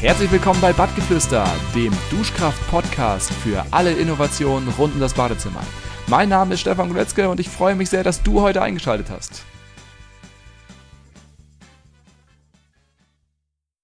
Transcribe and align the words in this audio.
Herzlich 0.00 0.30
willkommen 0.30 0.60
bei 0.60 0.72
Badgeflüster, 0.72 1.44
dem 1.74 1.92
Duschkraft-Podcast 2.08 3.32
für 3.32 3.66
alle 3.72 3.90
Innovationen 3.90 4.68
rund 4.78 4.94
um 4.94 5.00
das 5.00 5.12
Badezimmer. 5.12 5.64
Mein 6.06 6.28
Name 6.28 6.54
ist 6.54 6.60
Stefan 6.60 6.86
Guletzke 6.88 7.28
und 7.28 7.40
ich 7.40 7.48
freue 7.48 7.74
mich 7.74 7.90
sehr, 7.90 8.04
dass 8.04 8.22
du 8.22 8.40
heute 8.40 8.62
eingeschaltet 8.62 9.08
hast. 9.10 9.42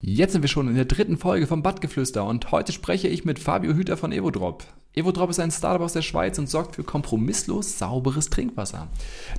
Jetzt 0.06 0.32
sind 0.32 0.42
wir 0.42 0.50
schon 0.50 0.68
in 0.68 0.74
der 0.74 0.84
dritten 0.84 1.16
Folge 1.16 1.46
vom 1.46 1.62
Badgeflüster 1.62 2.26
und 2.26 2.52
heute 2.52 2.72
spreche 2.72 3.08
ich 3.08 3.24
mit 3.24 3.38
Fabio 3.38 3.72
Hüter 3.72 3.96
von 3.96 4.12
Evodrop. 4.12 4.66
Evodrop 4.92 5.30
ist 5.30 5.40
ein 5.40 5.50
Startup 5.50 5.80
aus 5.80 5.94
der 5.94 6.02
Schweiz 6.02 6.38
und 6.38 6.46
sorgt 6.46 6.76
für 6.76 6.84
kompromisslos 6.84 7.78
sauberes 7.78 8.28
Trinkwasser. 8.28 8.88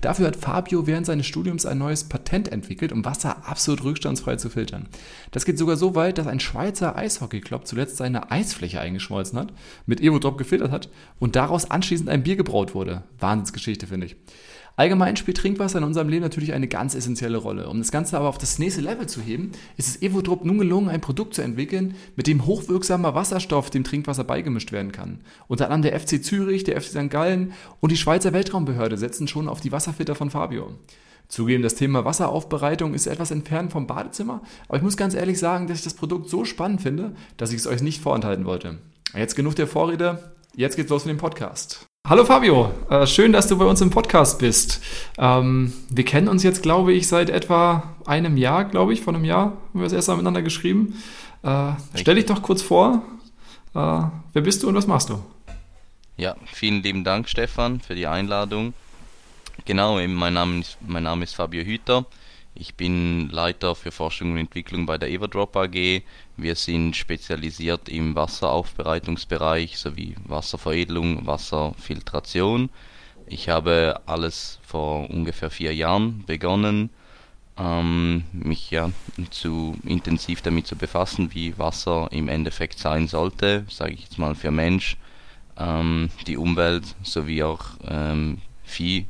Dafür 0.01 0.25
hat 0.25 0.38
Fabio 0.38 0.88
während 0.88 1.05
seines 1.05 1.28
Studiums 1.28 1.68
ein 1.68 1.78
neues 1.78 2.05
Patent 2.05 2.51
entwickelt, 2.51 2.91
um 2.91 3.05
Wasser 3.05 3.47
absolut 3.47 3.83
rückstandsfrei 3.83 4.38
zu 4.38 4.50
filtern. 4.50 4.88
Das 5.29 5.46
geht 5.46 5.60
sogar 5.60 5.78
so 5.78 5.93
weit, 5.93 6.18
dass 6.18 6.25
ein 6.25 6.39
Schweizer 6.39 6.96
Eishockeyclub 6.96 7.68
zuletzt 7.68 7.97
seine 7.97 8.32
Eisfläche 8.32 8.79
eingeschmolzen 8.79 9.38
hat, 9.38 9.54
mit 9.86 10.02
Evodrop 10.02 10.39
gefiltert 10.39 10.71
hat 10.71 10.89
und 11.19 11.36
daraus 11.36 11.69
anschließend 11.69 12.10
ein 12.10 12.24
Bier 12.24 12.38
gebraut 12.38 12.74
wurde. 12.74 13.04
Wahnsinnsgeschichte, 13.19 13.86
finde 13.86 14.07
ich. 14.07 14.16
Allgemein 14.78 15.15
spielt 15.15 15.38
Trinkwasser 15.38 15.78
in 15.78 15.86
unserem 15.86 16.10
Leben 16.10 16.24
natürlich 16.24 16.54
eine 16.54 16.68
ganz 16.68 16.96
essentielle 16.96 17.38
Rolle. 17.38 17.70
Um 17.70 17.78
das 17.78 17.92
Ganze 17.92 18.18
aber 18.18 18.28
auf 18.28 18.38
das 18.38 18.60
nächste 18.60 18.82
Level 18.82 19.07
zu 19.07 19.21
heben, 19.21 19.54
ist 19.78 19.88
es 19.88 20.02
Evodrop 20.02 20.43
nun 20.43 20.57
gelungen, 20.57 20.89
ein 20.89 21.00
Produkt 21.00 21.33
zu 21.33 21.42
entwickeln, 21.42 21.96
mit 22.18 22.28
dem 22.28 22.46
hochwirksamer 22.46 23.16
Wasserstoff 23.16 23.69
dem 23.69 23.86
Trinkwasser 23.86 24.25
beigemischt 24.25 24.74
werden 24.74 24.92
kann. 24.92 25.21
Unter 25.47 25.71
anderem 25.71 25.83
der 25.83 25.97
FC 25.97 26.21
Zürich, 26.21 26.66
der 26.66 26.82
FC 26.82 26.89
St. 26.89 27.10
Gallen 27.10 27.54
und 27.80 27.92
die 27.92 27.97
Schweizer 27.97 28.33
Weltraumbehörde 28.33 28.97
setzen 28.97 29.30
schon 29.30 29.47
auf 29.47 29.61
die 29.61 29.71
Wasserfilter 29.71 30.16
von 30.16 30.30
Fabio. 30.30 30.71
Zugeben, 31.30 31.64
das 31.64 31.75
Thema 31.75 32.05
Wasseraufbereitung 32.05 32.94
ist 32.94 33.08
etwas 33.08 33.31
entfernt 33.31 33.72
vom 33.72 33.88
Badezimmer, 33.88 34.42
aber 34.67 34.78
ich 34.78 34.83
muss 34.83 34.97
ganz 34.97 35.16
ehrlich 35.16 35.39
sagen, 35.39 35.67
dass 35.67 35.80
ich 35.80 35.83
das 35.83 35.95
Produkt 35.95 36.30
so 36.30 36.45
spannend 36.45 36.81
finde, 36.81 37.14
dass 37.38 37.52
ich 37.52 37.58
es 37.58 37.67
euch 37.67 37.81
nicht 37.81 38.02
vorenthalten 38.02 38.45
wollte. 38.45 38.77
Jetzt 39.16 39.36
genug 39.36 39.55
der 39.55 39.67
Vorrede, 39.67 40.33
jetzt 40.55 40.75
geht's 40.75 40.89
los 40.89 41.05
mit 41.05 41.16
dem 41.16 41.19
Podcast. 41.19 41.88
Hallo 42.08 42.23
Fabio, 42.23 42.72
äh, 42.88 43.08
schön, 43.08 43.34
dass 43.34 43.48
du 43.48 43.58
bei 43.58 43.66
uns 43.66 43.81
im 43.81 43.89
Podcast 43.89 44.38
bist. 44.38 44.80
Ähm, 45.17 45.73
wir 45.89 46.06
kennen 46.06 46.28
uns 46.28 46.44
jetzt, 46.44 46.61
glaube 46.61 46.94
ich, 46.94 47.08
seit 47.08 47.31
etwa 47.31 47.95
einem 48.06 48.38
Jahr, 48.38 48.66
glaube 48.66 48.94
ich, 48.94 49.02
von 49.02 49.16
einem 49.16 49.25
Jahr 49.25 49.45
haben 49.45 49.58
wir 49.73 49.86
das 49.86 49.94
erste 49.94 50.11
Mal 50.11 50.17
miteinander 50.17 50.44
geschrieben. 50.44 51.02
Äh, 51.42 51.72
stell 51.95 52.14
dich 52.14 52.28
doch 52.28 52.44
kurz 52.44 52.61
vor, 52.61 53.02
äh, 53.73 53.80
wer 53.80 54.42
bist 54.44 54.61
du 54.61 54.67
und 54.67 54.76
was 54.76 54.86
machst 54.86 55.09
du? 55.09 55.20
Ja, 56.16 56.36
vielen 56.45 56.83
lieben 56.83 57.03
Dank, 57.03 57.28
Stefan, 57.28 57.80
für 57.80 57.95
die 57.95 58.06
Einladung. 58.06 58.76
Genau, 59.66 60.00
mein 60.08 60.36
Name 60.36 60.59
ist, 60.59 60.78
mein 60.88 61.02
Name 61.02 61.23
ist 61.23 61.36
Fabio 61.36 61.64
Hüter. 61.64 62.06
Ich 62.53 62.76
bin 62.76 63.30
Leiter 63.30 63.73
für 63.73 63.92
Forschung 63.92 64.33
und 64.33 64.38
Entwicklung 64.38 64.86
bei 64.86 65.00
der 65.00 65.09
Everdrop 65.09 65.56
AG. 65.58 66.03
Wir 66.38 66.55
sind 66.55 66.95
spezialisiert 66.95 67.88
im 67.88 68.14
Wasseraufbereitungsbereich 68.16 69.78
sowie 69.78 70.16
Wasserveredelung, 70.25 71.25
Wasserfiltration. 71.25 72.69
Ich 73.27 73.47
habe 73.47 74.02
alles 74.05 74.59
vor 74.61 75.09
ungefähr 75.09 75.50
vier 75.50 75.73
Jahren 75.73 76.25
begonnen, 76.25 76.89
ähm, 77.58 78.25
mich 78.33 78.69
ja 78.69 78.92
zu 79.30 79.77
intensiv 79.86 80.42
damit 80.42 80.67
zu 80.67 80.75
befassen, 80.75 81.33
wie 81.33 81.58
Wasser 81.58 82.09
im 82.11 82.27
Endeffekt 82.27 82.80
sein 82.80 83.08
sollte, 83.08 83.66
sage 83.70 83.94
ich 83.94 84.02
jetzt 84.02 84.20
mal 84.20 84.36
für 84.36 84.52
Mensch, 84.52 84.97
ähm, 85.58 86.09
die 86.27 86.38
Umwelt 86.38 86.95
sowie 87.02 87.44
auch 87.44 87.64
ähm, 87.88 88.42
Vieh, 88.66 89.05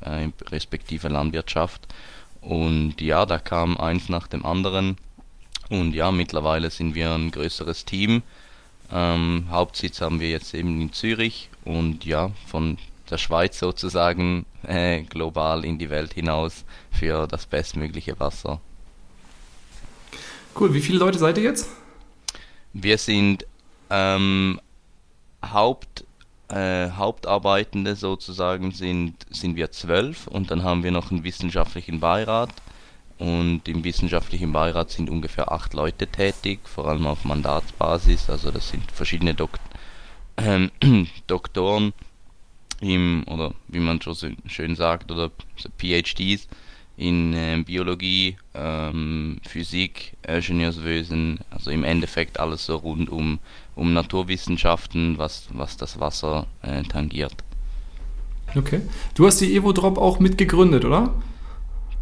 äh, 0.00 0.28
respektive 0.50 1.08
Landwirtschaft. 1.08 1.88
Und 2.40 3.00
ja, 3.00 3.26
da 3.26 3.38
kam 3.38 3.76
eins 3.78 4.08
nach 4.08 4.28
dem 4.28 4.46
anderen. 4.46 4.96
Und 5.68 5.92
ja, 5.94 6.10
mittlerweile 6.10 6.70
sind 6.70 6.94
wir 6.94 7.12
ein 7.12 7.30
größeres 7.30 7.84
Team. 7.84 8.22
Ähm, 8.90 9.46
Hauptsitz 9.50 10.00
haben 10.00 10.20
wir 10.20 10.30
jetzt 10.30 10.54
eben 10.54 10.80
in 10.80 10.92
Zürich 10.92 11.50
und 11.64 12.04
ja, 12.04 12.30
von 12.46 12.78
der 13.10 13.18
Schweiz 13.18 13.58
sozusagen 13.58 14.46
äh, 14.62 15.02
global 15.02 15.64
in 15.64 15.78
die 15.78 15.90
Welt 15.90 16.14
hinaus 16.14 16.64
für 16.90 17.26
das 17.26 17.46
bestmögliche 17.46 18.18
Wasser. 18.18 18.60
Cool, 20.58 20.72
wie 20.74 20.80
viele 20.80 20.98
Leute 20.98 21.18
seid 21.18 21.38
ihr 21.38 21.44
jetzt? 21.44 21.68
Wir 22.72 22.98
sind 22.98 23.46
ähm, 23.90 24.60
Haupt, 25.44 26.04
äh, 26.48 26.90
Hauptarbeitende 26.90 27.94
sozusagen 27.94 28.72
sind, 28.72 29.14
sind 29.30 29.56
wir 29.56 29.70
zwölf 29.70 30.26
und 30.26 30.50
dann 30.50 30.64
haben 30.64 30.82
wir 30.82 30.90
noch 30.90 31.10
einen 31.10 31.24
wissenschaftlichen 31.24 32.00
Beirat 32.00 32.50
und 33.18 33.68
im 33.68 33.84
wissenschaftlichen 33.84 34.52
Beirat 34.52 34.90
sind 34.90 35.10
ungefähr 35.10 35.50
acht 35.50 35.74
Leute 35.74 36.06
tätig, 36.06 36.60
vor 36.64 36.88
allem 36.88 37.06
auf 37.06 37.24
Mandatsbasis, 37.24 38.30
also 38.30 38.50
das 38.50 38.68
sind 38.68 38.90
verschiedene 38.92 39.34
Dok 39.34 39.58
äh, 40.36 40.68
Doktoren 41.26 41.92
im, 42.80 43.24
oder 43.26 43.54
wie 43.66 43.80
man 43.80 44.00
schon 44.00 44.14
so 44.14 44.28
schön 44.46 44.76
sagt, 44.76 45.10
oder 45.10 45.30
PhDs 45.78 46.48
in 46.96 47.32
äh, 47.32 47.62
Biologie, 47.64 48.36
ähm, 48.54 49.40
Physik, 49.46 50.16
Ingenieurswesen, 50.26 51.38
also 51.50 51.70
im 51.70 51.84
Endeffekt 51.84 52.40
alles 52.40 52.66
so 52.66 52.76
rund 52.76 53.08
um, 53.08 53.38
um 53.76 53.92
Naturwissenschaften, 53.92 55.16
was, 55.16 55.48
was 55.52 55.76
das 55.76 56.00
Wasser 56.00 56.46
äh, 56.62 56.82
tangiert. 56.82 57.34
Okay. 58.56 58.80
Du 59.14 59.26
hast 59.26 59.40
die 59.40 59.54
Evo-Drop 59.54 59.98
auch 59.98 60.18
mitgegründet, 60.18 60.84
oder? 60.84 61.14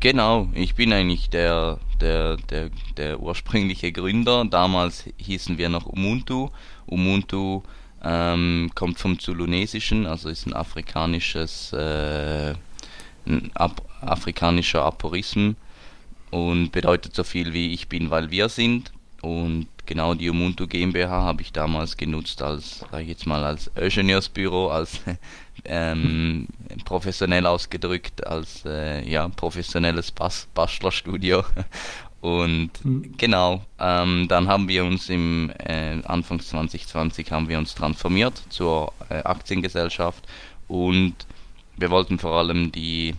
Genau, 0.01 0.49
ich 0.55 0.75
bin 0.75 0.93
eigentlich 0.93 1.31
der, 1.31 1.79
der, 2.01 2.37
der, 2.37 2.71
der 2.97 3.21
ursprüngliche 3.21 3.93
Gründer. 3.93 4.45
Damals 4.45 5.05
hießen 5.17 5.57
wir 5.59 5.69
noch 5.69 5.87
Ubuntu. 5.87 6.51
Ubuntu 6.87 7.63
ähm, 8.05 8.71
kommt 8.75 8.99
vom 8.99 9.19
Zulunesischen, 9.19 10.07
also 10.07 10.29
ist 10.29 10.47
ein 10.47 10.53
afrikanisches 10.53 11.73
äh, 11.73 12.55
ein 13.27 13.51
Ab 13.55 13.83
afrikanischer 14.01 14.85
Aporism 14.85 15.53
und 16.31 16.71
bedeutet 16.71 17.15
so 17.15 17.25
viel 17.25 17.53
wie 17.55 17.73
ich 17.73 17.89
bin, 17.89 18.11
weil 18.11 18.31
wir 18.31 18.49
sind. 18.49 18.93
Und 19.23 19.67
genau 19.87 20.15
die 20.15 20.31
Ubuntu 20.31 20.67
GmbH 20.67 21.23
habe 21.23 21.43
ich 21.43 21.53
damals 21.53 21.97
genutzt 21.97 22.43
als, 22.43 22.85
sag 22.91 23.01
ich 23.01 23.09
jetzt 23.09 23.27
mal, 23.27 23.43
als 23.43 23.69
Ingenieursbüro, 23.75 24.69
als 24.69 25.01
ähm, 25.69 26.47
professionell 26.85 27.47
ausgedrückt, 27.47 28.27
als 28.27 28.65
äh, 28.65 29.09
ja, 29.09 29.29
professionelles 29.29 30.11
Bas 30.11 30.49
Bastlerstudio. 30.55 31.45
Und 32.21 32.71
mhm. 32.85 33.15
genau, 33.17 33.63
ähm, 33.79 34.27
dann 34.29 34.49
haben 34.49 34.69
wir 34.69 34.85
uns 34.85 35.09
im 35.11 35.53
äh, 35.59 36.03
Anfang 36.05 36.41
2020 36.41 37.31
haben 37.31 37.49
wir 37.49 37.59
uns 37.59 37.75
transformiert 37.75 38.43
zur 38.49 38.93
äh, 39.11 39.19
Aktiengesellschaft 39.23 40.25
und 40.67 41.15
wir 41.77 41.91
wollten 41.91 42.19
vor 42.19 42.33
allem 42.33 42.73
die, 42.73 43.15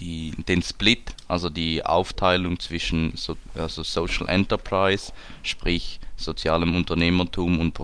die, 0.00 0.30
den 0.48 0.62
Split, 0.62 1.14
also 1.28 1.50
die 1.50 1.84
Aufteilung 1.84 2.58
zwischen 2.58 3.12
so, 3.16 3.36
also 3.54 3.82
Social 3.82 4.28
Enterprise, 4.28 5.12
sprich 5.42 6.00
sozialem 6.16 6.74
Unternehmertum 6.74 7.58
und 7.58 7.74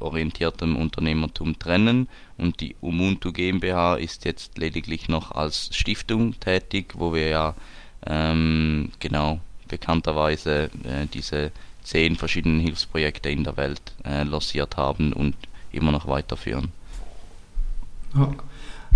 profitorientiertem 0.00 0.76
Unternehmertum 0.76 1.58
trennen. 1.58 2.08
Und 2.38 2.60
die 2.60 2.74
Ubuntu 2.80 3.32
GmbH 3.32 3.96
ist 3.96 4.24
jetzt 4.24 4.58
lediglich 4.58 5.08
noch 5.08 5.32
als 5.32 5.68
Stiftung 5.72 6.38
tätig, 6.40 6.94
wo 6.96 7.12
wir 7.14 7.28
ja 7.28 7.54
ähm, 8.06 8.90
genau 8.98 9.40
bekannterweise 9.68 10.70
äh, 10.84 11.06
diese 11.12 11.52
zehn 11.84 12.16
verschiedenen 12.16 12.60
Hilfsprojekte 12.60 13.30
in 13.30 13.44
der 13.44 13.56
Welt 13.56 13.80
äh, 14.04 14.24
lanciert 14.24 14.76
haben 14.76 15.12
und 15.12 15.34
immer 15.72 15.92
noch 15.92 16.08
weiterführen. 16.08 16.72
Ja. 18.14 18.32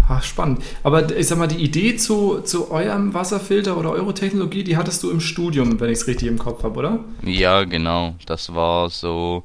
Ach, 0.06 0.22
spannend. 0.22 0.62
Aber 0.82 1.16
ich 1.16 1.28
sag 1.28 1.38
mal, 1.38 1.46
die 1.46 1.62
Idee 1.62 1.96
zu, 1.96 2.40
zu 2.40 2.70
eurem 2.70 3.14
Wasserfilter 3.14 3.78
oder 3.78 3.90
eurer 3.92 4.14
Technologie, 4.14 4.62
die 4.62 4.76
hattest 4.76 5.02
du 5.02 5.10
im 5.10 5.20
Studium, 5.20 5.80
wenn 5.80 5.88
ich 5.88 6.00
es 6.00 6.06
richtig 6.06 6.28
im 6.28 6.38
Kopf 6.38 6.62
habe, 6.62 6.78
oder? 6.78 6.98
Ja, 7.22 7.64
genau. 7.64 8.14
Das 8.26 8.54
war 8.54 8.90
so 8.90 9.44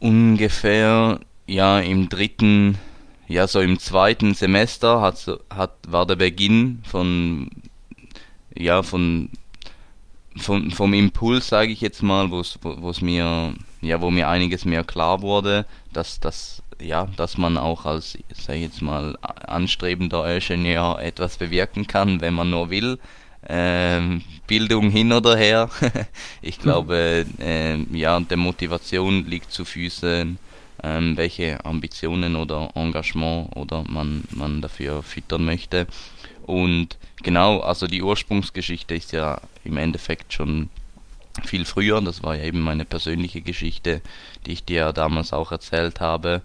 ungefähr, 0.00 1.20
ja, 1.46 1.78
im 1.78 2.08
dritten, 2.08 2.78
ja, 3.28 3.46
so 3.46 3.60
im 3.60 3.78
zweiten 3.78 4.34
Semester 4.34 5.00
hat, 5.00 5.24
hat, 5.54 5.72
war 5.86 6.06
der 6.06 6.16
Beginn 6.16 6.82
von, 6.84 7.50
ja, 8.54 8.82
von, 8.82 9.30
von 10.36 10.70
vom 10.70 10.94
Impuls, 10.94 11.48
sage 11.48 11.72
ich 11.72 11.80
jetzt 11.80 12.02
mal, 12.02 12.30
wo 12.30 12.40
es 12.40 13.00
mir, 13.00 13.54
ja, 13.80 14.00
wo 14.00 14.10
mir 14.10 14.28
einiges 14.28 14.64
mehr 14.64 14.84
klar 14.84 15.22
wurde, 15.22 15.66
dass 15.92 16.18
das 16.18 16.62
ja, 16.80 17.06
dass 17.16 17.36
man 17.38 17.56
auch 17.56 17.84
als, 17.84 18.18
sag 18.34 18.56
ich 18.56 18.62
jetzt 18.62 18.82
mal, 18.82 19.16
anstrebender 19.20 20.34
Ingenieur 20.34 20.98
etwas 21.00 21.36
bewirken 21.36 21.86
kann, 21.86 22.20
wenn 22.20 22.34
man 22.34 22.50
nur 22.50 22.70
will. 22.70 22.98
Ähm, 23.48 24.22
Bildung 24.46 24.90
hin 24.90 25.12
oder 25.12 25.36
her. 25.36 25.70
ich 26.42 26.58
glaube, 26.58 27.24
äh, 27.38 27.76
ja, 27.96 28.20
der 28.20 28.36
Motivation 28.36 29.26
liegt 29.26 29.50
zu 29.50 29.64
Füßen, 29.64 30.38
ähm, 30.82 31.16
welche 31.16 31.64
Ambitionen 31.64 32.36
oder 32.36 32.70
Engagement 32.74 33.54
oder 33.56 33.84
man, 33.88 34.24
man 34.30 34.60
dafür 34.60 35.02
füttern 35.02 35.44
möchte. 35.44 35.86
Und 36.42 36.98
genau, 37.22 37.60
also 37.60 37.86
die 37.86 38.02
Ursprungsgeschichte 38.02 38.94
ist 38.94 39.12
ja 39.12 39.40
im 39.64 39.76
Endeffekt 39.76 40.32
schon 40.32 40.68
viel 41.44 41.64
früher. 41.64 42.00
Das 42.00 42.22
war 42.22 42.36
ja 42.36 42.44
eben 42.44 42.60
meine 42.60 42.84
persönliche 42.84 43.40
Geschichte, 43.40 44.00
die 44.46 44.52
ich 44.52 44.64
dir 44.64 44.92
damals 44.92 45.32
auch 45.32 45.52
erzählt 45.52 46.00
habe. 46.00 46.42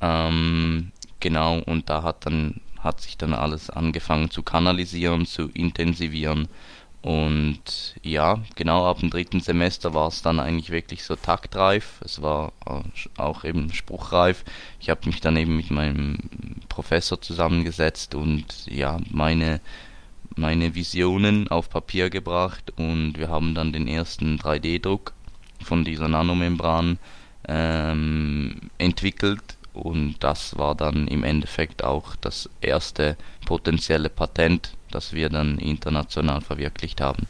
Ähm, 0.00 0.92
genau, 1.20 1.58
und 1.58 1.90
da 1.90 2.02
hat 2.02 2.26
dann 2.26 2.60
hat 2.84 3.00
sich 3.00 3.16
dann 3.16 3.34
alles 3.34 3.70
angefangen 3.70 4.30
zu 4.30 4.42
kanalisieren, 4.42 5.26
zu 5.26 5.48
intensivieren. 5.48 6.48
Und 7.02 7.96
ja, 8.02 8.42
genau 8.56 8.86
ab 8.86 9.00
dem 9.00 9.10
dritten 9.10 9.40
Semester 9.40 9.92
war 9.92 10.08
es 10.08 10.22
dann 10.22 10.40
eigentlich 10.40 10.70
wirklich 10.70 11.04
so 11.04 11.16
taktreif. 11.16 12.00
Es 12.02 12.22
war 12.22 12.52
auch 13.18 13.44
eben 13.44 13.72
spruchreif. 13.74 14.44
Ich 14.80 14.88
habe 14.88 15.00
mich 15.06 15.20
dann 15.20 15.36
eben 15.36 15.56
mit 15.56 15.70
meinem 15.70 16.16
Professor 16.68 17.20
zusammengesetzt 17.20 18.14
und 18.14 18.66
ja, 18.66 18.98
meine, 19.10 19.60
meine 20.34 20.74
Visionen 20.74 21.48
auf 21.48 21.68
Papier 21.68 22.08
gebracht 22.08 22.72
und 22.76 23.18
wir 23.18 23.28
haben 23.28 23.54
dann 23.54 23.72
den 23.72 23.86
ersten 23.86 24.38
3D-Druck 24.38 25.12
von 25.62 25.84
dieser 25.84 26.08
Nanomembran 26.08 26.98
ähm, 27.46 28.70
entwickelt 28.78 29.56
und 29.74 30.16
das 30.20 30.56
war 30.56 30.74
dann 30.74 31.08
im 31.08 31.24
Endeffekt 31.24 31.84
auch 31.84 32.16
das 32.16 32.48
erste 32.60 33.16
potenzielle 33.44 34.08
Patent, 34.08 34.72
das 34.90 35.12
wir 35.12 35.28
dann 35.28 35.58
international 35.58 36.40
verwirklicht 36.40 37.00
haben. 37.00 37.26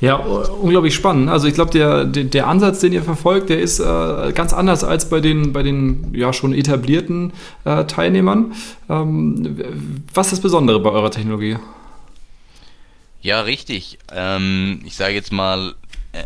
Ja, 0.00 0.14
unglaublich 0.14 0.94
spannend. 0.94 1.28
Also 1.28 1.48
ich 1.48 1.54
glaube, 1.54 1.72
der, 1.72 2.04
der, 2.04 2.24
der, 2.24 2.46
Ansatz, 2.46 2.78
den 2.78 2.92
ihr 2.92 3.02
verfolgt, 3.02 3.50
der 3.50 3.60
ist 3.60 3.80
äh, 3.80 4.32
ganz 4.32 4.52
anders 4.52 4.84
als 4.84 5.08
bei 5.08 5.18
den, 5.20 5.52
bei 5.52 5.64
den 5.64 6.14
ja 6.14 6.32
schon 6.32 6.54
etablierten 6.54 7.32
äh, 7.64 7.84
Teilnehmern. 7.84 8.52
Ähm, 8.88 9.56
was 10.14 10.28
ist 10.28 10.34
das 10.34 10.40
Besondere 10.40 10.78
bei 10.78 10.90
eurer 10.90 11.10
Technologie? 11.10 11.56
Ja, 13.20 13.40
richtig. 13.40 13.98
Ähm, 14.12 14.82
ich 14.84 14.94
sage 14.94 15.14
jetzt 15.14 15.32
mal, 15.32 15.74
äh, 16.12 16.24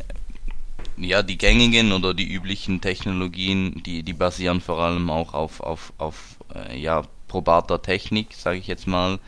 ja, 0.97 1.23
die 1.23 1.39
gängigen 1.39 1.93
oder 1.93 2.15
die 2.15 2.31
üblichen 2.31 2.81
Technologien, 2.81 3.83
die, 3.85 4.03
die 4.03 4.13
basieren 4.13 4.61
vor 4.61 4.79
allem 4.81 5.11
auch 5.11 5.35
auf, 5.35 5.61
auf, 5.61 5.93
auf 5.99 6.37
äh, 6.55 6.79
ja, 6.79 7.03
probater 7.29 7.81
Technik, 7.81 8.35
sage 8.35 8.59
ich 8.59 8.67
jetzt 8.67 8.87
mal. 8.87 9.19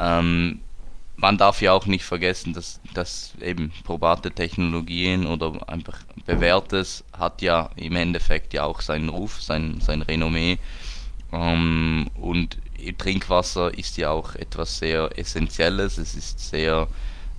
Ähm, 0.00 0.60
man 1.16 1.38
darf 1.38 1.60
ja 1.62 1.72
auch 1.72 1.86
nicht 1.86 2.04
vergessen, 2.04 2.52
dass, 2.52 2.80
dass 2.94 3.34
eben 3.40 3.72
probate 3.84 4.32
Technologien 4.32 5.26
oder 5.26 5.68
einfach 5.68 5.98
bewährtes 6.26 7.04
hat 7.12 7.42
ja 7.42 7.70
im 7.76 7.94
Endeffekt 7.96 8.54
ja 8.54 8.64
auch 8.64 8.80
seinen 8.80 9.08
Ruf, 9.08 9.40
sein, 9.40 9.80
sein 9.80 10.02
Renommee. 10.02 10.58
Ähm, 11.32 12.10
und 12.14 12.58
Trinkwasser 12.98 13.76
ist 13.78 13.96
ja 13.96 14.10
auch 14.10 14.34
etwas 14.34 14.78
sehr 14.78 15.10
Essentielles, 15.16 15.98
es 15.98 16.14
ist 16.14 16.50
sehr 16.50 16.88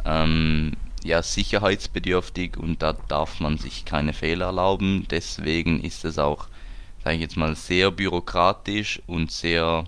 ähm, 0.05 0.73
ja, 1.03 1.21
sicherheitsbedürftig 1.21 2.57
und 2.57 2.81
da 2.81 2.93
darf 2.93 3.39
man 3.39 3.57
sich 3.57 3.85
keine 3.85 4.13
Fehler 4.13 4.47
erlauben. 4.47 5.05
Deswegen 5.09 5.81
ist 5.83 6.05
es 6.05 6.17
auch, 6.17 6.47
sage 7.03 7.17
ich 7.17 7.21
jetzt 7.21 7.37
mal, 7.37 7.55
sehr 7.55 7.91
bürokratisch 7.91 9.01
und 9.05 9.31
sehr, 9.31 9.85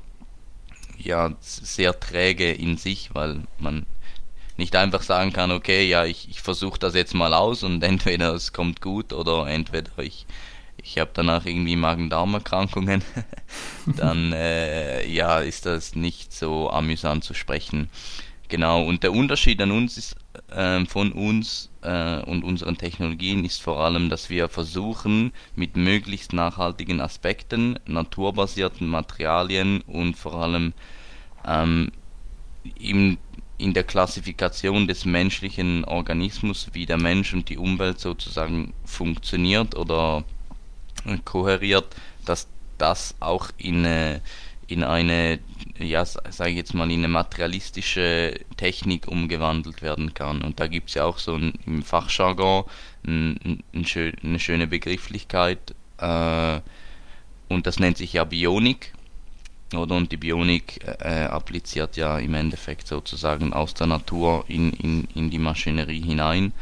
ja, 0.98 1.34
sehr 1.40 2.00
träge 2.00 2.52
in 2.52 2.78
sich, 2.78 3.16
weil 3.16 3.42
man 3.60 3.86
nicht 4.58 4.76
einfach 4.76 5.02
sagen 5.02 5.34
kann, 5.34 5.52
okay, 5.52 5.88
ja, 5.88 6.06
ich, 6.06 6.30
ich 6.30 6.42
versuche 6.42 6.80
das 6.80 6.96
jetzt 6.96 7.14
mal 7.14 7.34
aus 7.34 7.64
und 7.64 7.82
entweder 7.84 8.34
es 8.34 8.54
kommt 8.54 8.82
gut 8.82 9.14
oder 9.14 9.48
entweder 9.48 9.98
ich, 10.00 10.26
ich 10.78 11.00
habe 11.00 11.12
danach 11.14 11.46
irgendwie 11.46 11.78
Magen-Darm-Erkrankungen, 11.78 13.04
dann 13.86 14.34
äh, 14.34 15.08
ja, 15.08 15.40
ist 15.40 15.66
das 15.66 15.96
nicht 15.96 16.34
so 16.34 16.70
amüsant 16.70 17.24
zu 17.24 17.34
sprechen. 17.34 17.90
Genau, 18.50 18.84
und 18.84 19.02
der 19.02 19.12
Unterschied 19.12 19.60
an 19.62 19.72
uns 19.72 19.98
ist, 19.98 20.16
äh, 20.50 20.86
von 20.86 21.12
uns 21.12 21.70
äh, 21.82 22.20
und 22.22 22.44
unseren 22.44 22.78
Technologien 22.78 23.46
ist 23.46 23.62
vor 23.62 23.80
allem, 23.80 24.10
dass 24.10 24.30
wir 24.30 24.50
versuchen, 24.50 25.32
mit 25.56 25.78
möglichst 25.78 26.34
nachhaltigen 26.34 27.02
Aspekten, 27.02 27.80
naturbasierten 27.86 28.88
Materialien 28.88 29.82
und 29.82 30.16
vor 30.18 30.36
allem 30.36 30.74
ähm, 31.46 31.92
im, 32.80 33.18
in 33.58 33.74
der 33.74 33.84
Klassifikation 33.84 34.88
des 34.88 35.06
menschlichen 35.06 35.86
Organismus, 35.86 36.70
wie 36.74 36.86
der 36.86 36.98
Mensch 36.98 37.34
und 37.34 37.50
die 37.50 37.58
Umwelt 37.58 38.00
sozusagen 38.00 38.74
funktioniert 38.84 39.76
oder 39.76 40.24
kohäriert, 41.24 41.96
dass 42.26 42.48
das 42.78 43.16
auch 43.20 43.50
in, 43.58 43.86
in 44.68 44.84
eine 44.84 45.40
ja, 45.78 46.06
sage 46.06 46.52
ich 46.52 46.56
jetzt 46.56 46.74
mal, 46.74 46.90
in 46.90 47.00
eine 47.00 47.08
materialistische 47.10 48.40
Technik 48.56 49.08
umgewandelt 49.08 49.82
werden 49.82 50.14
kann. 50.14 50.42
Und 50.42 50.60
da 50.60 50.68
gibt 50.68 50.90
es 50.90 50.96
ja 50.96 51.04
auch 51.04 51.18
so 51.18 51.36
ein, 51.36 51.54
im 51.66 51.84
Fachjargon 51.84 52.64
ein, 53.06 53.64
ein 53.74 53.86
schön, 53.86 54.14
eine 54.24 54.40
schöne 54.40 54.68
Begrifflichkeit 54.68 55.76
äh, 55.98 56.60
und 57.50 57.68
das 57.68 57.80
nennt 57.80 57.98
sich 57.98 58.14
ja 58.14 58.24
Bionik. 58.24 58.94
Oder? 59.74 59.96
Und 59.96 60.12
die 60.12 60.18
Bionik 60.18 60.80
äh, 61.00 61.26
appliziert 61.26 61.98
ja 61.98 62.20
im 62.20 62.34
Endeffekt 62.34 62.88
sozusagen 62.88 63.54
aus 63.54 63.74
der 63.74 63.88
Natur 63.88 64.46
in, 64.48 64.72
in, 64.74 65.08
in 65.16 65.30
die 65.30 65.40
Maschinerie 65.40 66.02
hinein. 66.02 66.54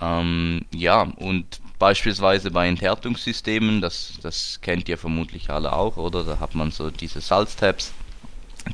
Ähm, 0.00 0.62
ja, 0.74 1.02
und 1.02 1.60
beispielsweise 1.80 2.52
bei 2.52 2.68
Enthärtungssystemen, 2.68 3.80
das, 3.80 4.12
das 4.22 4.60
kennt 4.62 4.88
ihr 4.88 4.98
vermutlich 4.98 5.50
alle 5.50 5.72
auch, 5.72 5.96
oder? 5.96 6.22
Da 6.22 6.38
hat 6.38 6.54
man 6.54 6.70
so 6.70 6.90
diese 6.90 7.20
Salztabs 7.20 7.92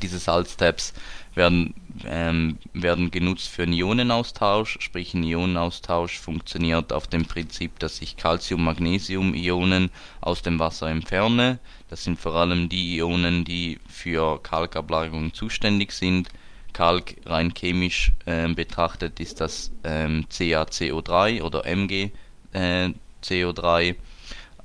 diese 0.03 0.19
Salztabs 0.19 0.93
werden, 1.35 1.75
ähm, 2.05 2.58
werden 2.73 3.11
genutzt 3.11 3.49
für 3.49 3.62
einen 3.62 3.73
Ionenaustausch, 3.73 4.79
sprich 4.81 5.14
ein 5.14 5.23
Ionenaustausch 5.23 6.19
funktioniert 6.19 6.93
auf 6.93 7.06
dem 7.06 7.26
Prinzip, 7.26 7.79
dass 7.79 8.00
ich 8.00 8.17
Calcium-Magnesium-Ionen 8.17 9.91
aus 10.20 10.43
dem 10.43 10.58
Wasser 10.58 10.88
entferne. 10.88 11.58
Das 11.88 12.05
sind 12.05 12.19
vor 12.19 12.35
allem 12.35 12.69
die 12.69 12.97
Ionen, 12.97 13.44
die 13.44 13.79
für 13.88 14.43
Kalkablagerung 14.43 15.32
zuständig 15.35 15.93
sind. 15.93 16.29
Kalk 16.73 17.17
rein 17.25 17.55
chemisch 17.55 18.12
äh, 18.26 18.49
betrachtet 18.49 19.20
ist 19.20 19.41
das 19.41 19.70
ähm, 19.85 20.26
CaCO3 20.31 21.43
oder 21.43 21.64
MgCO3. 21.64 22.11
Äh, 22.56 22.93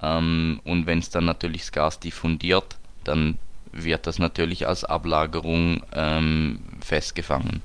ähm, 0.01 0.61
und 0.63 0.85
wenn 0.85 0.99
es 0.99 1.09
dann 1.09 1.25
natürlich 1.25 1.61
das 1.61 1.71
Gas 1.71 1.99
diffundiert, 1.99 2.77
dann 3.03 3.37
wird 3.71 4.07
das 4.07 4.19
natürlich 4.19 4.67
als 4.67 4.83
Ablagerung 4.83 5.83
ähm, 5.93 6.59
festgefangen. 6.81 7.61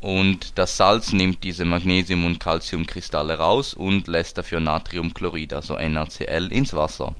Und 0.00 0.58
das 0.58 0.76
Salz 0.76 1.12
nimmt 1.12 1.42
diese 1.42 1.64
Magnesium- 1.64 2.24
und 2.24 2.38
Calciumkristalle 2.38 3.38
raus 3.38 3.74
und 3.74 4.06
lässt 4.06 4.38
dafür 4.38 4.60
Natriumchlorid, 4.60 5.52
also 5.52 5.76
NaCl, 5.76 6.52
ins 6.52 6.72
Wasser. 6.72 7.14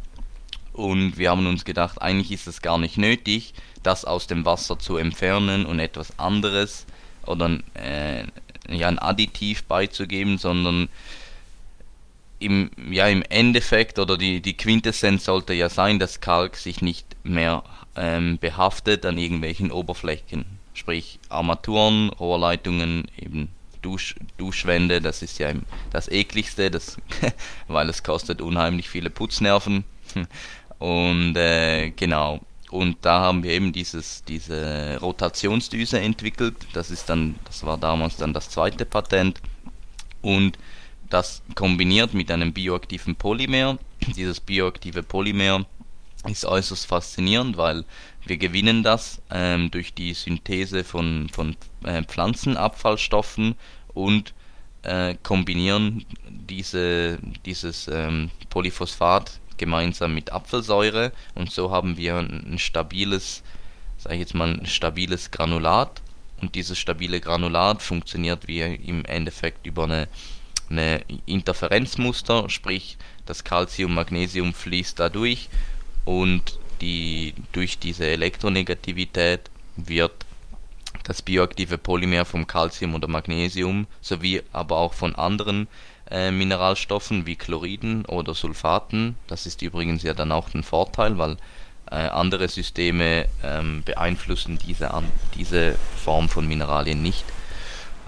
Und 0.73 1.19
wir 1.19 1.31
haben 1.31 1.47
uns 1.47 1.65
gedacht, 1.65 2.01
eigentlich 2.01 2.31
ist 2.31 2.47
es 2.47 2.63
gar 2.63 2.79
nicht 2.79 2.99
nötig, 2.99 3.53
das 3.83 4.05
aus 4.05 4.29
dem 4.29 4.45
Wasser 4.45 4.79
zu 4.79 4.97
entfernen 4.97 5.67
und 5.67 5.81
etwas 5.81 6.17
anderes 6.21 6.87
oder 7.27 7.59
äh, 7.75 8.23
ja, 8.69 8.87
ein 8.87 9.01
Additiv 9.01 9.65
beizugeben, 9.65 10.39
sondern 10.39 10.89
im, 12.39 12.71
ja, 12.91 13.09
im 13.09 13.23
Endeffekt 13.23 13.99
oder 13.99 14.17
die, 14.17 14.41
die 14.41 14.57
Quintessenz 14.57 15.25
sollte 15.25 15.55
ja 15.55 15.69
sein, 15.69 15.99
dass 15.99 16.21
Kalk 16.21 16.57
sich 16.57 16.83
nicht 16.83 17.17
mehr 17.25 17.65
ähm, 17.97 18.39
behaftet 18.39 19.05
an 19.05 19.19
irgendwelchen 19.19 19.73
Oberflächen, 19.73 20.45
sprich 20.75 21.19
Armaturen, 21.29 22.11
Rohrleitungen, 22.11 23.09
eben 23.21 23.49
Dusch, 23.83 24.15
Duschwände, 24.37 25.01
das 25.01 25.23
ist 25.23 25.39
ja 25.39 25.53
das 25.91 26.09
ekligste, 26.09 26.71
das, 26.71 26.97
weil 27.69 27.89
es 27.89 28.03
kostet 28.03 28.41
unheimlich 28.41 28.89
viele 28.89 29.11
Putznerven. 29.11 29.85
Und 30.79 31.37
äh, 31.37 31.91
genau, 31.91 32.41
und 32.71 32.99
da 33.03 33.21
haben 33.21 33.43
wir 33.43 33.53
eben 33.53 33.73
dieses, 33.73 34.23
diese 34.25 34.99
Rotationsdüse 35.01 35.99
entwickelt. 35.99 36.55
Das 36.73 36.91
ist 36.91 37.09
dann, 37.09 37.37
das 37.47 37.65
war 37.65 37.79
damals 37.79 38.17
dann 38.17 38.35
das 38.35 38.51
zweite 38.51 38.85
Patent. 38.85 39.41
Und 40.21 40.59
das 41.11 41.43
kombiniert 41.55 42.15
mit 42.15 42.31
einem 42.31 42.53
bioaktiven 42.53 43.17
Polymer. 43.17 43.79
Dieses 44.17 44.41
bioaktive 44.41 45.03
Polymer 45.03 45.67
ist 46.27 46.45
äußerst 46.45 46.87
faszinierend, 46.87 47.57
weil 47.57 47.85
wir 48.25 48.37
gewinnen 48.37 48.83
das 48.83 49.23
ähm, 49.31 49.71
durch 49.71 49.95
die 49.95 50.15
Synthese 50.15 50.85
von, 50.85 51.29
von 51.31 51.57
äh, 51.85 52.03
Pflanzenabfallstoffen 52.03 53.55
und 53.95 54.35
äh, 54.83 55.15
kombinieren 55.23 56.05
diese, 56.29 57.19
dieses 57.45 57.89
ähm, 57.89 58.31
Polyphosphat 58.51 59.41
gemeinsam 59.57 60.15
mit 60.15 60.33
Apfelsäure 60.33 61.13
und 61.35 61.51
so 61.51 61.71
haben 61.71 61.97
wir 61.97 62.17
ein 62.17 62.59
stabiles, 62.59 63.43
sage 63.97 64.17
ich 64.17 64.21
jetzt 64.21 64.35
mal, 64.35 64.55
ein 64.55 64.67
stabiles 64.67 65.31
Granulat 65.31 66.03
und 66.41 66.55
dieses 66.55 66.79
stabile 66.79 67.21
Granulat 67.21 67.83
funktioniert 67.83 68.47
wie 68.47 68.61
im 68.61 69.05
Endeffekt 69.05 69.67
über 69.67 69.85
eine, 69.85 70.09
eine 70.71 71.03
Interferenzmuster, 71.27 72.49
sprich 72.49 72.97
das 73.27 73.45
Calcium, 73.45 73.95
Magnesium 73.95 74.55
fließt 74.55 74.99
da 74.99 75.09
durch 75.09 75.49
und 76.05 76.59
die, 76.81 77.35
durch 77.53 77.79
diese 77.79 78.07
Elektronegativität 78.07 79.51
wird 79.77 80.13
das 81.05 81.23
bioaktive 81.23 81.79
Polymer 81.79 82.25
vom 82.25 82.47
Calcium 82.47 82.95
oder 82.95 83.09
Magnesium 83.09 83.87
sowie 84.01 84.43
aber 84.53 84.77
auch 84.77 84.95
von 84.95 85.15
anderen 85.15 85.69
äh, 86.11 86.31
Mineralstoffen 86.31 87.27
wie 87.27 87.37
Chloriden 87.37 88.05
oder 88.07 88.35
Sulfaten. 88.35 89.17
Das 89.27 89.47
ist 89.47 89.63
übrigens 89.63 90.03
ja 90.03 90.15
dann 90.15 90.33
auch 90.33 90.53
ein 90.55 90.63
Vorteil, 90.63 91.19
weil 91.19 91.37
äh, 91.91 91.97
andere 91.97 92.49
Systeme 92.49 93.27
ähm, 93.43 93.83
beeinflussen 93.85 94.59
diese, 94.59 94.91
diese 95.35 95.77
Form 96.03 96.29
von 96.29 96.47
Mineralien 96.47 97.03
nicht. 97.03 97.25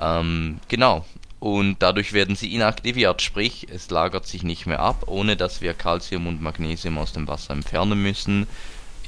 Ähm, 0.00 0.60
genau. 0.68 1.04
Und 1.40 1.76
dadurch 1.78 2.12
werden 2.12 2.36
sie 2.36 2.54
inaktiviert, 2.54 3.22
sprich 3.22 3.66
es 3.70 3.90
lagert 3.90 4.26
sich 4.26 4.42
nicht 4.42 4.66
mehr 4.66 4.80
ab, 4.80 5.04
ohne 5.06 5.36
dass 5.36 5.62
wir 5.62 5.72
Calcium 5.72 6.26
und 6.26 6.42
Magnesium 6.42 6.98
aus 6.98 7.14
dem 7.14 7.26
Wasser 7.26 7.54
entfernen 7.54 8.00
müssen. 8.00 8.46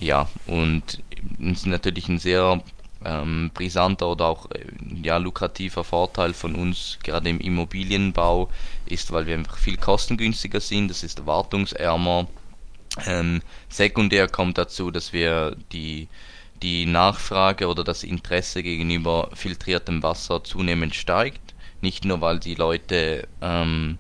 Ja, 0.01 0.29
und 0.47 1.03
es 1.41 1.59
ist 1.59 1.67
natürlich 1.67 2.09
ein 2.09 2.19
sehr 2.19 2.63
ähm, 3.05 3.51
brisanter 3.53 4.09
oder 4.09 4.27
auch 4.27 4.51
äh, 4.51 4.65
ja, 5.03 5.19
lukrativer 5.19 5.85
Vorteil 5.85 6.33
von 6.33 6.55
uns, 6.55 6.99
gerade 7.03 7.29
im 7.29 7.39
Immobilienbau, 7.39 8.49
ist, 8.87 9.13
weil 9.13 9.27
wir 9.27 9.35
einfach 9.35 9.59
viel 9.59 9.77
kostengünstiger 9.77 10.61
sind, 10.61 10.89
das 10.89 11.03
ist 11.03 11.27
wartungsärmer. 11.27 12.27
Ähm, 13.07 13.43
sekundär 13.69 14.29
kommt 14.29 14.59
dazu, 14.59 14.91
dass 14.91 15.13
wir 15.13 15.57
die, 15.73 16.09
die 16.63 16.87
Nachfrage 16.87 17.69
oder 17.69 17.85
das 17.85 18.05
Interesse 18.05 18.63
gegenüber 18.63 19.31
filtriertem 19.35 20.03
Wasser 20.03 20.45
zunehmend 20.45 20.95
steigt. 20.95 21.52
Nicht 21.83 22.05
nur, 22.05 22.21
weil 22.21 22.39
die 22.39 22.55
Leute 22.55 23.29
ähm, 23.43 23.99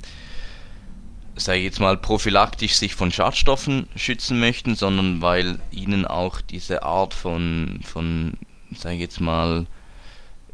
ich 1.36 1.46
jetzt 1.46 1.80
mal, 1.80 1.96
prophylaktisch 1.96 2.74
sich 2.74 2.94
von 2.94 3.10
Schadstoffen 3.10 3.88
schützen 3.96 4.38
möchten, 4.40 4.74
sondern 4.74 5.20
weil 5.20 5.58
ihnen 5.70 6.06
auch 6.06 6.40
diese 6.40 6.82
Art 6.82 7.14
von, 7.14 7.80
von 7.84 8.34
ich 8.70 8.84
jetzt 8.84 9.20
mal, 9.20 9.66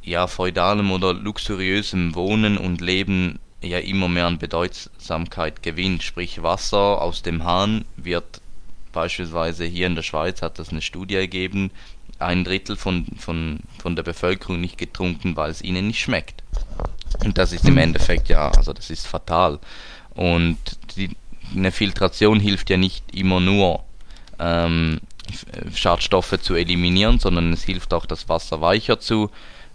ja, 0.02 0.26
feudalem 0.26 0.90
oder 0.90 1.12
luxuriösem 1.12 2.14
Wohnen 2.14 2.56
und 2.56 2.80
Leben 2.80 3.38
ja 3.60 3.78
immer 3.78 4.08
mehr 4.08 4.26
an 4.26 4.38
Bedeutsamkeit 4.38 5.62
gewinnt. 5.62 6.02
Sprich, 6.02 6.42
Wasser 6.42 7.02
aus 7.02 7.22
dem 7.22 7.44
Hahn 7.44 7.84
wird 7.96 8.40
beispielsweise 8.92 9.64
hier 9.64 9.86
in 9.86 9.96
der 9.96 10.02
Schweiz, 10.02 10.40
hat 10.40 10.58
das 10.58 10.70
eine 10.70 10.80
Studie 10.80 11.16
ergeben, 11.16 11.70
ein 12.18 12.44
Drittel 12.44 12.76
von, 12.76 13.06
von, 13.18 13.60
von 13.80 13.96
der 13.96 14.02
Bevölkerung 14.02 14.60
nicht 14.60 14.78
getrunken, 14.78 15.36
weil 15.36 15.50
es 15.50 15.62
ihnen 15.62 15.88
nicht 15.88 16.00
schmeckt. 16.00 16.42
Und 17.24 17.38
das 17.38 17.52
ist 17.52 17.66
im 17.66 17.78
Endeffekt 17.78 18.28
ja, 18.28 18.48
also 18.50 18.72
das 18.72 18.90
ist 18.90 19.06
fatal. 19.06 19.58
Und 20.14 20.58
die, 20.96 21.10
eine 21.54 21.72
Filtration 21.72 22.40
hilft 22.40 22.70
ja 22.70 22.76
nicht 22.76 23.04
immer 23.14 23.40
nur, 23.40 23.84
ähm, 24.38 25.00
Schadstoffe 25.74 26.38
zu 26.40 26.54
eliminieren, 26.54 27.18
sondern 27.18 27.52
es 27.52 27.62
hilft 27.64 27.92
auch, 27.92 28.06
das 28.06 28.28
Wasser 28.28 28.60
weicher 28.60 28.98
zu, 28.98 29.30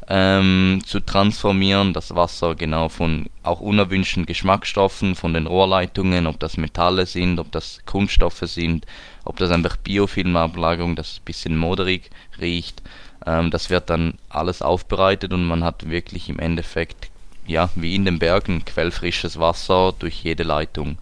ähm, 0.10 0.82
zu 0.86 1.00
transformieren, 1.00 1.94
das 1.94 2.16
Wasser 2.16 2.56
genau 2.56 2.90
von 2.90 3.30
auch 3.44 3.60
unerwünschten 3.60 4.26
Geschmacksstoffen, 4.26 5.16
von 5.16 5.34
den 5.34 5.48
Rohrleitungen, 5.48 6.28
ob 6.28 6.40
das 6.40 6.58
Metalle 6.58 7.06
sind, 7.06 7.40
ob 7.40 7.52
das 7.52 7.80
Kunststoffe 7.86 8.44
sind, 8.46 8.86
ob 9.24 9.38
das 9.38 9.52
einfach 9.52 9.78
Biofilmablagerung, 9.78 10.96
das 10.96 11.20
ein 11.20 11.26
bisschen 11.26 11.58
moderig 11.58 12.10
riecht. 12.40 12.82
Ähm, 13.26 13.52
das 13.52 13.70
wird 13.70 13.90
dann 13.90 14.16
alles 14.30 14.62
aufbereitet 14.62 15.34
und 15.34 15.46
man 15.46 15.64
hat 15.64 15.90
wirklich 15.90 16.30
im 16.30 16.40
Endeffekt, 16.40 17.10
ja, 17.46 17.70
wie 17.76 17.96
in 17.96 18.06
den 18.06 18.20
Bergen, 18.20 18.66
quellfrisches 18.66 19.40
Wasser 19.40 19.94
durch 19.98 20.24
jede 20.24 20.44
Leitung. 20.44 20.98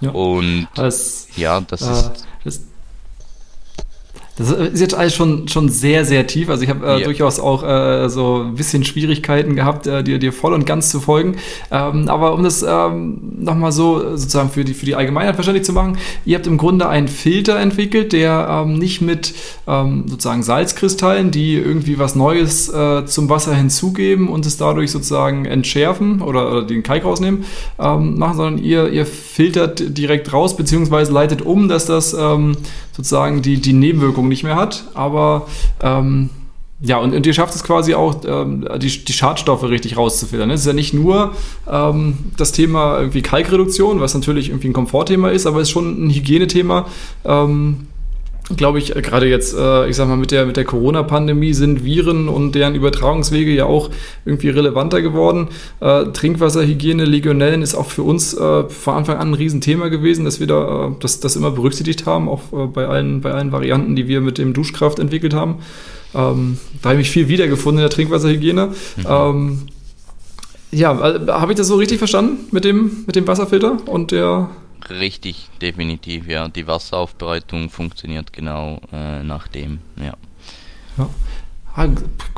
Ja. 0.00 0.10
Und 0.10 0.68
das, 0.74 1.28
ja, 1.36 1.60
das 1.60 1.82
äh, 1.82 1.92
ist. 1.92 2.26
Das 2.44 2.60
das 4.36 4.50
ist 4.50 4.80
jetzt 4.80 4.94
alles 4.94 5.14
schon, 5.14 5.46
schon 5.48 5.68
sehr, 5.68 6.06
sehr 6.06 6.26
tief. 6.26 6.48
Also 6.48 6.62
ich 6.62 6.70
habe 6.70 6.86
äh, 6.86 6.96
yeah. 6.96 7.04
durchaus 7.04 7.38
auch 7.38 7.62
äh, 7.62 8.08
so 8.08 8.42
ein 8.44 8.54
bisschen 8.54 8.82
Schwierigkeiten 8.82 9.56
gehabt, 9.56 9.86
äh, 9.86 10.02
dir, 10.02 10.18
dir 10.18 10.32
voll 10.32 10.54
und 10.54 10.64
ganz 10.64 10.90
zu 10.90 11.00
folgen. 11.00 11.36
Ähm, 11.70 12.08
aber 12.08 12.32
um 12.32 12.42
das 12.42 12.64
ähm, 12.66 13.20
nochmal 13.40 13.72
so 13.72 14.16
sozusagen 14.16 14.48
für 14.48 14.64
die, 14.64 14.72
für 14.72 14.86
die 14.86 14.94
Allgemeinheit 14.94 15.34
verständlich 15.34 15.66
zu 15.66 15.74
machen, 15.74 15.98
ihr 16.24 16.36
habt 16.36 16.46
im 16.46 16.56
Grunde 16.56 16.88
einen 16.88 17.08
Filter 17.08 17.58
entwickelt, 17.58 18.14
der 18.14 18.64
ähm, 18.64 18.78
nicht 18.78 19.02
mit 19.02 19.34
ähm, 19.66 20.04
sozusagen 20.06 20.42
Salzkristallen, 20.42 21.30
die 21.30 21.54
irgendwie 21.54 21.98
was 21.98 22.14
Neues 22.14 22.70
äh, 22.70 23.04
zum 23.04 23.28
Wasser 23.28 23.54
hinzugeben 23.54 24.28
und 24.28 24.46
es 24.46 24.56
dadurch 24.56 24.90
sozusagen 24.90 25.44
entschärfen 25.44 26.22
oder, 26.22 26.50
oder 26.50 26.62
den 26.62 26.82
Kalk 26.82 27.04
rausnehmen, 27.04 27.44
ähm, 27.78 28.18
machen, 28.18 28.36
sondern 28.38 28.64
ihr, 28.64 28.88
ihr 28.90 29.04
filtert 29.04 29.98
direkt 29.98 30.32
raus, 30.32 30.56
beziehungsweise 30.56 31.12
leitet 31.12 31.42
um, 31.42 31.68
dass 31.68 31.84
das 31.84 32.14
ähm, 32.14 32.56
sozusagen 32.96 33.42
die, 33.42 33.60
die 33.60 33.72
Nebenwirkungen 33.72 34.21
nicht 34.28 34.44
mehr 34.44 34.56
hat. 34.56 34.84
Aber 34.94 35.46
ähm, 35.82 36.30
ja, 36.84 36.98
und, 36.98 37.14
und 37.14 37.24
ihr 37.24 37.32
schafft 37.32 37.54
es 37.54 37.62
quasi 37.62 37.94
auch, 37.94 38.16
ähm, 38.26 38.66
die, 38.78 39.04
die 39.04 39.12
Schadstoffe 39.12 39.62
richtig 39.62 39.96
rauszufiltern. 39.96 40.50
Es 40.50 40.62
ist 40.62 40.66
ja 40.66 40.72
nicht 40.72 40.92
nur 40.92 41.32
ähm, 41.70 42.18
das 42.36 42.50
Thema 42.50 42.98
irgendwie 42.98 43.22
Kalkreduktion, 43.22 44.00
was 44.00 44.14
natürlich 44.14 44.48
irgendwie 44.48 44.68
ein 44.68 44.72
Komfortthema 44.72 45.30
ist, 45.30 45.46
aber 45.46 45.60
es 45.60 45.68
ist 45.68 45.72
schon 45.72 46.06
ein 46.06 46.10
Hygienethema, 46.10 46.86
ähm, 47.24 47.86
glaube 48.56 48.78
ich, 48.78 48.92
gerade 48.94 49.26
jetzt, 49.28 49.54
äh, 49.56 49.88
ich 49.88 49.96
sag 49.96 50.08
mal, 50.08 50.16
mit 50.16 50.30
der, 50.30 50.46
mit 50.46 50.56
der 50.56 50.64
Corona-Pandemie 50.64 51.52
sind 51.52 51.84
Viren 51.84 52.28
und 52.28 52.54
deren 52.54 52.74
Übertragungswege 52.74 53.52
ja 53.52 53.66
auch 53.66 53.90
irgendwie 54.24 54.48
relevanter 54.48 55.02
geworden. 55.02 55.48
Äh, 55.80 56.06
Trinkwasserhygiene, 56.06 57.04
Legionellen 57.04 57.62
ist 57.62 57.74
auch 57.74 57.86
für 57.86 58.02
uns 58.02 58.34
äh, 58.34 58.64
von 58.64 58.94
Anfang 58.94 59.18
an 59.18 59.30
ein 59.30 59.34
Riesenthema 59.34 59.88
gewesen, 59.88 60.24
dass 60.24 60.40
wir 60.40 60.46
da 60.46 60.88
äh, 60.88 60.90
das, 61.00 61.20
das 61.20 61.36
immer 61.36 61.50
berücksichtigt 61.50 62.06
haben, 62.06 62.28
auch 62.28 62.52
äh, 62.52 62.66
bei, 62.66 62.86
allen, 62.86 63.20
bei 63.20 63.32
allen 63.32 63.52
Varianten, 63.52 63.96
die 63.96 64.08
wir 64.08 64.20
mit 64.20 64.38
dem 64.38 64.52
Duschkraft 64.52 64.98
entwickelt 64.98 65.34
haben. 65.34 65.56
Ähm, 66.14 66.58
da 66.82 66.90
habe 66.90 67.00
ich 67.00 67.06
mich 67.06 67.10
viel 67.10 67.28
wiedergefunden 67.28 67.78
in 67.78 67.88
der 67.88 67.90
Trinkwasserhygiene. 67.90 68.66
Mhm. 68.66 69.06
Ähm, 69.08 69.58
ja, 70.70 70.92
äh, 70.92 71.26
habe 71.28 71.52
ich 71.52 71.58
das 71.58 71.68
so 71.68 71.76
richtig 71.76 71.98
verstanden 71.98 72.46
mit 72.50 72.64
dem, 72.64 73.04
mit 73.06 73.14
dem 73.16 73.26
Wasserfilter 73.26 73.76
und 73.86 74.10
der 74.10 74.50
Richtig, 74.90 75.48
definitiv, 75.60 76.28
ja. 76.28 76.48
Die 76.48 76.66
Wasseraufbereitung 76.66 77.70
funktioniert 77.70 78.32
genau 78.32 78.80
äh, 78.92 79.22
nach 79.22 79.48
dem, 79.48 79.78
ja. 79.96 80.14
ja. 80.98 81.08
Ah, 81.74 81.88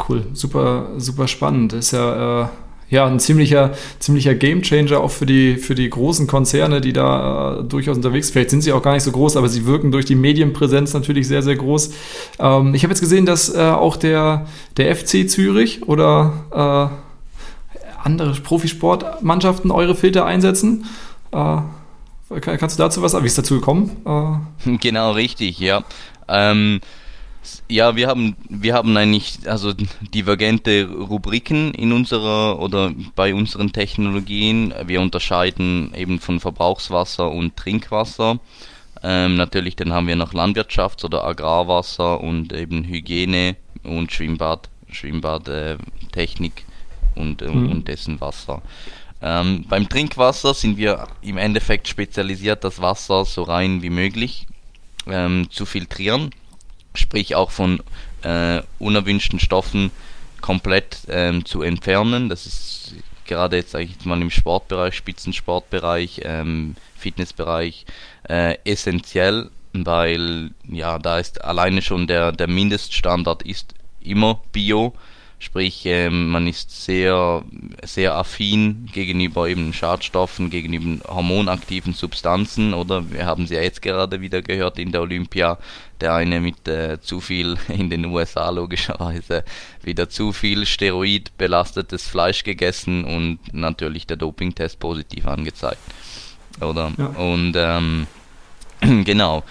cool, 0.09 0.27
super, 0.33 0.91
super 0.97 1.27
spannend. 1.27 1.73
Ist 1.73 1.93
ja, 1.93 2.43
äh, 2.43 2.49
ja 2.91 3.07
ein 3.07 3.19
ziemlicher, 3.19 3.73
ziemlicher 3.99 4.35
Gamechanger 4.35 5.01
auch 5.01 5.11
für 5.11 5.27
die, 5.27 5.57
für 5.57 5.75
die 5.75 5.91
großen 5.91 6.27
Konzerne, 6.27 6.81
die 6.81 6.93
da 6.93 7.59
äh, 7.59 7.65
durchaus 7.65 7.97
unterwegs 7.97 8.29
sind. 8.29 8.35
Vielleicht 8.35 8.51
sind 8.51 8.63
sie 8.63 8.73
auch 8.73 8.83
gar 8.83 8.95
nicht 8.95 9.03
so 9.03 9.11
groß, 9.11 9.37
aber 9.37 9.49
sie 9.49 9.67
wirken 9.67 9.91
durch 9.91 10.05
die 10.05 10.15
Medienpräsenz 10.15 10.95
natürlich 10.95 11.27
sehr, 11.27 11.43
sehr 11.43 11.57
groß. 11.57 11.93
Ähm, 12.39 12.75
ich 12.75 12.85
habe 12.85 12.93
jetzt 12.93 13.01
gesehen, 13.01 13.27
dass 13.27 13.53
äh, 13.53 13.61
auch 13.61 13.97
der, 13.97 14.47
der 14.77 14.95
FC 14.95 15.29
Zürich 15.29 15.89
oder 15.89 16.93
äh, 16.93 18.07
andere 18.07 18.33
Profisportmannschaften 18.35 19.71
eure 19.71 19.97
Filter 19.97 20.27
einsetzen. 20.27 20.85
Äh, 22.31 22.41
Kannst 22.41 22.79
du 22.79 22.83
dazu 22.83 23.03
was 23.03 23.13
sagen? 23.13 23.25
Wie 23.25 23.29
ist 23.29 23.39
dazu 23.39 23.55
gekommen? 23.55 23.97
Äh. 24.07 24.77
Genau, 24.81 25.13
richtig, 25.13 25.59
ja. 25.59 25.85
Ähm, 26.29 26.81
ja, 27.69 27.97
wir 27.97 28.09
haben, 28.09 28.37
wir 28.49 28.75
haben 28.75 28.97
eigentlich 28.97 29.41
also 29.47 29.75
divergente 30.01 30.89
Rubriken 30.89 31.75
in 31.75 31.93
unserer 31.93 32.59
oder 32.59 32.93
bei 33.15 33.35
unseren 33.35 33.73
Technologien. 33.73 34.73
Wir 34.87 35.01
unterscheiden 35.01 35.93
eben 35.95 36.21
von 36.21 36.41
Verbrauchswasser 36.41 37.31
und 37.31 37.57
Trinkwasser. 37.57 38.39
Ähm, 39.03 39.37
natürlich, 39.37 39.77
dann 39.77 39.93
haben 39.93 40.07
wir 40.07 40.17
noch 40.17 40.33
Landwirtschafts- 40.33 41.05
oder 41.05 41.25
Agrarwasser 41.25 42.21
und 42.21 42.55
eben 42.55 42.85
Hygiene 42.85 43.57
und 43.83 44.11
Schwimmbad, 44.11 44.71
Schwimmbadtechnik 44.91 46.65
und, 47.15 47.43
mhm. 47.43 47.71
und 47.71 47.89
dessen 47.89 48.21
Wasser. 48.23 48.63
Ähm, 49.25 49.65
beim 49.71 49.89
Trinkwasser 49.89 50.53
sind 50.53 50.77
wir 50.77 51.09
im 51.23 51.39
Endeffekt 51.39 51.89
spezialisiert, 51.89 52.63
das 52.63 52.83
Wasser 52.83 53.25
so 53.25 53.43
rein 53.43 53.81
wie 53.81 53.89
möglich 53.89 54.47
ähm, 55.07 55.49
zu 55.51 55.65
filtrieren, 55.65 56.31
sprich 56.95 57.35
auch 57.35 57.51
von 57.51 57.81
äh, 58.23 58.61
unerwünschten 58.79 59.41
Stoffen 59.41 59.91
komplett 60.43 60.99
ähm, 61.09 61.47
zu 61.47 61.63
entfernen. 61.63 62.29
Das 62.29 62.45
ist 62.45 62.97
gerade 63.25 63.57
jetzt 63.57 63.71
sage 63.71 63.85
ich 63.85 64.05
mal 64.05 64.21
im 64.21 64.31
Sportbereich, 64.31 64.95
Spitzensportbereich, 64.95 66.21
ähm, 66.25 66.77
Fitnessbereich 66.99 67.87
äh, 68.29 68.59
essentiell, 68.65 69.49
weil 69.73 70.51
ja 70.69 70.99
da 70.99 71.19
ist 71.19 71.43
alleine 71.43 71.81
schon 71.81 72.07
der 72.07 72.31
der 72.31 72.47
Mindeststandard 72.47 73.43
ist 73.43 73.75
immer 74.03 74.43
Bio 74.53 74.93
Sprich, 75.45 75.83
ähm, 75.85 76.31
man 76.31 76.47
ist 76.47 76.87
sehr, 76.87 77.45
sehr 77.83 78.15
affin 78.15 78.89
gegenüber 78.91 79.47
eben 79.47 79.75
Schadstoffen, 79.75 80.49
gegenüber 80.49 81.07
hormonaktiven 81.07 81.93
Substanzen, 81.93 82.73
oder 82.73 83.11
wir 83.11 83.27
haben 83.27 83.47
sie 83.47 83.57
ja 83.57 83.61
jetzt 83.61 83.83
gerade 83.83 84.23
wieder 84.23 84.41
gehört 84.41 84.79
in 84.79 84.91
der 84.91 85.03
Olympia, 85.03 85.59
der 86.01 86.15
eine 86.15 86.41
mit 86.41 86.67
äh, 86.67 86.99
zu 86.99 87.21
viel 87.21 87.59
in 87.69 87.91
den 87.91 88.07
USA 88.07 88.49
logischerweise 88.49 89.45
wieder 89.83 90.09
zu 90.09 90.33
viel 90.33 90.65
Steroid 90.65 91.37
belastetes 91.37 92.09
Fleisch 92.09 92.43
gegessen 92.43 93.05
und 93.05 93.39
natürlich 93.53 94.07
der 94.07 94.17
Dopingtest 94.17 94.81
positiv 94.81 95.27
angezeigt. 95.27 95.83
Oder? 96.63 96.91
Ja. 96.97 97.07
Und 97.09 97.53
ähm, 97.55 98.07
genau. 99.05 99.45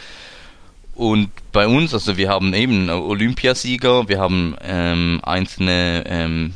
Und 0.96 1.30
bei 1.52 1.68
uns, 1.68 1.94
also 1.94 2.18
wir 2.18 2.30
haben 2.30 2.54
eben 2.54 2.90
Olympiasieger, 2.90 4.08
wir 4.08 4.20
haben 4.20 4.56
ähm, 4.62 5.20
einzelne 5.24 6.04
ähm, 6.06 6.54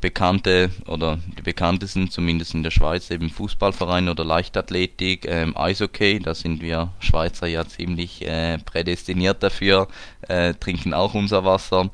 bekannte 0.00 0.70
oder 0.86 1.18
die 1.38 1.42
bekanntesten, 1.42 2.10
zumindest 2.10 2.54
in 2.54 2.62
der 2.62 2.70
Schweiz, 2.70 3.10
eben 3.10 3.30
Fußballvereine 3.30 4.10
oder 4.10 4.24
Leichtathletik, 4.24 5.26
ähm, 5.26 5.56
Eishockey, 5.56 6.20
da 6.20 6.34
sind 6.34 6.62
wir 6.62 6.92
Schweizer 7.00 7.46
ja 7.46 7.66
ziemlich 7.66 8.26
äh, 8.26 8.58
prädestiniert 8.58 9.42
dafür, 9.42 9.88
äh, 10.28 10.54
trinken 10.54 10.92
auch 10.92 11.14
unser 11.14 11.44
Wasser. 11.44 11.90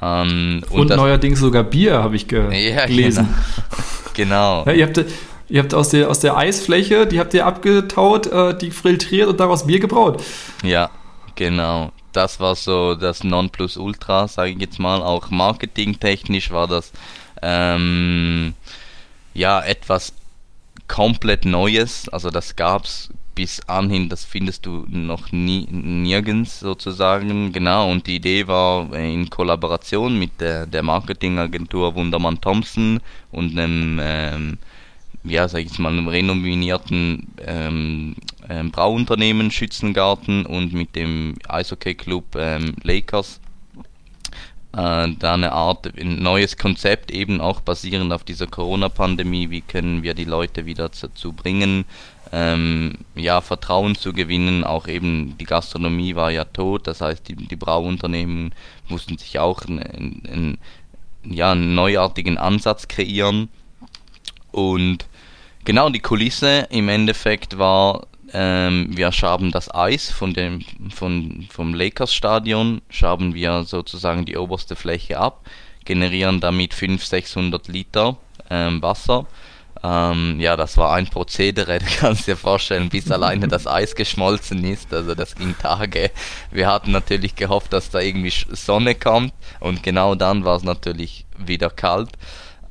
Ähm, 0.00 0.62
und, 0.70 0.90
und 0.90 0.96
neuerdings 0.96 1.38
sogar 1.40 1.64
Bier, 1.64 2.02
habe 2.02 2.16
ich 2.16 2.26
ge 2.26 2.72
ja, 2.72 2.86
gelesen. 2.86 3.28
Genau. 4.14 4.64
genau. 4.64 4.64
Ja, 4.66 4.72
ihr 4.72 4.86
habt, 4.86 5.04
ihr 5.48 5.62
habt 5.62 5.74
aus, 5.74 5.90
der, 5.90 6.10
aus 6.10 6.20
der 6.20 6.36
Eisfläche, 6.36 7.06
die 7.06 7.20
habt 7.20 7.34
ihr 7.34 7.46
abgetaut, 7.46 8.26
äh, 8.26 8.56
die 8.56 8.70
filtriert 8.70 9.28
und 9.28 9.40
daraus 9.40 9.66
Bier 9.66 9.80
gebraut. 9.80 10.22
Ja, 10.62 10.90
genau 11.34 11.92
das 12.14 12.40
war 12.40 12.54
so 12.54 12.94
das 12.94 13.24
Nonplusultra, 13.24 14.28
sage 14.28 14.52
ich 14.52 14.60
jetzt 14.60 14.78
mal. 14.78 15.02
Auch 15.02 15.30
marketingtechnisch 15.30 16.50
war 16.50 16.66
das 16.66 16.92
ähm, 17.42 18.54
ja 19.34 19.60
etwas 19.60 20.12
komplett 20.88 21.44
Neues. 21.44 22.08
Also 22.08 22.30
das 22.30 22.56
gab 22.56 22.84
es 22.84 23.10
bis 23.34 23.60
anhin, 23.68 24.08
das 24.08 24.24
findest 24.24 24.64
du 24.64 24.84
noch 24.88 25.32
nie, 25.32 25.66
nirgends 25.70 26.60
sozusagen. 26.60 27.52
Genau, 27.52 27.90
und 27.90 28.06
die 28.06 28.16
Idee 28.16 28.46
war 28.46 28.94
in 28.94 29.28
Kollaboration 29.28 30.18
mit 30.18 30.40
der, 30.40 30.66
der 30.66 30.84
Marketingagentur 30.84 31.96
Wundermann 31.96 32.40
Thompson 32.40 33.00
und 33.32 33.58
einem 33.58 33.98
ähm, 34.00 34.58
ja, 35.24 35.48
sag 35.48 35.60
ich 35.60 35.68
jetzt 35.68 35.78
mal, 35.78 35.92
einem 35.92 36.08
renommierten 36.08 37.28
ähm, 37.44 38.16
ähm, 38.48 38.70
Brauunternehmen 38.70 39.50
Schützengarten 39.50 40.44
und 40.46 40.72
mit 40.72 40.94
dem 40.94 41.34
Eishockey-Club 41.48 42.36
ähm, 42.36 42.74
Lakers 42.82 43.40
äh, 44.76 45.08
da 45.18 45.34
eine 45.34 45.52
Art 45.52 45.98
ein 45.98 46.22
neues 46.22 46.56
Konzept 46.56 47.10
eben 47.10 47.40
auch 47.40 47.60
basierend 47.60 48.12
auf 48.12 48.24
dieser 48.24 48.46
Corona-Pandemie. 48.46 49.50
Wie 49.50 49.60
können 49.60 50.02
wir 50.02 50.14
die 50.14 50.24
Leute 50.24 50.66
wieder 50.66 50.88
dazu 50.88 51.32
bringen, 51.32 51.84
ähm, 52.32 52.98
ja 53.14 53.40
Vertrauen 53.40 53.94
zu 53.94 54.12
gewinnen? 54.12 54.64
Auch 54.64 54.88
eben 54.88 55.38
die 55.38 55.44
Gastronomie 55.44 56.16
war 56.16 56.30
ja 56.32 56.44
tot, 56.44 56.86
das 56.86 57.00
heißt 57.00 57.28
die, 57.28 57.36
die 57.36 57.56
Brauunternehmen 57.56 58.52
mussten 58.88 59.16
sich 59.16 59.38
auch 59.38 59.62
einen, 59.62 60.22
einen, 60.26 60.58
ja, 61.24 61.52
einen 61.52 61.74
neuartigen 61.74 62.36
Ansatz 62.36 62.88
kreieren 62.88 63.48
und 64.50 65.06
Genau, 65.64 65.88
die 65.88 66.00
Kulisse 66.00 66.66
im 66.68 66.90
Endeffekt 66.90 67.56
war, 67.56 68.06
ähm, 68.34 68.88
wir 68.90 69.12
schaben 69.12 69.50
das 69.50 69.74
Eis 69.74 70.10
von 70.10 70.34
dem, 70.34 70.60
von, 70.94 71.46
vom 71.50 71.72
Lakers 71.72 72.12
Stadion, 72.12 72.82
schaben 72.90 73.34
wir 73.34 73.64
sozusagen 73.64 74.26
die 74.26 74.36
oberste 74.36 74.76
Fläche 74.76 75.18
ab, 75.18 75.40
generieren 75.86 76.40
damit 76.40 76.74
500, 76.74 77.08
600 77.08 77.68
Liter 77.68 78.18
ähm, 78.50 78.82
Wasser. 78.82 79.26
Ähm, 79.82 80.38
ja, 80.38 80.54
das 80.56 80.76
war 80.76 80.94
ein 80.94 81.06
Prozedere, 81.06 81.78
du 81.78 81.86
kannst 81.98 82.26
dir 82.26 82.36
vorstellen, 82.36 82.90
bis 82.90 83.10
alleine 83.10 83.48
das 83.48 83.66
Eis 83.66 83.94
geschmolzen 83.94 84.64
ist. 84.64 84.92
Also 84.92 85.14
das 85.14 85.34
ging 85.34 85.56
Tage. 85.56 86.10
Wir 86.50 86.66
hatten 86.66 86.90
natürlich 86.90 87.36
gehofft, 87.36 87.72
dass 87.72 87.88
da 87.88 88.00
irgendwie 88.00 88.32
Sonne 88.52 88.94
kommt 88.94 89.32
und 89.60 89.82
genau 89.82 90.14
dann 90.14 90.44
war 90.44 90.56
es 90.56 90.62
natürlich 90.62 91.24
wieder 91.38 91.70
kalt. 91.70 92.10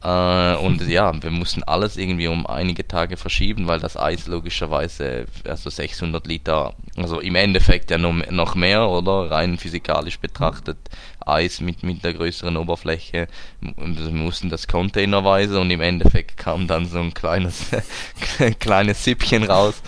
Äh, 0.03 0.55
und 0.57 0.86
ja, 0.86 1.13
wir 1.22 1.31
mussten 1.31 1.63
alles 1.63 1.95
irgendwie 1.95 2.27
um 2.27 2.45
einige 2.45 2.86
Tage 2.86 3.15
verschieben, 3.15 3.67
weil 3.67 3.79
das 3.79 3.95
Eis 3.95 4.27
logischerweise, 4.27 5.27
also 5.48 5.69
600 5.69 6.27
Liter, 6.27 6.74
also 6.98 7.22
im 7.22 7.36
Endeffekt 7.36 7.89
ja 7.89 7.98
noch, 7.98 8.13
noch 8.29 8.55
mehr, 8.55 8.89
oder? 8.89 9.31
Rein 9.31 9.57
physikalisch 9.57 10.19
betrachtet, 10.19 10.77
Eis 11.25 11.62
mit, 11.62 11.83
mit 11.83 12.03
der 12.03 12.13
größeren 12.13 12.57
Oberfläche. 12.57 13.27
Wir 13.62 14.12
mussten 14.12 14.50
das 14.50 14.67
containerweise 14.67 15.60
und 15.60 15.72
im 15.72 15.81
Endeffekt 15.81 16.36
kam 16.36 16.67
dann 16.67 16.86
so 16.86 17.00
ein 17.00 17.13
kleines, 17.13 17.67
kleines 18.60 19.05
Sippchen 19.05 19.43
raus. 19.43 19.81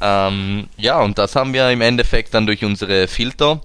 Ähm, 0.00 0.66
ja, 0.76 1.00
und 1.00 1.18
das 1.18 1.36
haben 1.36 1.52
wir 1.52 1.70
im 1.70 1.82
Endeffekt 1.82 2.34
dann 2.34 2.46
durch 2.46 2.64
unsere 2.64 3.06
Filter 3.06 3.60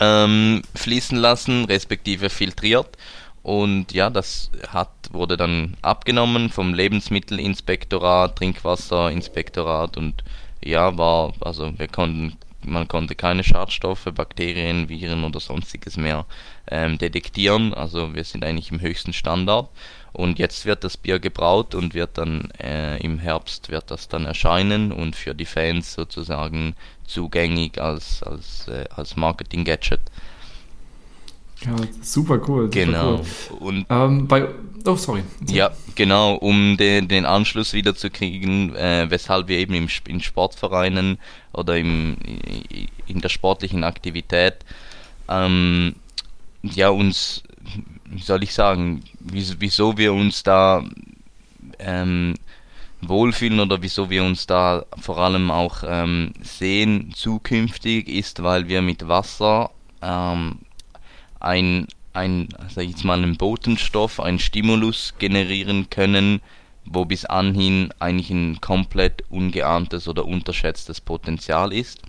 ähm, 0.00 0.62
fließen 0.74 1.16
lassen, 1.16 1.66
respektive 1.66 2.30
filtriert. 2.30 2.98
Und 3.44 3.92
ja, 3.92 4.08
das 4.08 4.50
hat, 4.68 4.88
wurde 5.12 5.36
dann 5.36 5.76
abgenommen 5.82 6.48
vom 6.48 6.72
Lebensmittelinspektorat, 6.72 8.36
Trinkwasserinspektorat 8.36 9.98
und 9.98 10.24
ja, 10.64 10.96
war, 10.96 11.34
also 11.40 11.78
wir 11.78 11.88
konnten, 11.88 12.38
man 12.62 12.88
konnte 12.88 13.14
keine 13.14 13.44
Schadstoffe, 13.44 14.08
Bakterien, 14.14 14.88
Viren 14.88 15.24
oder 15.24 15.40
sonstiges 15.40 15.98
mehr 15.98 16.24
ähm, 16.70 16.96
detektieren. 16.96 17.74
Also 17.74 18.14
wir 18.14 18.24
sind 18.24 18.46
eigentlich 18.46 18.70
im 18.70 18.80
höchsten 18.80 19.12
Standard. 19.12 19.68
Und 20.14 20.38
jetzt 20.38 20.64
wird 20.64 20.82
das 20.82 20.96
Bier 20.96 21.18
gebraut 21.18 21.74
und 21.74 21.92
wird 21.92 22.16
dann 22.16 22.50
äh, 22.52 22.96
im 22.98 23.18
Herbst 23.18 23.68
wird 23.68 23.90
das 23.90 24.08
dann 24.08 24.24
erscheinen 24.24 24.90
und 24.90 25.16
für 25.16 25.34
die 25.34 25.44
Fans 25.44 25.92
sozusagen 25.92 26.76
zugänglich 27.06 27.78
als, 27.82 28.22
als, 28.22 28.68
äh, 28.68 28.86
als 28.96 29.16
Marketing-Gadget. 29.16 30.00
Ja, 31.64 31.76
super 32.02 32.40
cool. 32.46 32.64
Super 32.64 32.68
genau. 32.68 33.22
Cool. 33.50 33.58
Und 33.58 33.86
ähm, 33.88 34.28
bei, 34.28 34.48
oh, 34.86 34.96
sorry. 34.96 35.22
Ja, 35.48 35.70
genau, 35.94 36.34
um 36.34 36.76
den, 36.76 37.08
den 37.08 37.24
Anschluss 37.24 37.72
wieder 37.72 37.94
zu 37.94 38.10
kriegen, 38.10 38.74
äh, 38.74 39.06
weshalb 39.08 39.48
wir 39.48 39.58
eben 39.58 39.74
im, 39.74 39.88
in 40.06 40.20
Sportvereinen 40.20 41.18
oder 41.52 41.76
im, 41.76 42.16
in 43.06 43.20
der 43.20 43.28
sportlichen 43.28 43.84
Aktivität 43.84 44.56
ähm, 45.28 45.94
ja 46.62 46.88
uns, 46.88 47.42
wie 48.06 48.22
soll 48.22 48.42
ich 48.42 48.54
sagen, 48.54 49.02
wieso 49.20 49.96
wir 49.96 50.12
uns 50.12 50.42
da 50.42 50.84
ähm, 51.78 52.34
wohlfühlen 53.00 53.60
oder 53.60 53.82
wieso 53.82 54.08
wir 54.10 54.24
uns 54.24 54.46
da 54.46 54.84
vor 54.98 55.18
allem 55.18 55.50
auch 55.50 55.82
ähm, 55.86 56.32
sehen 56.42 57.12
zukünftig 57.14 58.08
ist, 58.08 58.42
weil 58.42 58.68
wir 58.68 58.82
mit 58.82 59.06
Wasser 59.08 59.70
ähm, 60.00 60.58
ein, 61.44 61.86
ein 62.12 62.48
sag 62.68 62.84
ich 62.84 62.90
jetzt 62.90 63.04
mal, 63.04 63.18
einen 63.18 63.36
Botenstoff, 63.36 64.20
einen 64.20 64.38
Stimulus 64.38 65.14
generieren 65.18 65.90
können, 65.90 66.40
wo 66.84 67.04
bis 67.04 67.24
anhin 67.24 67.90
eigentlich 67.98 68.30
ein 68.30 68.60
komplett 68.60 69.24
ungeahntes 69.30 70.08
oder 70.08 70.24
unterschätztes 70.24 71.00
Potenzial 71.00 71.72
ist. 71.72 72.00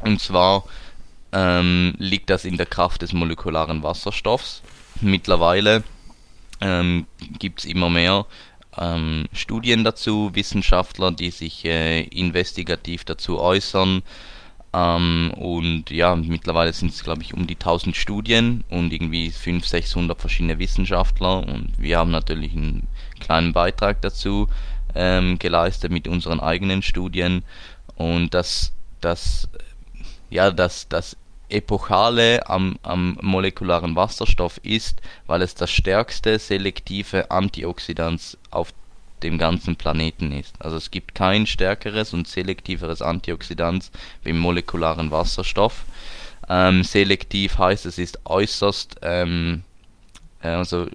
Und 0.00 0.20
zwar 0.20 0.64
ähm, 1.32 1.94
liegt 1.98 2.30
das 2.30 2.44
in 2.44 2.56
der 2.56 2.66
Kraft 2.66 3.02
des 3.02 3.12
molekularen 3.12 3.82
Wasserstoffs. 3.82 4.62
Mittlerweile 5.00 5.82
ähm, 6.60 7.06
gibt 7.38 7.60
es 7.60 7.64
immer 7.64 7.90
mehr 7.90 8.26
ähm, 8.78 9.26
Studien 9.32 9.84
dazu, 9.84 10.30
Wissenschaftler, 10.34 11.10
die 11.10 11.30
sich 11.30 11.64
äh, 11.64 12.02
investigativ 12.02 13.04
dazu 13.04 13.40
äußern, 13.40 14.02
ähm, 14.74 15.32
und 15.36 15.90
ja, 15.90 16.16
mittlerweile 16.16 16.72
sind 16.72 16.90
es, 16.90 17.04
glaube 17.04 17.22
ich, 17.22 17.32
um 17.32 17.46
die 17.46 17.54
1000 17.54 17.94
Studien 17.94 18.64
und 18.70 18.92
irgendwie 18.92 19.30
500, 19.30 19.70
600 19.70 20.20
verschiedene 20.20 20.58
Wissenschaftler. 20.58 21.46
Und 21.46 21.72
wir 21.78 21.98
haben 21.98 22.10
natürlich 22.10 22.52
einen 22.52 22.88
kleinen 23.20 23.52
Beitrag 23.52 24.02
dazu 24.02 24.48
ähm, 24.96 25.38
geleistet 25.38 25.92
mit 25.92 26.08
unseren 26.08 26.40
eigenen 26.40 26.82
Studien. 26.82 27.44
Und 27.94 28.34
das, 28.34 28.72
das, 29.00 29.48
ja, 30.28 30.50
das, 30.50 30.88
das 30.88 31.16
Epochale 31.48 32.48
am, 32.48 32.76
am 32.82 33.16
molekularen 33.22 33.94
Wasserstoff 33.94 34.58
ist, 34.64 35.00
weil 35.28 35.42
es 35.42 35.54
das 35.54 35.70
stärkste 35.70 36.40
selektive 36.40 37.30
Antioxidant 37.30 38.38
auf 38.50 38.72
dem 39.22 39.38
ganzen 39.38 39.76
Planeten 39.76 40.32
ist. 40.32 40.54
Also 40.58 40.76
es 40.76 40.90
gibt 40.90 41.14
kein 41.14 41.46
stärkeres 41.46 42.12
und 42.12 42.28
selektiveres 42.28 43.00
Antioxidant 43.00 43.90
wie 44.22 44.30
im 44.30 44.38
molekularen 44.38 45.10
Wasserstoff. 45.10 45.84
Ähm, 46.48 46.84
selektiv 46.84 47.58
heißt, 47.58 47.86
es 47.86 47.98
ist 47.98 48.18
äußerst 48.26 48.96
ähm, 49.02 49.64
also 50.44 50.86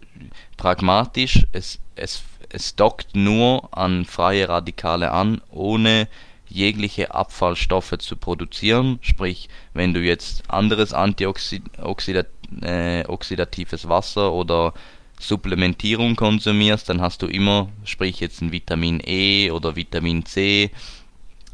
pragmatisch, 0.58 1.46
es, 1.52 1.80
es, 1.96 2.22
es 2.50 2.76
dockt 2.76 3.16
nur 3.16 3.76
an 3.76 4.06
freie 4.06 4.48
Radikale 4.48 5.12
an, 5.12 5.42
ohne 5.50 6.08
jegliche 6.48 7.14
Abfallstoffe 7.14 7.98
zu 8.00 8.16
produzieren. 8.16 9.00
Sprich, 9.02 9.50
wenn 9.74 9.94
du 9.94 10.02
jetzt 10.02 10.50
anderes 10.50 10.94
antioxidatives 10.94 13.86
äh, 13.86 13.90
Wasser 13.90 14.34
oder 14.34 14.74
Supplementierung 15.20 16.16
konsumierst, 16.16 16.90
dann 16.90 17.02
hast 17.02 17.22
du 17.22 17.28
immer, 17.28 17.70
sprich 17.84 18.22
jetzt 18.22 18.42
ein 18.42 18.52
Vitamin 18.52 19.00
E 19.06 19.52
oder 19.52 19.76
Vitamin 19.76 20.26
C, 20.26 20.72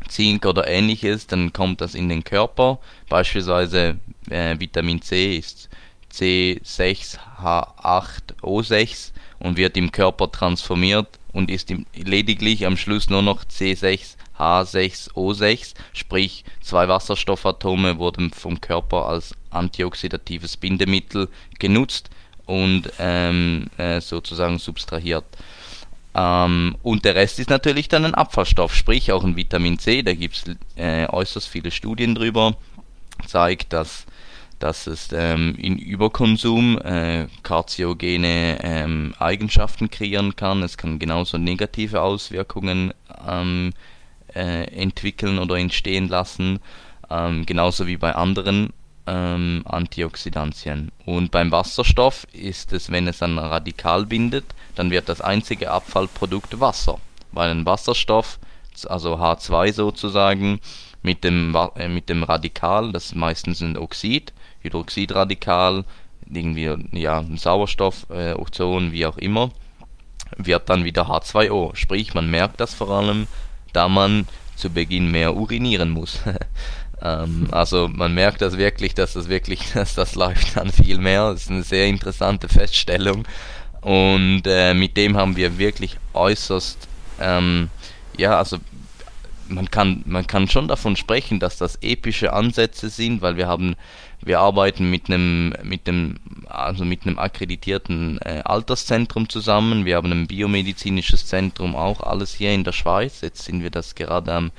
Zink 0.08 0.46
oder 0.46 0.66
ähnliches, 0.68 1.28
dann 1.28 1.52
kommt 1.52 1.82
das 1.82 1.96
in 1.96 2.08
den 2.08 2.24
Körper. 2.24 2.80
Beispielsweise 3.10 4.00
äh, 4.30 4.58
Vitamin 4.60 5.02
C 5.02 5.36
ist 5.36 5.68
C6H8O6 6.14 9.12
und 9.40 9.58
wird 9.58 9.76
im 9.78 9.92
Körper 9.92 10.32
transformiert 10.32 11.20
und 11.34 11.50
ist 11.50 11.72
im, 11.72 11.88
lediglich 11.96 12.66
am 12.66 12.78
Schluss 12.78 13.10
nur 13.10 13.24
noch 13.24 13.44
C6 13.44 14.16
H6O6, 14.38 15.74
sprich 15.94 16.44
zwei 16.62 16.88
Wasserstoffatome 16.88 17.98
wurden 17.98 18.32
vom 18.32 18.60
Körper 18.60 19.08
als 19.08 19.34
antioxidatives 19.50 20.58
Bindemittel 20.58 21.30
genutzt 21.60 22.10
und 22.46 22.92
ähm, 23.00 23.68
äh, 23.78 24.02
sozusagen 24.02 24.60
substrahiert. 24.60 25.26
Ähm, 26.16 26.76
und 26.84 27.06
der 27.06 27.16
Rest 27.16 27.40
ist 27.40 27.50
natürlich 27.50 27.90
dann 27.90 28.06
ein 28.06 28.16
Abfallstoff, 28.16 28.74
sprich 28.74 29.12
auch 29.12 29.24
ein 29.24 29.36
Vitamin 29.36 29.80
C, 29.80 30.02
da 30.04 30.14
gibt 30.14 30.36
es 30.36 30.56
äh, 30.78 31.08
äußerst 31.08 31.48
viele 31.48 31.72
Studien 31.72 32.16
drüber, 32.16 32.56
zeigt, 33.28 33.74
dass 33.74 34.06
dass 34.60 34.88
es 34.88 35.10
ähm, 35.12 35.56
in 35.58 35.78
Überkonsum 35.78 36.80
äh, 36.80 37.28
karziogene 37.44 38.60
ähm, 38.64 39.14
Eigenschaften 39.20 39.90
kreieren 39.90 40.36
kann. 40.36 40.64
Es 40.64 40.78
kann 40.78 40.98
genauso 40.98 41.38
negative 41.38 42.02
Auswirkungen 42.02 42.94
ähm, 43.28 43.74
äh, 44.34 44.64
entwickeln 44.72 45.40
oder 45.40 45.58
entstehen 45.58 46.08
lassen, 46.08 46.60
ähm, 47.10 47.46
genauso 47.46 47.86
wie 47.88 47.98
bei 47.98 48.16
anderen 48.16 48.72
ähm, 49.08 49.64
Antioxidantien. 49.66 50.92
Und 51.06 51.32
beim 51.32 51.52
Wasserstoff 51.52 52.26
ist 52.34 52.74
es, 52.74 52.92
wenn 52.92 53.08
es 53.08 53.22
ein 53.22 53.38
Radikal 53.38 54.06
bindet, 54.06 54.46
dann 54.76 54.92
wird 54.92 55.10
das 55.10 55.22
einzige 55.22 55.72
Abfallprodukt 55.72 56.60
Wasser, 56.60 57.00
weil 57.32 57.52
ein 57.52 57.66
Wasserstoff, 57.66 58.40
also 58.88 59.16
H2 59.16 59.74
sozusagen, 59.74 60.60
mit 61.02 61.24
dem, 61.24 61.56
äh, 61.76 61.88
mit 61.88 62.10
dem 62.10 62.24
Radikal, 62.24 62.92
das 62.92 63.08
ist 63.08 63.16
meistens 63.16 63.62
ein 63.62 63.78
Oxid, 63.78 64.34
Hydroxidradikal, 64.62 65.86
irgendwie 66.28 66.74
ja, 66.92 67.20
ein 67.20 67.38
Sauerstoff, 67.38 68.08
äh, 68.10 68.34
Ozon, 68.34 68.92
wie 68.92 69.06
auch 69.06 69.18
immer, 69.18 69.52
wird 70.38 70.70
dann 70.70 70.84
wieder 70.84 71.08
H2O. 71.08 71.76
Sprich, 71.76 72.14
man 72.16 72.30
merkt 72.30 72.60
das 72.60 72.74
vor 72.74 72.90
allem, 72.90 73.28
da 73.74 73.88
man 73.88 74.28
zu 74.56 74.70
Beginn 74.70 75.12
mehr 75.12 75.36
urinieren 75.36 75.92
muss. 75.92 76.20
ähm, 77.02 77.48
also 77.52 77.88
man 77.88 78.14
merkt 78.14 78.42
das 78.42 78.58
wirklich, 78.58 78.94
dass 78.94 79.14
das 79.14 79.30
wirklich, 79.30 79.60
dass 79.74 79.96
das 79.96 80.16
läuft 80.16 80.58
dann 80.58 80.72
viel 80.72 80.98
mehr. 80.98 81.32
Das 81.32 81.44
ist 81.44 81.52
eine 81.52 81.64
sehr 81.64 81.88
interessante 81.88 82.48
Feststellung. 82.48 83.26
Und 83.82 84.44
äh, 84.46 84.74
mit 84.74 84.98
dem 84.98 85.16
haben 85.16 85.36
wir 85.36 85.58
wirklich 85.58 85.98
äußerst, 86.14 86.88
ähm, 87.20 87.70
ja, 88.18 88.38
also 88.38 88.58
man 89.48 89.70
kann, 89.70 90.02
man 90.08 90.26
kann 90.26 90.48
schon 90.48 90.68
davon 90.68 90.96
sprechen, 90.96 91.40
dass 91.40 91.58
das 91.58 91.78
epische 91.82 92.34
Ansätze 92.34 92.90
sind, 92.90 93.22
weil 93.22 93.38
wir 93.38 93.48
haben 93.48 93.76
wir 94.26 94.40
arbeiten 94.40 94.90
mit 94.90 95.08
einem, 95.08 95.54
mit 95.64 95.86
dem, 95.86 96.16
also 96.48 96.84
mit 96.84 97.06
einem 97.06 97.20
akkreditierten 97.20 98.20
äh, 98.22 98.42
Alterszentrum 98.44 99.30
zusammen. 99.30 99.86
Wir 99.86 99.98
haben 99.98 100.12
ein 100.12 100.26
biomedizinisches 100.26 101.28
Zentrum, 101.28 101.76
auch 101.76 102.02
alles 102.02 102.34
hier 102.34 102.52
in 102.52 102.64
der 102.64 102.72
Schweiz. 102.72 103.22
Jetzt 103.22 103.44
sind 103.44 103.62
wir 103.62 103.70
das 103.70 103.94
gerade 103.94 104.34
am, 104.34 104.52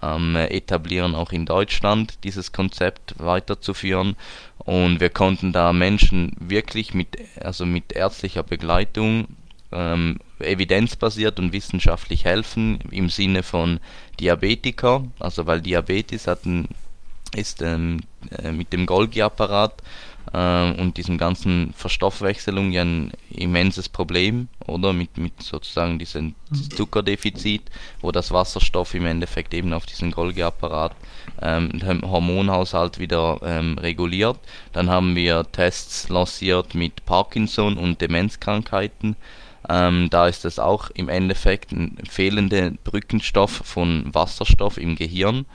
am 0.00 0.36
etablieren, 0.36 1.14
auch 1.14 1.32
in 1.32 1.46
Deutschland, 1.46 2.18
dieses 2.24 2.52
Konzept 2.52 3.14
weiterzuführen. 3.18 4.16
Und 4.58 5.00
wir 5.00 5.10
konnten 5.10 5.52
da 5.52 5.72
Menschen 5.72 6.36
wirklich 6.40 6.94
mit, 6.94 7.16
also 7.40 7.66
mit 7.66 7.92
ärztlicher 7.92 8.42
Begleitung 8.42 9.28
ähm, 9.72 10.18
evidenzbasiert 10.38 11.38
und 11.38 11.52
wissenschaftlich 11.52 12.24
helfen 12.24 12.80
im 12.90 13.08
Sinne 13.08 13.42
von 13.42 13.80
Diabetiker, 14.20 15.04
also 15.18 15.46
weil 15.46 15.60
Diabetes 15.60 16.26
hat 16.26 16.44
ein 16.46 16.68
ist 17.34 17.60
ähm, 17.60 18.00
äh, 18.30 18.52
mit 18.52 18.72
dem 18.72 18.86
Golgi-Apparat 18.86 19.82
äh, 20.32 20.72
und 20.80 20.96
diesem 20.96 21.18
ganzen 21.18 21.72
Verstoffwechselung 21.76 22.72
ja 22.72 22.82
ein 22.82 23.12
immenses 23.30 23.88
Problem, 23.88 24.48
oder? 24.66 24.92
Mit, 24.92 25.18
mit 25.18 25.42
sozusagen 25.42 25.98
diesem 25.98 26.34
mhm. 26.50 26.70
Zuckerdefizit, 26.70 27.62
wo 28.00 28.12
das 28.12 28.32
Wasserstoff 28.32 28.94
im 28.94 29.06
Endeffekt 29.06 29.54
eben 29.54 29.72
auf 29.72 29.86
diesen 29.86 30.10
Golgi-Apparat 30.10 30.94
ähm, 31.42 31.78
den 31.78 32.02
Hormonhaushalt 32.02 32.98
wieder 32.98 33.40
ähm, 33.42 33.78
reguliert. 33.78 34.38
Dann 34.72 34.88
haben 34.88 35.16
wir 35.16 35.44
Tests 35.52 36.08
lanciert 36.08 36.74
mit 36.74 37.04
Parkinson 37.04 37.76
und 37.76 38.00
Demenzkrankheiten. 38.00 39.16
Ähm, 39.68 40.08
da 40.10 40.28
ist 40.28 40.44
es 40.44 40.58
auch 40.58 40.90
im 40.90 41.08
Endeffekt 41.08 41.72
ein 41.72 41.98
fehlender 42.08 42.70
Brückenstoff 42.84 43.50
von 43.50 44.14
Wasserstoff 44.14 44.78
im 44.78 44.94
Gehirn. 44.94 45.46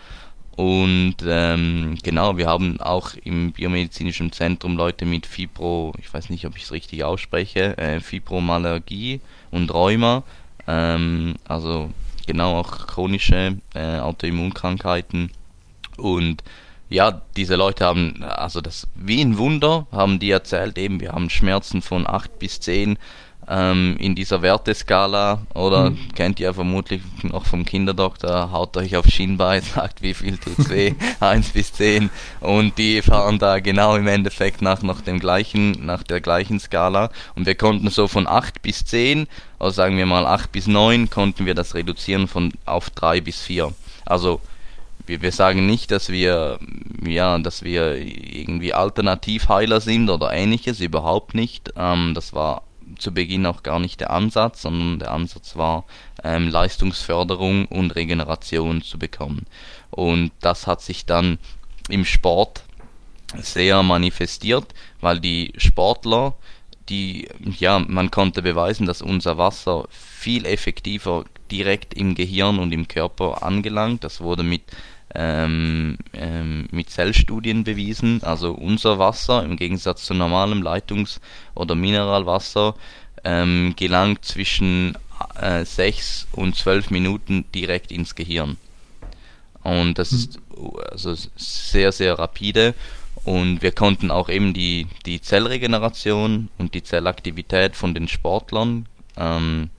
Und 0.62 1.16
ähm, 1.26 1.98
genau, 2.04 2.38
wir 2.38 2.46
haben 2.46 2.80
auch 2.80 3.16
im 3.24 3.52
biomedizinischen 3.52 4.32
Zentrum 4.32 4.78
Leute 4.78 5.08
mit 5.08 5.26
Fibro, 5.26 5.92
ich 5.98 6.14
weiß 6.14 6.30
nicht, 6.30 6.46
ob 6.46 6.56
ich 6.56 6.62
es 6.66 6.72
richtig 6.72 7.04
ausspreche, 7.04 7.76
äh, 7.80 8.00
Fibromyalgie 8.00 9.22
und 9.50 9.74
Rheuma, 9.74 10.22
ähm, 10.68 11.34
also 11.48 11.90
genau 12.28 12.60
auch 12.60 12.86
chronische 12.86 13.58
äh, 13.74 13.98
Autoimmunkrankheiten. 13.98 15.32
Und 15.98 16.44
ja, 16.90 17.24
diese 17.36 17.56
Leute 17.56 17.84
haben, 17.84 18.22
also 18.22 18.62
das 18.62 18.88
wie 18.94 19.20
ein 19.20 19.40
Wunder, 19.40 19.88
haben 19.92 20.20
die 20.20 20.30
erzählt, 20.30 20.78
eben 20.78 21.00
wir 21.00 21.14
haben 21.14 21.32
Schmerzen 21.32 21.82
von 21.82 22.06
8 22.06 22.38
bis 22.38 22.60
10 22.60 23.00
ähm, 23.52 23.98
in 24.00 24.16
dieser 24.16 24.42
Werteskala 24.42 25.42
oder 25.54 25.90
mhm. 25.90 26.10
kennt 26.16 26.40
ihr 26.40 26.54
vermutlich 26.54 27.02
noch 27.24 27.46
vom 27.46 27.66
Kinderdoktor, 27.66 28.52
haut 28.52 28.78
euch 28.78 28.96
auf 28.96 29.06
Schienbein, 29.08 29.62
sagt 29.76 30.02
wie 30.02 30.14
viel 30.14 30.40
weh, 30.70 30.96
1 31.20 31.50
bis 31.50 31.74
10 31.74 32.10
und 32.40 32.78
die 32.78 33.02
fahren 33.02 33.40
da 33.40 33.60
genau 33.60 33.98
im 33.98 34.08
Endeffekt 34.08 34.62
nach, 34.62 34.82
nach 34.82 35.02
dem 35.02 35.20
gleichen, 35.20 35.86
nach 35.86 36.04
der 36.04 36.22
gleichen 36.22 36.60
Skala 36.62 37.10
und 37.36 37.46
wir 37.46 37.56
konnten 37.56 37.90
so 37.90 38.08
von 38.08 38.26
8 38.26 38.62
bis 38.62 38.86
10, 38.86 39.28
also 39.60 39.72
sagen 39.72 39.98
wir 39.98 40.06
mal 40.06 40.26
8 40.26 40.52
bis 40.54 40.68
9, 40.68 41.10
konnten 41.10 41.46
wir 41.46 41.54
das 41.54 41.76
reduzieren 41.76 42.30
von 42.30 42.54
auf 42.66 42.90
3 42.92 43.20
bis 43.20 43.42
4. 43.42 43.74
Also 44.06 44.40
wir, 45.06 45.22
wir 45.22 45.32
sagen 45.34 45.66
nicht, 45.66 45.92
dass 45.92 46.10
wir 46.10 46.58
ja, 47.06 47.38
dass 47.40 47.64
wir 47.64 47.96
irgendwie 47.96 48.74
Alternativheiler 48.74 49.82
sind 49.82 50.10
oder 50.10 50.32
ähnliches, 50.32 50.80
überhaupt 50.80 51.34
nicht. 51.34 51.74
Ähm, 51.76 52.14
das 52.14 52.34
war 52.34 52.64
zu 52.98 53.14
Beginn 53.14 53.46
auch 53.46 53.64
gar 53.64 53.80
nicht 53.80 54.00
der 54.00 54.12
Ansatz, 54.12 54.64
sondern 54.64 55.00
der 55.00 55.12
Ansatz 55.12 55.56
war, 55.56 55.86
ähm, 56.24 56.50
Leistungsförderung 56.50 57.66
und 57.66 57.92
Regeneration 57.92 58.82
zu 58.82 59.00
bekommen. 59.00 59.46
Und 59.90 60.32
das 60.40 60.68
hat 60.68 60.82
sich 60.82 61.06
dann 61.06 61.38
im 61.90 62.06
Sport 62.06 62.64
sehr 63.38 63.84
manifestiert, 63.84 64.74
weil 65.00 65.20
die 65.20 65.54
Sportler, 65.58 66.36
die, 66.90 67.30
ja, 67.60 67.80
man 67.80 68.12
konnte 68.12 68.42
beweisen, 68.42 68.86
dass 68.86 69.02
unser 69.02 69.38
Wasser 69.38 69.88
viel 69.92 70.46
effektiver 70.46 71.26
direkt 71.52 71.94
im 71.94 72.16
Gehirn 72.16 72.60
und 72.60 72.72
im 72.72 72.88
Körper 72.88 73.44
angelangt. 73.44 74.04
Das 74.04 74.22
wurde 74.22 74.44
mit 74.44 74.64
ähm, 75.16 75.98
ähm, 76.14 76.68
mit 76.72 76.90
Zellstudien 76.90 77.64
bewiesen. 77.64 78.24
Also 78.24 78.54
unser 78.54 79.00
Wasser 79.00 79.44
im 79.44 79.58
Gegensatz 79.58 80.06
zu 80.06 80.14
normalem 80.14 80.62
Leitungs- 80.62 81.20
oder 81.56 81.76
Mineralwasser 81.76 82.76
ähm, 83.24 83.74
gelangt 83.78 84.26
zwischen 84.26 84.98
äh, 85.40 85.66
6 85.66 86.28
und 86.32 86.56
12 86.56 86.92
Minuten 86.92 87.46
direkt 87.54 87.92
ins 87.92 88.16
Gehirn. 88.16 88.58
Und 89.64 90.00
das 90.00 90.12
ist 90.12 90.40
also 90.92 91.16
sehr, 91.36 91.92
sehr 91.92 92.18
rapide. 92.18 92.74
Und 93.24 93.62
wir 93.62 93.72
konnten 93.72 94.10
auch 94.10 94.30
eben 94.30 94.54
die, 94.54 94.88
die 95.06 95.22
Zellregeneration 95.22 96.50
und 96.58 96.74
die 96.74 96.84
Zellaktivität 96.84 97.76
von 97.76 97.94
den 97.94 98.08
Sportlern 98.08 98.88
ähm, 99.18 99.70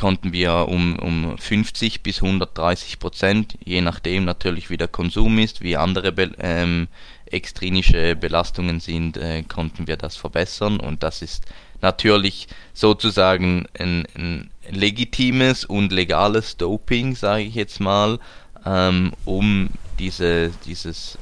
konnten 0.00 0.32
wir 0.32 0.66
um, 0.68 0.98
um 0.98 1.36
50 1.36 2.02
bis 2.02 2.22
130 2.22 2.98
Prozent, 2.98 3.58
je 3.62 3.82
nachdem 3.82 4.24
natürlich 4.24 4.70
wie 4.70 4.78
der 4.78 4.88
Konsum 4.88 5.38
ist, 5.38 5.60
wie 5.60 5.76
andere 5.76 6.10
Be 6.10 6.30
ähm, 6.38 6.88
extrinische 7.26 8.16
Belastungen 8.16 8.80
sind, 8.80 9.18
äh, 9.18 9.42
konnten 9.42 9.86
wir 9.86 9.98
das 9.98 10.16
verbessern 10.16 10.80
und 10.80 11.02
das 11.02 11.20
ist 11.20 11.44
natürlich 11.82 12.48
sozusagen 12.72 13.66
ein, 13.78 14.06
ein 14.16 14.50
legitimes 14.70 15.66
und 15.66 15.92
legales 15.92 16.56
Doping, 16.56 17.14
sage 17.14 17.42
ich 17.42 17.54
jetzt 17.54 17.78
mal, 17.78 18.18
ähm, 18.64 19.12
um 19.26 19.68
diese, 19.98 20.50
dieses 20.64 21.18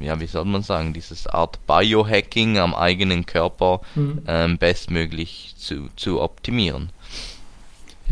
ja, 0.00 0.20
wie 0.20 0.26
soll 0.26 0.44
man 0.44 0.62
sagen, 0.62 0.92
dieses 0.92 1.26
Art 1.26 1.64
Biohacking 1.66 2.58
am 2.58 2.74
eigenen 2.74 3.26
Körper 3.26 3.80
mhm. 3.94 4.22
ähm, 4.26 4.58
bestmöglich 4.58 5.54
zu, 5.56 5.88
zu 5.96 6.20
optimieren. 6.20 6.90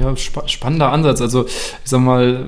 Ja, 0.00 0.16
spa 0.16 0.48
spannender 0.48 0.90
Ansatz. 0.92 1.20
Also 1.20 1.44
ich 1.44 1.54
sag 1.84 2.00
mal, 2.00 2.46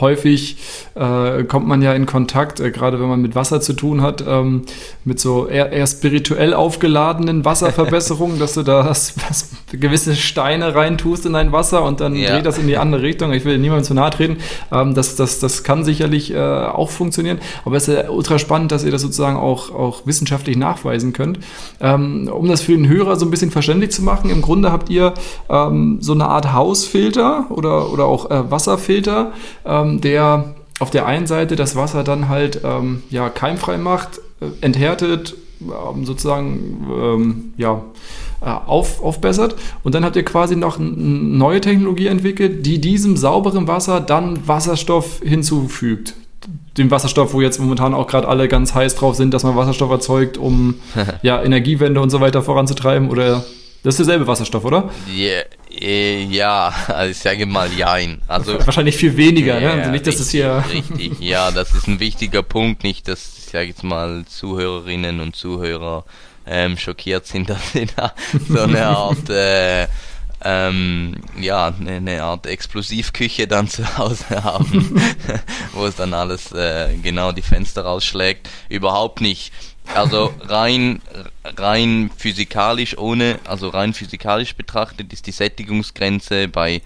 häufig 0.00 0.58
äh, 0.94 1.44
kommt 1.44 1.66
man 1.66 1.80
ja 1.80 1.94
in 1.94 2.04
Kontakt, 2.04 2.60
äh, 2.60 2.70
gerade 2.70 3.00
wenn 3.00 3.08
man 3.08 3.22
mit 3.22 3.34
Wasser 3.34 3.62
zu 3.62 3.72
tun 3.72 4.02
hat, 4.02 4.22
ähm, 4.26 4.62
mit 5.04 5.18
so 5.18 5.46
eher, 5.46 5.72
eher, 5.72 5.86
spirituell 5.86 6.52
aufgeladenen 6.52 7.46
Wasserverbesserungen, 7.46 8.38
dass 8.38 8.52
du 8.52 8.62
da 8.62 8.84
was, 8.84 9.14
was, 9.26 9.50
gewisse 9.72 10.14
Steine 10.14 10.74
reintust 10.74 11.24
in 11.24 11.32
dein 11.32 11.52
Wasser 11.52 11.84
und 11.84 12.00
dann 12.00 12.14
ja. 12.14 12.34
dreht 12.34 12.44
das 12.44 12.58
in 12.58 12.66
die 12.66 12.76
andere 12.76 13.00
Richtung. 13.00 13.32
Ich 13.32 13.46
will 13.46 13.56
niemandem 13.56 13.84
zu 13.84 13.94
nahe 13.94 14.10
treten. 14.10 14.36
Ähm, 14.70 14.94
das, 14.94 15.16
das, 15.16 15.38
das 15.40 15.64
kann 15.64 15.84
sicherlich 15.84 16.34
äh, 16.34 16.38
auch 16.38 16.90
funktionieren, 16.90 17.38
aber 17.64 17.76
es 17.76 17.88
ist 17.88 17.94
ja 17.94 18.10
ultra 18.10 18.38
spannend, 18.38 18.72
dass 18.72 18.84
ihr 18.84 18.90
das 18.90 19.00
sozusagen 19.00 19.38
auch, 19.38 19.74
auch 19.74 20.06
wissenschaftlich 20.06 20.58
nachweisen 20.58 21.14
könnt. 21.14 21.38
Ähm, 21.80 22.30
um 22.30 22.46
das 22.46 22.60
für 22.60 22.72
den 22.72 22.88
Hörer 22.88 23.16
so 23.16 23.24
ein 23.24 23.30
bisschen 23.30 23.50
verständlich 23.50 23.90
zu 23.90 24.02
machen, 24.02 24.28
im 24.28 24.42
Grunde 24.42 24.70
habt 24.70 24.90
ihr 24.90 25.14
ähm, 25.48 25.96
so 26.00 26.12
eine 26.12 26.26
Art 26.26 26.52
Haus 26.52 26.73
Hausfilter 26.74 27.46
oder, 27.50 27.92
oder 27.92 28.06
auch 28.06 28.30
äh, 28.30 28.50
Wasserfilter, 28.50 29.32
ähm, 29.64 30.00
der 30.00 30.56
auf 30.80 30.90
der 30.90 31.06
einen 31.06 31.28
Seite 31.28 31.54
das 31.54 31.76
Wasser 31.76 32.02
dann 32.02 32.28
halt 32.28 32.62
ähm, 32.64 33.04
ja, 33.10 33.28
keimfrei 33.28 33.78
macht, 33.78 34.18
äh, 34.40 34.46
enthärtet, 34.60 35.36
ähm, 35.60 36.04
sozusagen 36.04 36.88
ähm, 36.90 37.52
ja, 37.56 37.82
äh, 38.40 38.46
auf, 38.46 39.00
aufbessert. 39.04 39.54
Und 39.84 39.94
dann 39.94 40.04
habt 40.04 40.16
ihr 40.16 40.24
quasi 40.24 40.56
noch 40.56 40.80
eine 40.80 40.88
neue 40.88 41.60
Technologie 41.60 42.08
entwickelt, 42.08 42.66
die 42.66 42.80
diesem 42.80 43.16
sauberen 43.16 43.68
Wasser 43.68 44.00
dann 44.00 44.48
Wasserstoff 44.48 45.20
hinzufügt. 45.22 46.14
Dem 46.76 46.90
Wasserstoff, 46.90 47.34
wo 47.34 47.40
jetzt 47.40 47.60
momentan 47.60 47.94
auch 47.94 48.08
gerade 48.08 48.26
alle 48.26 48.48
ganz 48.48 48.74
heiß 48.74 48.96
drauf 48.96 49.14
sind, 49.14 49.32
dass 49.32 49.44
man 49.44 49.54
Wasserstoff 49.54 49.92
erzeugt, 49.92 50.38
um 50.38 50.74
ja, 51.22 51.40
Energiewende 51.40 52.00
und 52.00 52.10
so 52.10 52.20
weiter 52.20 52.42
voranzutreiben. 52.42 53.10
Oder 53.10 53.44
das 53.84 53.94
ist 53.94 53.98
derselbe 53.98 54.26
Wasserstoff, 54.26 54.64
oder? 54.64 54.90
Yeah, 55.08 55.44
ja, 55.80 56.74
also 56.88 57.10
ich 57.10 57.18
sage 57.18 57.46
mal 57.46 57.72
Jein. 57.72 58.22
Also, 58.28 58.58
Wahrscheinlich 58.66 58.96
viel 58.96 59.16
weniger, 59.16 59.60
ja, 59.60 59.74
ne? 59.74 59.80
Also 59.80 59.90
nicht, 59.90 60.06
dass 60.06 60.20
es 60.20 60.30
hier. 60.30 60.64
Richtig, 60.70 61.20
ja, 61.20 61.50
das 61.50 61.74
ist 61.74 61.88
ein 61.88 62.00
wichtiger 62.00 62.42
Punkt. 62.42 62.84
Nicht, 62.84 63.08
dass, 63.08 63.38
ich 63.38 63.50
sage 63.50 63.68
jetzt 63.68 63.82
mal, 63.82 64.24
Zuhörerinnen 64.26 65.20
und 65.20 65.36
Zuhörer 65.36 66.04
ähm, 66.46 66.76
schockiert 66.76 67.26
sind, 67.26 67.48
dass 67.50 67.72
sie 67.72 67.86
da 67.96 68.14
so 68.48 68.60
eine 68.60 68.86
Art. 68.86 69.28
Äh, 69.30 69.88
ähm, 70.46 71.14
ja, 71.40 71.68
eine, 71.68 71.92
eine, 71.92 72.22
Art 72.22 72.46
Explosivküche 72.46 73.46
dann 73.46 73.66
zu 73.66 73.96
Hause 73.96 74.44
haben, 74.44 75.00
wo 75.72 75.86
es 75.86 75.96
dann 75.96 76.12
alles 76.12 76.52
äh, 76.52 76.94
genau 77.02 77.32
die 77.32 77.40
Fenster 77.40 77.82
rausschlägt. 77.82 78.50
Überhaupt 78.68 79.22
nicht. 79.22 79.52
Also 79.92 80.34
rein, 80.40 81.02
rein 81.44 82.10
physikalisch 82.16 82.96
ohne, 82.96 83.38
also 83.44 83.68
rein 83.68 83.92
physikalisch 83.94 84.56
betrachtet 84.56 85.12
ist 85.12 85.26
die 85.26 85.32
Sättigungsgrenze 85.32 86.48
bei 86.48 86.82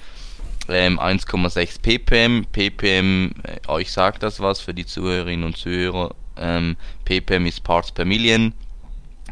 ähm, 0.69 0.99
1,6 0.99 1.81
ppm. 1.81 2.45
ppm, 2.53 3.33
äh, 3.43 3.69
euch 3.69 3.93
sagt 3.93 4.23
das 4.23 4.41
was 4.41 4.61
für 4.61 4.75
die 4.75 4.87
Zuhörerinnen 4.87 5.45
und 5.45 5.57
Zuhörer. 5.57 6.15
Ähm, 6.37 6.77
ppm 7.05 7.47
ist 7.47 7.65
Parts 7.65 7.93
per 7.93 8.05
Million, 8.05 8.53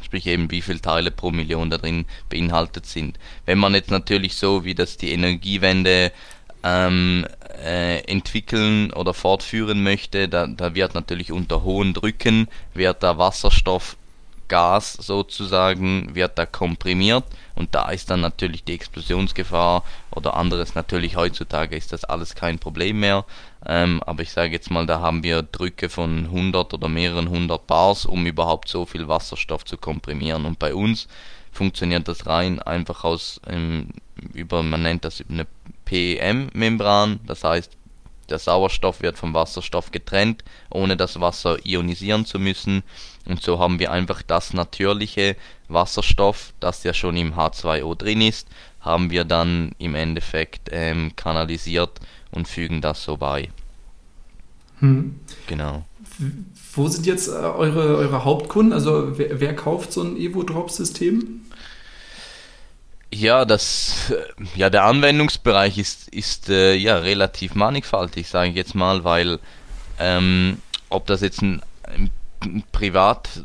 sprich 0.03 0.27
eben 0.27 0.51
wie 0.51 0.63
viele 0.63 0.81
Teile 0.81 1.11
pro 1.11 1.31
Million 1.31 1.69
da 1.69 1.79
drin 1.79 2.07
beinhaltet 2.29 2.87
sind. 2.87 3.19
Wenn 3.45 3.59
man 3.59 3.75
jetzt 3.75 3.91
natürlich 3.91 4.37
so, 4.37 4.65
wie 4.65 4.75
das 4.75 4.97
die 4.97 5.13
Energiewende 5.13 6.13
ähm, 6.67 7.27
äh, 7.65 8.01
entwickeln 8.11 8.93
oder 8.93 9.15
fortführen 9.15 9.85
möchte, 9.85 10.29
da, 10.29 10.49
da 10.49 10.75
wird 10.75 10.95
natürlich 10.95 11.31
unter 11.31 11.63
hohen 11.63 11.95
Drücken, 11.95 12.49
wird 12.75 13.03
da 13.03 13.19
Wasserstoff 13.19 13.97
sozusagen 14.49 16.15
wird 16.15 16.39
da 16.39 16.47
komprimiert 16.47 17.25
und 17.57 17.75
da 17.75 17.91
ist 17.91 18.11
dann 18.11 18.21
natürlich 18.21 18.63
die 18.63 18.75
Explosionsgefahr 18.75 19.83
oder 20.13 20.35
anderes. 20.35 20.77
Natürlich 20.77 21.17
heutzutage 21.17 21.77
ist 21.77 21.93
das 21.93 22.05
alles 22.05 22.37
kein 22.37 22.61
Problem 22.61 23.01
mehr, 23.01 23.25
ähm, 23.67 24.01
aber 24.07 24.23
ich 24.23 24.31
sage 24.31 24.53
jetzt 24.53 24.71
mal, 24.71 24.87
da 24.87 25.01
haben 25.01 25.25
wir 25.25 25.43
Drücke 25.43 25.89
von 25.89 26.27
100 26.27 26.75
oder 26.75 26.89
mehreren 26.89 27.27
100 27.27 27.67
Bars, 27.67 28.07
um 28.07 28.25
überhaupt 28.25 28.69
so 28.69 28.87
viel 28.87 29.09
Wasserstoff 29.09 29.65
zu 29.65 29.77
komprimieren. 29.79 30.45
Und 30.45 30.61
bei 30.61 30.73
uns 30.73 31.09
funktioniert 31.57 32.07
das 32.07 32.27
rein 32.27 32.61
einfach 32.61 33.05
aus 33.05 33.41
ähm, 33.47 33.89
über 34.33 34.63
man 34.63 34.83
nennt 34.83 35.05
das 35.05 35.23
eine 35.29 35.47
PEM-Membran, 35.85 37.21
das 37.27 37.45
heißt, 37.45 37.73
der 38.29 38.39
Sauerstoff 38.39 39.03
wird 39.03 39.19
vom 39.19 39.35
Wasserstoff 39.35 39.93
getrennt, 39.93 40.43
ohne 40.71 40.97
das 40.97 41.21
Wasser 41.21 41.65
ionisieren 41.65 42.27
zu 42.27 42.41
müssen. 42.41 42.83
Und 43.25 43.41
so 43.41 43.61
haben 43.61 43.79
wir 43.79 43.93
einfach 43.93 44.23
das 44.23 44.53
natürliche 44.53 45.37
Wasserstoff, 45.69 46.53
das 46.59 46.83
ja 46.83 46.93
schon 46.93 47.17
im 47.17 47.35
H2O 47.35 47.95
drin 47.95 48.21
ist, 48.21 48.49
haben 48.81 49.11
wir 49.11 49.25
dann 49.25 49.73
im 49.79 49.95
Endeffekt 49.95 50.71
ähm, 50.73 51.15
kanalisiert 51.15 52.01
und 52.33 52.49
fügen 52.49 52.81
das 52.81 53.05
so 53.05 53.17
bei. 53.17 53.51
Hm. 54.81 55.21
Genau. 55.47 55.85
Wo 56.77 56.89
sind 56.89 57.07
jetzt 57.07 57.29
äh, 57.29 57.33
eure, 57.33 57.97
eure 57.97 58.25
Hauptkunden? 58.25 58.73
Also 58.73 59.19
wer, 59.19 59.41
wer 59.41 59.57
kauft 59.57 59.93
so 59.93 60.03
ein 60.03 60.17
Evo-Drop-System? 60.17 61.41
Ja, 63.13 63.45
das, 63.45 64.11
äh, 64.11 64.59
ja, 64.59 64.69
der 64.69 64.85
Anwendungsbereich 64.85 65.79
ist, 65.79 66.09
ist 66.09 66.49
äh, 66.51 66.75
ja 66.75 66.99
relativ 66.99 67.55
mannigfaltig, 67.55 68.29
sage 68.29 68.51
ich 68.51 68.57
jetzt 68.57 68.75
mal, 68.75 69.05
weil 69.05 69.39
ähm, 69.99 70.59
ob 70.91 71.07
das 71.07 71.23
jetzt 71.23 71.41
ein, 71.43 71.63
ein, 71.85 72.11
Privat, 72.71 73.43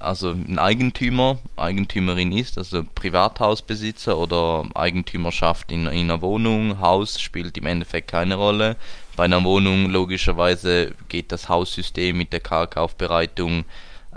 also 0.00 0.30
ein 0.30 0.58
Eigentümer, 0.58 1.38
Eigentümerin 1.56 2.32
ist, 2.32 2.58
also 2.58 2.82
Privathausbesitzer 2.94 4.18
oder 4.18 4.66
Eigentümerschaft 4.74 5.70
in, 5.70 5.86
in 5.86 6.10
einer 6.10 6.20
Wohnung, 6.20 6.80
Haus 6.80 7.20
spielt 7.20 7.56
im 7.56 7.66
Endeffekt 7.66 8.10
keine 8.10 8.34
Rolle. 8.34 8.76
Bei 9.18 9.24
einer 9.24 9.42
Wohnung 9.42 9.90
logischerweise 9.90 10.94
geht 11.08 11.32
das 11.32 11.48
Haussystem 11.48 12.16
mit 12.16 12.32
der 12.32 12.38
Kalkaufbereitung 12.38 13.64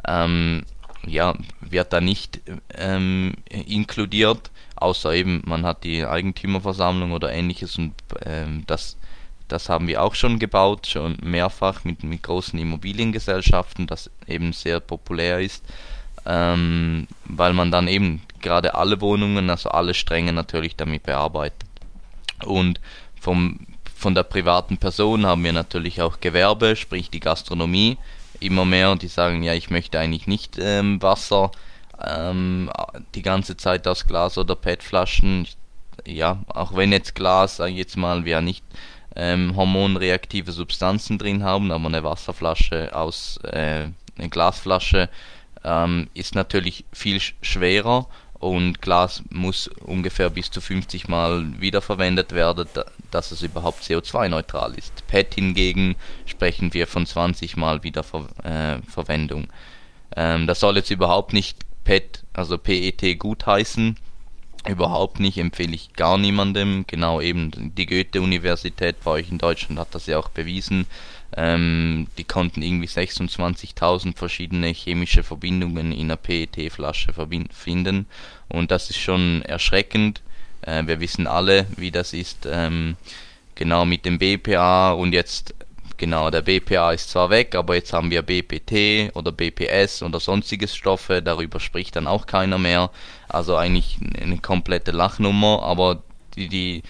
ähm, 0.08 0.64
ja, 1.08 1.34
wird 1.60 1.92
da 1.92 2.00
nicht 2.00 2.40
ähm, 2.78 3.34
inkludiert 3.50 4.52
außer 4.76 5.12
eben 5.16 5.42
man 5.44 5.66
hat 5.66 5.86
die 5.86 6.06
Eigentümerversammlung 6.06 7.14
oder 7.14 7.34
ähnliches 7.34 7.80
und 7.80 7.96
ähm, 8.24 8.64
das 8.68 8.96
das 9.48 9.70
haben 9.70 9.88
wir 9.88 10.04
auch 10.04 10.14
schon 10.14 10.38
gebaut, 10.38 10.86
schon 10.86 11.18
mehrfach 11.24 11.84
mit, 11.84 12.04
mit 12.04 12.22
großen 12.22 12.60
Immobiliengesellschaften, 12.60 13.88
das 13.88 14.12
eben 14.28 14.54
sehr 14.54 14.80
populär 14.80 15.42
ist, 15.42 15.66
ähm, 16.28 17.08
weil 17.26 17.54
man 17.54 17.72
dann 17.72 17.88
eben 17.88 18.22
gerade 18.40 18.76
alle 18.76 19.02
Wohnungen, 19.02 19.50
also 19.50 19.70
alle 19.70 19.96
Stränge 19.96 20.32
natürlich 20.32 20.76
damit 20.76 21.04
bearbeitet. 21.04 21.68
Und 22.46 22.80
vom, 23.20 23.60
von 24.02 24.16
der 24.16 24.24
privaten 24.24 24.78
Person 24.78 25.28
haben 25.28 25.44
wir 25.44 25.54
natürlich 25.54 26.02
auch 26.02 26.20
Gewerbe, 26.20 26.76
sprich 26.76 27.12
die 27.12 27.20
Gastronomie, 27.20 28.00
immer 28.40 28.66
mehr, 28.66 28.96
die 28.96 29.08
sagen, 29.08 29.44
ja, 29.44 29.54
ich 29.54 29.70
möchte 29.70 30.00
eigentlich 30.00 30.26
nicht 30.26 30.58
ähm, 30.60 31.00
Wasser 31.04 31.52
ähm, 32.04 32.72
die 33.14 33.22
ganze 33.22 33.58
Zeit 33.58 33.88
aus 33.88 34.08
Glas 34.08 34.40
oder 34.40 34.56
PET-Flaschen. 34.56 35.48
Ja, 36.08 36.40
auch 36.48 36.76
wenn 36.76 36.92
jetzt 36.92 37.14
Glas, 37.14 37.58
sage 37.58 37.74
ich 37.74 37.78
jetzt 37.78 37.96
mal, 37.96 38.26
wir 38.26 38.42
nicht 38.42 38.66
ähm, 39.16 39.56
hormonreaktive 39.56 40.52
Substanzen 40.52 41.20
drin 41.20 41.44
haben, 41.44 41.72
aber 41.72 41.86
eine 41.86 42.04
Wasserflasche 42.04 42.96
aus 42.96 43.38
äh, 43.44 43.86
eine 44.18 44.30
Glasflasche 44.30 45.10
ähm, 45.64 46.10
ist 46.16 46.34
natürlich 46.34 46.86
viel 46.92 47.20
schwerer 47.20 48.08
und 48.42 48.82
Glas 48.82 49.22
muss 49.30 49.68
ungefähr 49.68 50.32
bis 50.32 50.50
zu 50.50 50.62
50 50.62 51.08
Mal 51.08 51.62
wiederverwendet 51.62 52.32
werden, 52.32 52.68
dass 53.12 53.32
es 53.32 53.44
überhaupt 53.44 53.84
CO2-neutral 53.84 54.74
ist. 54.74 55.06
PET 55.08 55.36
hingegen 55.36 55.96
sprechen 56.26 56.74
wir 56.74 56.88
von 56.88 57.06
20 57.06 57.56
Mal 57.56 57.84
Wiederverwendung. 57.84 59.44
Äh, 60.16 60.36
ähm, 60.36 60.48
das 60.48 60.60
soll 60.60 60.76
jetzt 60.76 60.90
überhaupt 60.90 61.34
nicht 61.34 61.60
PET, 61.84 62.24
also 62.34 62.58
PET 62.58 63.20
gutheißen. 63.20 63.96
Überhaupt 64.68 65.20
nicht, 65.20 65.38
empfehle 65.38 65.76
ich 65.76 65.94
gar 65.94 66.18
niemandem. 66.18 66.86
Genau 66.88 67.22
eben 67.22 67.52
die 67.76 67.86
Goethe-Universität 67.86 69.04
bei 69.04 69.12
euch 69.12 69.30
in 69.32 69.38
Deutschland 69.38 69.80
hat 69.80 69.94
das 69.94 70.08
ja 70.08 70.18
auch 70.18 70.30
bewiesen. 70.30 70.88
Ähm, 71.38 72.08
die 72.17 72.24
konnten 72.24 72.62
irgendwie 72.62 72.88
26.000 72.88 74.15
verschiedene 74.17 74.67
chemische 74.67 75.24
Verbindungen 75.24 75.91
in 75.91 76.06
einer 76.06 76.17
PET-Flasche 76.17 77.13
finden. 77.52 78.06
Und 78.50 78.72
das 78.72 78.89
ist 78.89 79.00
schon 79.00 79.41
erschreckend. 79.44 80.22
Äh, 80.62 80.86
wir 80.86 81.00
wissen 81.00 81.28
alle, 81.28 81.67
wie 81.78 81.91
das 81.91 82.13
ist. 82.13 82.48
Ähm, 82.50 82.98
genau 83.56 83.86
mit 83.86 84.06
dem 84.06 84.17
BPA 84.17 84.91
und 84.91 85.13
jetzt 85.13 85.54
Genau, 86.02 86.32
der 86.32 86.41
BPA 86.41 86.94
ist 86.94 87.12
zwar 87.12 87.30
weg, 87.30 87.54
aber 87.54 87.76
jetzt 87.76 87.94
haben 87.94 88.10
wir 88.10 88.24
BPT 88.24 89.15
oder 89.15 89.32
BPS 89.32 90.02
oder 90.02 90.20
sonstiges 90.20 90.76
Stoffe, 90.76 91.22
darüber 91.22 91.60
spricht 91.60 91.96
dann 91.96 92.08
auch 92.08 92.26
keiner 92.26 92.58
mehr. 92.58 92.89
Also 93.30 93.56
eigentlich 93.56 94.00
eine 94.20 94.39
komplette 94.39 94.89
Lachnummer, 94.89 95.62
aber 95.62 96.02
die, 96.36 96.48
die, 96.48 96.82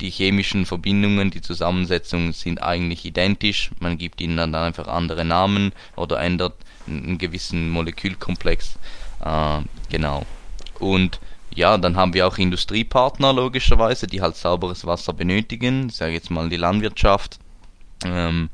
die 0.00 0.10
chemischen 0.10 0.66
Verbindungen, 0.66 1.30
die 1.30 1.40
Zusammensetzungen 1.40 2.32
sind 2.32 2.62
eigentlich 2.62 3.04
identisch. 3.04 3.70
Man 3.80 3.98
gibt 3.98 4.20
ihnen 4.20 4.36
dann 4.36 4.54
einfach 4.54 4.88
andere 4.88 5.24
Namen 5.24 5.72
oder 5.96 6.20
ändert 6.20 6.54
einen 6.86 7.18
gewissen 7.18 7.70
Molekülkomplex. 7.70 8.78
Äh, 9.24 9.60
genau. 9.90 10.24
Und 10.78 11.20
ja, 11.54 11.76
dann 11.78 11.96
haben 11.96 12.14
wir 12.14 12.26
auch 12.26 12.38
Industriepartner 12.38 13.32
logischerweise, 13.32 14.06
die 14.06 14.22
halt 14.22 14.36
sauberes 14.36 14.86
Wasser 14.86 15.12
benötigen. 15.12 15.88
Ich 15.88 15.96
sage 15.96 16.12
jetzt 16.12 16.30
mal 16.30 16.48
die 16.48 16.56
Landwirtschaft, 16.56 17.38
ähm, 18.04 18.48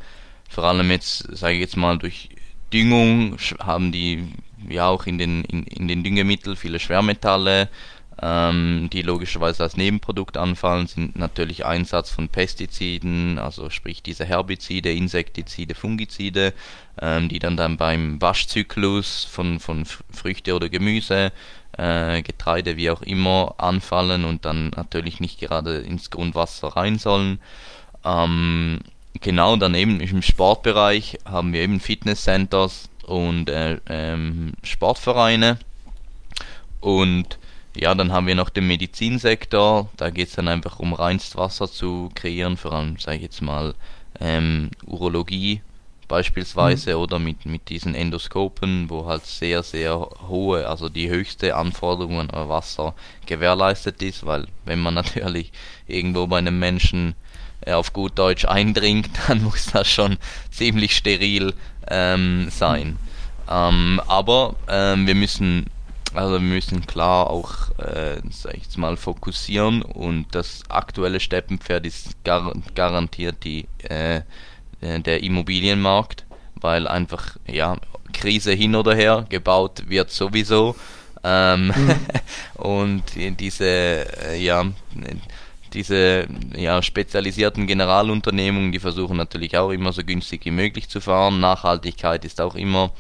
vor 0.49 0.65
allem 0.65 0.91
jetzt, 0.91 1.29
sage 1.37 1.55
ich 1.55 1.61
jetzt 1.61 1.77
mal, 1.77 1.99
durch 1.99 2.31
Düngung 2.73 3.37
haben 3.61 3.93
die 3.93 4.25
ja 4.69 4.89
auch 4.89 5.07
in 5.07 5.19
den, 5.19 5.45
in, 5.45 5.65
in 5.65 5.89
den 5.89 6.03
Düngemitteln 6.03 6.57
viele 6.57 6.81
Schwermetalle, 6.81 7.69
ähm, 8.23 8.89
die 8.93 9.03
logischerweise 9.03 9.63
als 9.63 9.77
Nebenprodukt 9.77 10.37
anfallen, 10.37 10.87
sind 10.87 11.19
natürlich 11.19 11.67
Einsatz 11.67 12.11
von 12.11 12.29
Pestiziden, 12.29 13.39
also 13.39 13.69
sprich 13.71 14.03
diese 14.03 14.25
Herbizide, 14.25 14.93
Insektizide, 14.93 15.75
Fungizide, 15.75 16.55
ähm, 17.01 17.29
die 17.29 17.39
dann 17.39 17.57
dann 17.57 17.77
beim 17.77 18.21
Waschzyklus 18.21 19.25
von, 19.25 19.61
von 19.61 19.85
Früchte 19.85 20.55
oder 20.55 20.69
Gemüse 20.69 21.33
äh, 21.77 22.23
Getreide, 22.23 22.77
wie 22.77 22.91
auch 22.91 23.03
immer, 23.03 23.55
anfallen 23.59 24.25
und 24.25 24.45
dann 24.45 24.71
natürlich 24.71 25.21
nicht 25.21 25.39
gerade 25.39 25.79
ins 25.79 26.11
Grundwasser 26.11 26.69
rein 26.69 26.99
sollen. 26.99 27.39
Ähm, 28.05 28.81
genau 29.21 29.57
daneben 29.57 30.01
im 30.01 30.23
Sportbereich 30.23 31.19
haben 31.25 31.53
wir 31.53 31.61
eben 31.61 31.81
Fitnesscenters 31.81 32.89
und 33.05 33.51
äh, 33.51 33.79
ähm, 33.89 34.55
Sportvereine 34.63 35.59
und 36.81 37.39
ja, 37.77 37.95
dann 37.95 38.13
haben 38.13 38.27
wir 38.27 38.35
noch 38.35 38.51
den 38.51 38.67
Medizinsektor, 38.67 39.89
da 39.97 40.11
geht 40.11 40.29
es 40.29 40.35
dann 40.35 40.49
einfach 40.49 40.79
um 40.79 40.93
Reinstwasser 40.93 41.71
zu 41.71 42.11
kreieren, 42.15 42.57
vor 42.57 42.73
allem, 42.73 42.99
sage 42.99 43.17
ich 43.17 43.23
jetzt 43.23 43.43
mal, 43.43 43.75
ähm, 44.21 44.71
Urologie 44.87 45.61
beispielsweise 46.09 46.95
mhm. 46.95 47.03
oder 47.03 47.19
mit, 47.19 47.47
mit 47.47 47.69
diesen 47.69 47.95
Endoskopen, 47.95 48.89
wo 48.89 49.07
halt 49.07 49.27
sehr, 49.27 49.63
sehr 49.63 50.09
hohe, 50.29 50.69
also 50.69 50.89
die 50.89 51.09
höchste 51.09 51.57
Anforderungen 51.57 52.31
an 52.31 52.49
Wasser 52.49 52.95
gewährleistet 53.27 54.03
ist, 54.03 54.25
weil 54.25 54.47
wenn 54.65 54.81
man 54.81 54.95
natürlich 54.95 55.53
irgendwo 55.87 56.27
bei 56.27 56.39
einem 56.39 56.59
Menschen 56.59 57.15
äh, 57.61 57.73
auf 57.73 57.93
gut 57.93 58.19
Deutsch 58.19 58.45
eindringt, 58.45 59.11
dann 59.29 59.43
muss 59.43 59.67
das 59.67 59.89
schon 59.89 60.17
ziemlich 60.51 60.97
steril 60.97 61.55
ähm, 61.89 62.49
sein. 62.51 62.89
Mhm. 62.89 62.99
Ähm, 63.49 64.01
aber 64.07 64.57
ähm, 64.69 65.07
wir 65.07 65.15
müssen 65.15 65.67
also 66.17 66.35
wir 66.35 66.41
müssen 66.41 66.87
klar 66.87 67.31
auch, 67.31 67.71
äh, 67.79 68.21
sag 68.31 68.55
ich 68.55 68.65
jetzt 68.65 68.79
mal, 68.79 68.97
fokussieren 68.97 69.83
und 69.83 70.27
das 70.33 70.63
aktuelle 70.69 71.21
Steppenpferd 71.21 71.87
ist 71.87 72.25
gar 72.25 72.53
garantiert 72.75 73.45
die 73.45 73.67
äh, 73.89 74.23
äh, 74.81 75.01
der 75.01 75.23
Immobilienmarkt, 75.23 76.25
weil 76.55 76.87
einfach, 76.89 77.37
ja, 77.47 77.77
Krise 78.13 78.53
hin 78.53 78.75
oder 78.75 78.95
her, 78.95 79.27
gebaut 79.29 79.85
wird 79.89 80.11
sowieso. 80.11 80.77
Ähm, 81.23 81.69
mhm. 81.69 81.95
und 82.55 83.03
diese, 83.15 83.67
äh, 83.67 84.43
ja, 84.43 84.65
diese 85.73 86.27
ja, 86.57 86.83
spezialisierten 86.83 87.67
Generalunternehmungen, 87.67 88.73
die 88.73 88.79
versuchen 88.79 89.17
natürlich 89.17 89.57
auch 89.59 89.71
immer 89.71 89.93
so 89.93 90.03
günstig 90.03 90.45
wie 90.45 90.51
möglich 90.51 90.89
zu 90.89 91.01
fahren. 91.01 91.41
Nachhaltigkeit 91.41 92.25
ist 92.25 92.41
auch 92.41 92.55
immer 92.55 92.93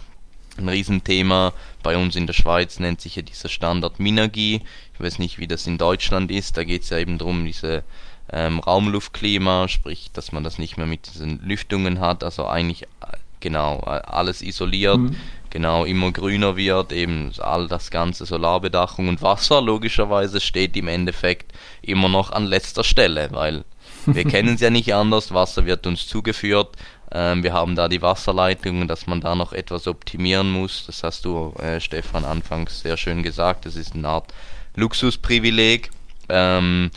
ein 0.59 0.69
Riesenthema. 0.69 1.53
Bei 1.83 1.97
uns 1.97 2.17
in 2.17 2.27
der 2.27 2.35
Schweiz 2.35 2.79
nennt 2.79 3.01
sich 3.01 3.17
ja 3.17 3.23
dieser 3.23 3.49
Standard 3.49 4.01
Minergie. 4.01 4.63
Ich 4.95 5.01
weiß 5.01 5.19
nicht, 5.19 5.39
wie 5.39 5.47
das 5.47 5.67
in 5.67 5.79
Deutschland 5.79 6.31
ist. 6.31 6.57
Da 6.57 6.65
geht 6.65 6.83
es 6.83 6.91
ja 6.91 6.99
eben 6.99 7.19
darum, 7.19 7.45
diese 7.45 7.85
ähm, 8.33 8.59
Raumluftklima, 8.61 9.69
sprich, 9.69 10.11
dass 10.13 10.33
man 10.33 10.43
das 10.43 10.59
nicht 10.59 10.77
mehr 10.77 10.87
mit 10.87 11.07
diesen 11.07 11.41
Lüftungen 11.43 12.01
hat, 12.01 12.25
also 12.25 12.47
eigentlich 12.47 12.83
äh, 12.83 13.17
genau 13.41 13.81
alles 13.81 14.43
isoliert, 14.43 14.99
mhm. 14.99 15.17
genau 15.51 15.85
immer 15.85 16.11
grüner 16.11 16.57
wird, 16.57 16.93
eben 16.93 17.31
all 17.39 17.69
das 17.69 17.91
ganze 17.91 18.27
Solarbedachung 18.27 19.09
und 19.09 19.23
Wasser 19.23 19.61
logischerweise 19.61 20.41
steht 20.41 20.77
im 20.77 20.89
Endeffekt 20.89 21.53
immer 21.83 22.09
noch 22.09 22.33
an 22.33 22.47
letzter 22.47 22.83
Stelle, 22.83 23.29
weil 23.31 23.65
wir 24.07 24.25
kennen 24.29 24.55
es 24.55 24.61
ja 24.61 24.71
nicht 24.71 24.95
anders, 24.95 25.33
Wasser 25.33 25.67
wird 25.67 25.87
uns 25.87 26.09
zugeführt, 26.09 26.77
ähm, 27.13 27.43
wir 27.43 27.53
haben 27.53 27.77
da 27.77 27.89
die 27.89 28.03
Wasserleitungen, 28.03 28.89
dass 28.89 29.07
man 29.07 29.21
da 29.21 29.35
noch 29.35 29.53
etwas 29.53 29.87
optimieren 29.87 30.51
muss, 30.51 30.87
das 30.87 31.03
hast 31.03 31.25
du 31.25 31.53
äh, 31.59 31.81
Stefan 31.81 32.25
anfangs 32.25 32.81
sehr 32.81 32.97
schön 32.97 33.23
gesagt, 33.23 33.67
das 33.67 33.77
ist 33.77 33.95
eine 33.95 34.09
Art 34.09 34.33
Luxusprivileg. 34.75 35.91
Ähm, 36.29 36.91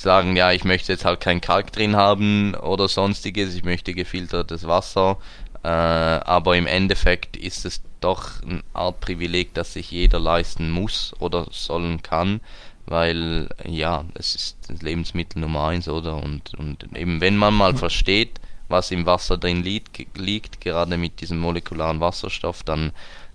sagen, 0.00 0.34
ja, 0.34 0.52
ich 0.52 0.64
möchte 0.64 0.92
jetzt 0.92 1.04
halt 1.04 1.20
kein 1.20 1.40
Kalk 1.40 1.72
drin 1.72 1.94
haben 1.94 2.54
oder 2.54 2.88
sonstiges, 2.88 3.54
ich 3.54 3.64
möchte 3.64 3.92
gefiltertes 3.92 4.66
Wasser. 4.66 5.18
Äh, 5.62 5.68
aber 5.68 6.56
im 6.56 6.66
Endeffekt 6.66 7.36
ist 7.36 7.66
es 7.66 7.82
doch 8.00 8.42
eine 8.42 8.62
Art 8.72 9.00
Privileg, 9.00 9.52
das 9.54 9.74
sich 9.74 9.90
jeder 9.90 10.18
leisten 10.18 10.70
muss 10.70 11.12
oder 11.18 11.46
sollen 11.50 12.02
kann, 12.02 12.40
weil 12.86 13.50
ja, 13.66 14.06
es 14.14 14.34
ist 14.34 14.58
das 14.68 14.80
Lebensmittel 14.80 15.40
Nummer 15.40 15.68
eins, 15.68 15.86
oder? 15.86 16.16
Und, 16.16 16.54
und 16.54 16.96
eben 16.96 17.20
wenn 17.20 17.36
man 17.36 17.52
mal 17.52 17.76
versteht, 17.76 18.40
was 18.70 18.90
im 18.90 19.06
Wasser 19.06 19.36
drin 19.36 19.62
liegt, 19.62 20.16
liegt 20.16 20.60
gerade 20.60 20.96
mit 20.96 21.20
diesem 21.20 21.38
molekularen 21.38 22.00
Wasserstoff, 22.00 22.62
dann, 22.62 22.92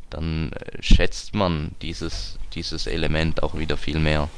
dann 0.09 0.51
äh, 0.51 0.81
schätzt 0.81 1.35
man 1.35 1.71
dieses, 1.81 2.39
dieses 2.53 2.87
Element 2.87 3.43
auch 3.43 3.57
wieder 3.57 3.77
viel 3.77 3.99
mehr. 3.99 4.29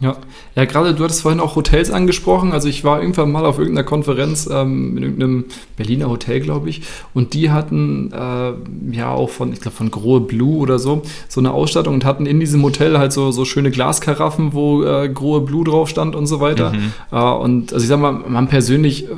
Ja, 0.00 0.16
ja 0.54 0.64
gerade 0.64 0.94
du 0.94 1.02
hattest 1.02 1.22
vorhin 1.22 1.40
auch 1.40 1.56
Hotels 1.56 1.90
angesprochen. 1.90 2.52
Also 2.52 2.68
ich 2.68 2.84
war 2.84 3.00
irgendwann 3.00 3.32
mal 3.32 3.44
auf 3.44 3.58
irgendeiner 3.58 3.84
Konferenz 3.84 4.48
ähm, 4.50 4.96
in 4.96 5.02
irgendeinem 5.02 5.44
Berliner 5.76 6.08
Hotel, 6.08 6.40
glaube 6.40 6.70
ich, 6.70 6.82
und 7.14 7.34
die 7.34 7.50
hatten 7.50 8.12
äh, 8.12 8.96
ja 8.96 9.10
auch 9.10 9.30
von, 9.30 9.52
ich 9.52 9.60
glaube 9.60 9.76
von 9.76 9.90
Grohe 9.90 10.20
Blue 10.20 10.58
oder 10.58 10.78
so, 10.78 11.02
so 11.28 11.40
eine 11.40 11.52
Ausstattung 11.52 11.94
und 11.94 12.04
hatten 12.04 12.26
in 12.26 12.38
diesem 12.38 12.62
Hotel 12.62 12.98
halt 12.98 13.12
so, 13.12 13.32
so 13.32 13.44
schöne 13.44 13.70
Glaskaraffen, 13.70 14.52
wo 14.52 14.84
äh, 14.84 15.08
Grohe 15.08 15.40
Blue 15.40 15.64
drauf 15.64 15.88
stand 15.88 16.14
und 16.14 16.26
so 16.26 16.40
weiter. 16.40 16.72
Mhm. 16.72 16.92
Äh, 17.10 17.16
und 17.16 17.72
also 17.72 17.82
ich 17.82 17.88
sag 17.88 17.98
mal, 17.98 18.12
man 18.12 18.48
persönlich 18.48 19.08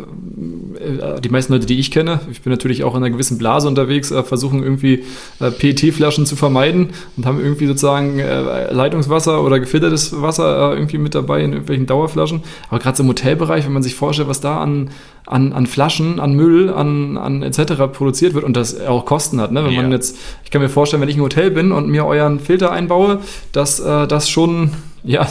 äh, 0.80 1.16
äh, 1.16 1.20
die 1.20 1.28
meisten 1.28 1.52
Leute, 1.52 1.66
die 1.66 1.78
ich 1.78 1.90
kenne, 1.90 2.20
ich 2.30 2.42
bin 2.42 2.50
natürlich 2.50 2.84
auch 2.84 2.94
in 2.94 3.02
einer 3.02 3.10
gewissen 3.10 3.38
Blase 3.38 3.68
unterwegs, 3.68 4.10
äh, 4.10 4.22
versuchen 4.22 4.62
irgendwie 4.62 5.04
PET-Flaschen 5.38 6.26
zu 6.26 6.36
vermeiden 6.36 6.90
und 7.16 7.26
haben 7.26 7.40
irgendwie 7.40 7.66
sozusagen 7.66 8.18
Leitungswasser 8.18 9.42
oder 9.42 9.58
gefiltertes 9.60 10.20
Wasser 10.20 10.69
irgendwie 10.74 10.98
mit 10.98 11.14
dabei 11.14 11.42
in 11.42 11.52
irgendwelchen 11.52 11.86
Dauerflaschen. 11.86 12.42
Aber 12.68 12.78
gerade 12.78 12.96
so 12.96 13.02
im 13.02 13.08
Hotelbereich, 13.08 13.64
wenn 13.64 13.72
man 13.72 13.82
sich 13.82 13.94
vorstellt, 13.94 14.28
was 14.28 14.40
da 14.40 14.60
an, 14.60 14.90
an, 15.26 15.52
an 15.52 15.66
Flaschen, 15.66 16.20
an 16.20 16.34
Müll, 16.34 16.72
an, 16.72 17.16
an 17.16 17.42
etc. 17.42 17.74
produziert 17.92 18.34
wird 18.34 18.44
und 18.44 18.56
das 18.56 18.80
auch 18.80 19.04
Kosten 19.04 19.40
hat. 19.40 19.52
Ne? 19.52 19.64
Wenn 19.64 19.72
ja. 19.72 19.82
man 19.82 19.92
jetzt, 19.92 20.16
ich 20.44 20.50
kann 20.50 20.62
mir 20.62 20.68
vorstellen, 20.68 21.02
wenn 21.02 21.08
ich 21.08 21.16
im 21.16 21.22
Hotel 21.22 21.50
bin 21.50 21.72
und 21.72 21.88
mir 21.88 22.06
euren 22.06 22.40
Filter 22.40 22.72
einbaue, 22.72 23.20
dass 23.52 23.80
äh, 23.80 24.06
das 24.06 24.28
schon, 24.28 24.70
ja, 25.04 25.26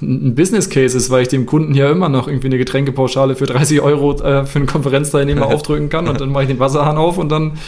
ein 0.00 0.34
Business 0.34 0.70
Case 0.70 0.96
ist, 0.96 1.10
weil 1.10 1.22
ich 1.22 1.28
dem 1.28 1.46
Kunden 1.46 1.74
ja 1.74 1.90
immer 1.90 2.08
noch 2.08 2.28
irgendwie 2.28 2.46
eine 2.46 2.58
Getränkepauschale 2.58 3.34
für 3.34 3.46
30 3.46 3.80
Euro 3.80 4.12
äh, 4.22 4.46
für 4.46 4.58
einen 4.58 4.66
Konferenzteilnehmer 4.66 5.46
aufdrücken 5.52 5.88
kann 5.88 6.08
und 6.08 6.20
dann 6.20 6.30
mache 6.30 6.44
ich 6.44 6.48
den 6.48 6.60
Wasserhahn 6.60 6.96
auf 6.96 7.18
und 7.18 7.30
dann. 7.30 7.58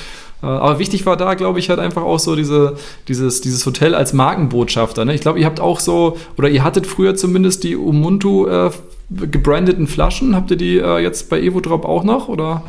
Äh, 0.43 0.47
aber 0.47 0.79
wichtig 0.79 1.07
war 1.07 1.17
da, 1.17 1.35
glaube 1.35 1.59
ich, 1.59 1.71
halt 1.71 1.79
einfach 1.79 2.03
auch 2.03 2.19
so 2.19 2.37
diese, 2.37 2.77
dieses, 3.09 3.41
dieses 3.41 3.65
Hotel 3.67 3.95
als 3.95 4.13
Markenbotschafter. 4.13 5.05
Ne? 5.05 5.15
Ich 5.15 5.21
glaube, 5.21 5.41
ihr 5.41 5.47
habt 5.47 5.61
auch 5.61 5.81
so, 5.81 6.17
oder 6.37 6.49
ihr 6.49 6.65
hattet 6.65 6.87
früher 6.87 7.15
zumindest 7.15 7.65
die 7.65 7.77
Ubuntu 7.77 8.47
äh, 8.47 8.71
gebrandeten 9.11 9.87
Flaschen. 9.87 10.35
Habt 10.35 10.51
ihr 10.51 10.57
die 10.57 10.79
äh, 10.79 10.99
jetzt 10.99 11.29
bei 11.31 11.41
EvoDrop 11.41 11.85
auch 11.85 12.05
noch? 12.05 12.29
Oder? 12.29 12.63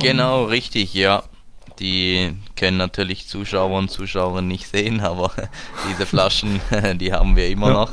Genau, 0.00 0.44
richtig, 0.44 0.94
ja. 0.94 1.22
Die 1.78 2.32
können 2.56 2.76
natürlich 2.76 3.28
Zuschauer 3.28 3.78
und 3.78 3.90
Zuschauerinnen 3.90 4.48
nicht 4.48 4.68
sehen, 4.68 5.00
aber 5.02 5.30
diese 5.90 6.06
Flaschen, 6.06 6.60
die 6.96 7.12
haben 7.12 7.36
wir 7.36 7.48
immer 7.48 7.68
ja. 7.68 7.72
noch. 7.74 7.90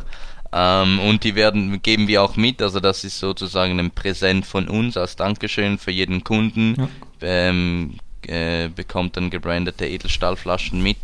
Ähm, 0.57 0.99
und 0.99 1.23
die 1.23 1.35
werden, 1.35 1.81
geben 1.81 2.07
wir 2.07 2.23
auch 2.23 2.37
mit, 2.37 2.61
also 2.61 2.79
das 2.79 3.03
ist 3.03 3.19
sozusagen 3.19 3.77
ein 3.77 3.91
Präsent 3.91 4.45
von 4.45 4.69
uns 4.69 4.95
als 4.95 5.15
Dankeschön 5.17 5.77
für 5.77 5.91
jeden 5.91 6.23
Kunden. 6.23 6.75
Ja. 6.77 6.87
Ähm, 7.21 7.95
äh, 8.27 8.69
bekommt 8.69 9.17
dann 9.17 9.29
gebrandete 9.29 9.87
Edelstahlflaschen 9.87 10.81
mit. 10.81 10.97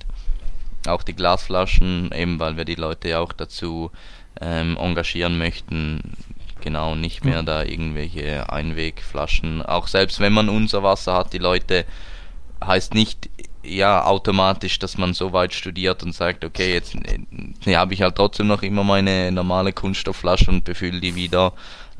Auch 0.88 1.03
die 1.03 1.13
Glasflaschen, 1.13 2.12
eben 2.12 2.39
weil 2.39 2.57
wir 2.57 2.65
die 2.65 2.75
Leute 2.75 3.19
auch 3.19 3.34
dazu 3.34 3.91
ähm, 4.39 4.77
engagieren 4.77 5.38
möchten, 5.38 6.15
genau, 6.62 6.95
nicht 6.95 7.23
mehr 7.23 7.36
ja. 7.36 7.43
da 7.43 7.63
irgendwelche 7.63 8.51
Einwegflaschen. 8.51 9.62
Auch 9.62 9.88
selbst 9.88 10.19
wenn 10.19 10.34
man 10.34 10.49
unser 10.49 10.84
Wasser 10.84 11.13
hat, 11.13 11.34
die 11.34 11.38
Leute 11.38 11.86
heißt 12.63 12.93
nicht 12.93 13.29
ja 13.63 14.06
automatisch, 14.06 14.80
dass 14.80 14.97
man 14.97 15.13
so 15.13 15.34
weit 15.34 15.54
studiert 15.54 16.04
und 16.04 16.13
sagt, 16.13 16.43
okay, 16.43 16.74
jetzt 16.74 16.95
ne, 16.95 17.78
habe 17.78 17.93
ich 17.93 18.02
halt 18.02 18.15
trotzdem 18.15 18.47
noch 18.47 18.63
immer 18.63 18.84
meine 18.84 19.32
normale 19.32 19.74
Kunststoffflasche 19.74 20.50
und 20.50 20.63
befülle 20.63 21.00
die 21.00 21.15
wieder. 21.15 21.54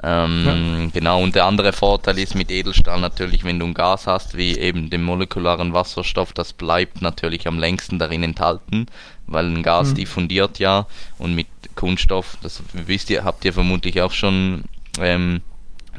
Ähm, 0.04 0.46
ja. 0.46 0.90
Genau, 0.94 1.22
und 1.22 1.36
der 1.36 1.46
andere 1.46 1.74
Vorteil 1.74 2.18
ist 2.18 2.34
mit 2.34 2.50
Edelstahl 2.50 3.00
natürlich, 3.00 3.44
wenn 3.44 3.60
du 3.60 3.68
ein 3.68 3.74
Gas 3.74 4.08
hast, 4.08 4.36
wie 4.36 4.58
eben 4.58 4.90
den 4.90 5.04
molekularen 5.04 5.74
Wasserstoff, 5.74 6.34
das 6.34 6.54
bleibt 6.54 7.02
natürlich 7.02 7.48
am 7.48 7.60
längsten 7.60 8.00
darin 8.00 8.24
enthalten, 8.24 8.88
weil 9.28 9.46
ein 9.46 9.62
Gas 9.62 9.92
mhm. 9.92 9.96
diffundiert 9.96 10.60
ja 10.60 10.88
und 11.20 11.36
mit 11.36 11.48
Kunststoff, 11.76 12.38
das 12.42 12.64
wisst 12.74 13.10
ihr, 13.12 13.24
habt 13.24 13.46
ihr 13.46 13.54
vermutlich 13.54 14.02
auch 14.02 14.12
schon 14.12 14.64
ähm, 15.00 15.42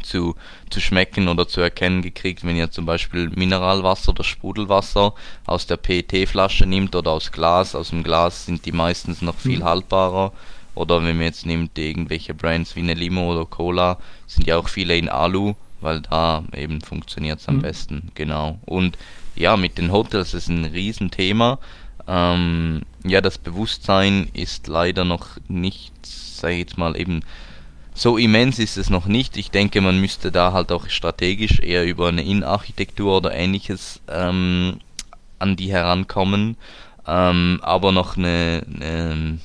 zu, 0.03 0.35
zu 0.71 0.81
schmecken 0.81 1.29
oder 1.29 1.47
zu 1.47 1.61
erkennen 1.61 2.03
gekriegt, 2.03 2.45
wenn 2.45 2.57
ihr 2.57 2.71
zum 2.71 2.87
Beispiel 2.87 3.31
Mineralwasser 3.31 4.11
oder 4.11 4.25
Sprudelwasser 4.25 5.15
aus 5.47 5.67
der 5.67 5.77
PET-Flasche 5.77 6.67
nimmt 6.67 6.95
oder 6.97 7.13
aus 7.13 7.33
Glas. 7.33 7.75
Aus 7.75 7.91
dem 7.91 8.03
Glas 8.03 8.47
sind 8.47 8.67
die 8.67 8.73
meistens 8.73 9.23
noch 9.23 9.37
viel 9.37 9.61
mhm. 9.61 9.65
haltbarer. 9.65 10.33
Oder 10.75 11.05
wenn 11.05 11.17
man 11.17 11.27
jetzt 11.27 11.47
nimmt 11.47 11.79
irgendwelche 11.79 12.35
Brands 12.35 12.77
wie 12.77 12.81
eine 12.81 12.95
Limo 12.95 13.33
oder 13.33 13.45
Cola, 13.45 13.99
sind 14.27 14.47
ja 14.47 14.57
auch 14.57 14.69
viele 14.69 14.97
in 14.97 15.09
Alu, 15.09 15.55
weil 15.81 16.01
da 16.01 16.45
eben 16.57 16.81
funktioniert 16.81 17.41
es 17.41 17.49
am 17.49 17.57
mhm. 17.57 17.63
besten. 17.63 18.11
Genau. 18.15 18.59
Und 18.65 18.97
ja, 19.35 19.57
mit 19.57 19.79
den 19.79 19.93
Hotels 19.93 20.35
ist 20.35 20.49
ein 20.49 20.65
Riesenthema. 20.65 21.59
Ähm, 22.09 22.83
ja, 23.05 23.21
das 23.21 23.39
Bewusstsein 23.39 24.29
ist 24.33 24.67
leider 24.67 25.05
noch 25.05 25.27
nicht, 25.49 25.93
sage 26.05 26.55
ich 26.55 26.61
jetzt 26.61 26.79
mal, 26.79 26.99
eben 26.99 27.23
so 28.03 28.19
immens 28.19 28.59
ist 28.59 28.77
es 28.79 28.91
noch 28.91 29.07
nicht. 29.07 29.37
Ich 29.37 29.53
denke, 29.53 29.81
man 29.81 30.01
müsste 30.01 30.33
da 30.33 30.53
halt 30.53 30.73
auch 30.73 30.89
strategisch 30.89 31.61
eher 31.61 31.85
über 31.85 32.09
eine 32.09 32.25
Innenarchitektur 32.25 33.17
oder 33.19 33.33
ähnliches 33.33 34.01
ähm, 34.09 34.81
an 35.39 35.55
die 35.55 35.71
herankommen. 35.71 36.57
Ähm, 37.07 37.61
aber 37.63 37.93
noch 37.93 38.17
eine, 38.17 38.65
eine, 38.75 39.39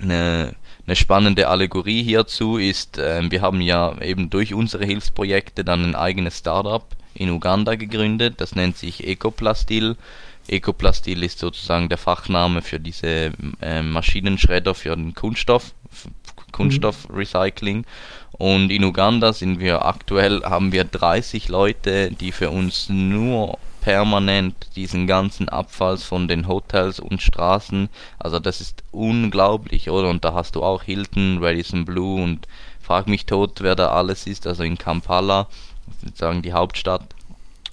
eine, 0.00 0.54
eine 0.84 0.96
spannende 0.96 1.46
Allegorie 1.46 2.02
hierzu 2.02 2.56
ist, 2.56 2.98
äh, 2.98 3.30
wir 3.30 3.42
haben 3.42 3.60
ja 3.60 3.96
eben 4.02 4.28
durch 4.28 4.54
unsere 4.54 4.84
Hilfsprojekte 4.84 5.64
dann 5.64 5.84
ein 5.84 5.94
eigenes 5.94 6.38
Startup 6.38 6.84
in 7.14 7.30
Uganda 7.30 7.76
gegründet, 7.76 8.40
das 8.40 8.56
nennt 8.56 8.76
sich 8.76 9.06
Ecoplastil. 9.06 9.96
Ecoplastil 10.48 11.22
ist 11.22 11.38
sozusagen 11.38 11.88
der 11.88 11.98
Fachname 11.98 12.60
für 12.60 12.80
diese 12.80 13.32
äh, 13.62 13.82
Maschinenschredder 13.82 14.74
für 14.74 14.96
den 14.96 15.14
Kunststoff, 15.14 15.74
Kunststoffrecycling. 16.54 17.84
Und 18.32 18.70
in 18.70 18.84
Uganda 18.84 19.32
sind 19.32 19.60
wir 19.60 19.84
aktuell, 19.84 20.42
haben 20.44 20.72
wir 20.72 20.84
30 20.84 21.48
Leute, 21.48 22.10
die 22.10 22.32
für 22.32 22.50
uns 22.50 22.88
nur 22.88 23.58
permanent 23.80 24.54
diesen 24.76 25.06
ganzen 25.06 25.50
Abfall 25.50 25.98
von 25.98 26.26
den 26.26 26.48
Hotels 26.48 27.00
und 27.00 27.20
Straßen, 27.20 27.90
also 28.18 28.38
das 28.38 28.62
ist 28.62 28.82
unglaublich, 28.92 29.90
oder? 29.90 30.08
Und 30.08 30.24
da 30.24 30.32
hast 30.32 30.56
du 30.56 30.62
auch 30.62 30.82
Hilton, 30.82 31.38
Radisson 31.42 31.84
Blue 31.84 32.22
und 32.22 32.48
frag 32.80 33.08
mich 33.08 33.26
tot, 33.26 33.60
wer 33.60 33.74
da 33.74 33.88
alles 33.88 34.26
ist, 34.26 34.46
also 34.46 34.62
in 34.62 34.78
Kampala, 34.78 35.48
sozusagen 36.02 36.40
die 36.40 36.54
Hauptstadt. 36.54 37.04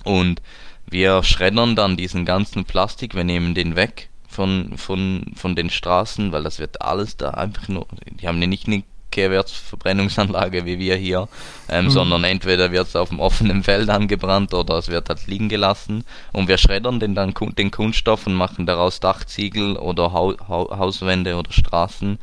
Und 0.04 0.42
wir 0.86 1.24
schreddern 1.24 1.78
dann 1.78 1.96
diesen 1.96 2.26
ganzen 2.26 2.66
Plastik, 2.66 3.16
wir 3.16 3.24
nehmen 3.24 3.56
den 3.56 3.78
weg 3.78 4.11
von, 4.32 4.78
von, 4.78 5.34
von 5.36 5.56
den 5.56 5.70
Straßen, 5.70 6.32
weil 6.32 6.44
das 6.44 6.60
wird 6.60 6.82
alles 6.82 7.18
da 7.18 7.32
einfach 7.32 7.68
nur, 7.68 7.86
die 8.06 8.28
haben 8.28 8.42
ja 8.42 8.48
nicht 8.48 8.68
eine 8.68 8.84
Kehrwertsverbrennungsanlage 9.12 10.66
wie 10.66 10.80
wir 10.80 10.96
hier, 10.96 11.28
ähm, 11.70 11.86
mhm. 11.86 11.90
sondern 11.92 12.24
entweder 12.24 12.72
wird 12.72 12.88
es 12.88 12.96
auf 12.96 13.10
dem 13.10 13.20
offenen 13.20 13.62
Feld 13.64 13.90
angebrannt 13.90 14.54
oder 14.54 14.78
es 14.78 14.88
wird 14.88 15.10
halt 15.10 15.28
liegen 15.28 15.50
gelassen 15.50 16.06
und 16.32 16.48
wir 16.48 16.58
schreddern 16.58 17.00
den 17.00 17.14
dann 17.14 17.34
den 17.58 17.72
Kunststoff 17.72 18.26
und 18.26 18.34
machen 18.34 18.66
daraus 18.66 19.00
Dachziegel 19.00 19.76
oder 19.76 20.14
ha 20.14 20.34
ha 20.48 20.78
Hauswände 20.78 21.36
oder 21.36 21.52
Straßen. 21.52 22.18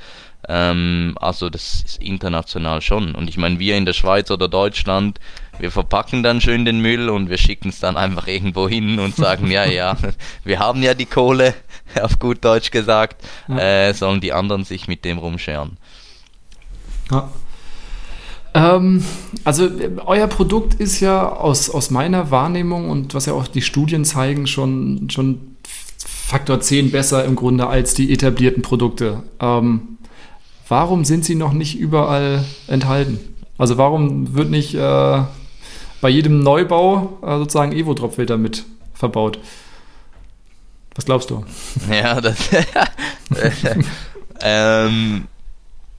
Ähm, 0.49 1.15
also 1.21 1.51
das 1.51 1.83
ist 1.83 2.03
international 2.03 2.81
schon. 2.81 3.15
Und 3.15 3.29
ich 3.29 3.37
meine, 3.37 3.59
wir 3.59 3.77
in 3.77 3.85
der 3.85 3.93
Schweiz 3.93 4.31
oder 4.31 4.49
Deutschland, 4.49 5.19
wir 5.59 5.71
verpacken 5.71 6.23
dann 6.23 6.41
schön 6.41 6.65
den 6.65 6.81
Müll 6.81 7.09
und 7.09 7.29
wir 7.31 7.39
schicken 7.39 7.69
es 7.69 7.81
dann 7.81 7.97
einfach 7.97 8.27
irgendwo 8.27 8.69
hin 8.69 8.99
und 8.99 9.17
sagen, 9.17 9.51
ja, 9.51 9.65
ja, 9.65 9.97
wir 10.45 10.59
haben 10.59 10.83
ja 10.83 10.95
die 10.95 11.07
Kohle, 11.07 11.55
auf 12.03 12.19
gut 12.19 12.45
Deutsch 12.45 12.71
gesagt, 12.71 13.23
ja. 13.49 13.59
äh, 13.89 13.95
sollen 13.95 14.21
die 14.21 14.33
anderen 14.33 14.65
sich 14.65 14.89
mit 14.89 15.05
dem 15.05 15.19
rumscheren. 15.19 15.77
Ja. 17.11 17.31
Ähm, 18.55 19.05
also 19.45 19.69
euer 20.07 20.27
Produkt 20.27 20.75
ist 20.75 21.01
ja 21.01 21.29
aus, 21.29 21.71
aus 21.71 21.91
meiner 21.91 22.31
Wahrnehmung 22.31 22.91
und 22.91 23.15
was 23.15 23.27
ja 23.27 23.35
auch 23.35 23.47
die 23.47 23.63
Studien 23.63 24.05
zeigen, 24.05 24.47
schon, 24.47 25.11
schon 25.11 25.57
Faktor 26.29 26.61
10 26.61 26.91
besser 26.91 27.25
im 27.25 27.37
Grunde 27.37 27.67
als 27.67 27.95
die 27.95 28.13
etablierten 28.13 28.63
Produkte. 28.63 29.23
Ähm, 29.41 29.99
warum 30.69 31.05
sind 31.05 31.25
sie 31.25 31.35
noch 31.35 31.53
nicht 31.53 31.79
überall 31.79 32.45
enthalten? 32.67 33.19
Also 33.57 33.79
warum 33.79 34.35
wird 34.35 34.51
nicht 34.51 34.75
äh, 34.75 35.23
bei 36.01 36.09
jedem 36.09 36.41
Neubau 36.41 37.19
äh, 37.23 37.39
sozusagen 37.39 37.73
Evo-Drop-Filter 37.73 38.37
mit 38.37 38.65
verbaut? 38.95 39.39
Was 40.95 41.05
glaubst 41.05 41.31
du? 41.31 41.45
Ja, 41.91 42.21
das. 42.21 42.51
ähm, 44.41 45.29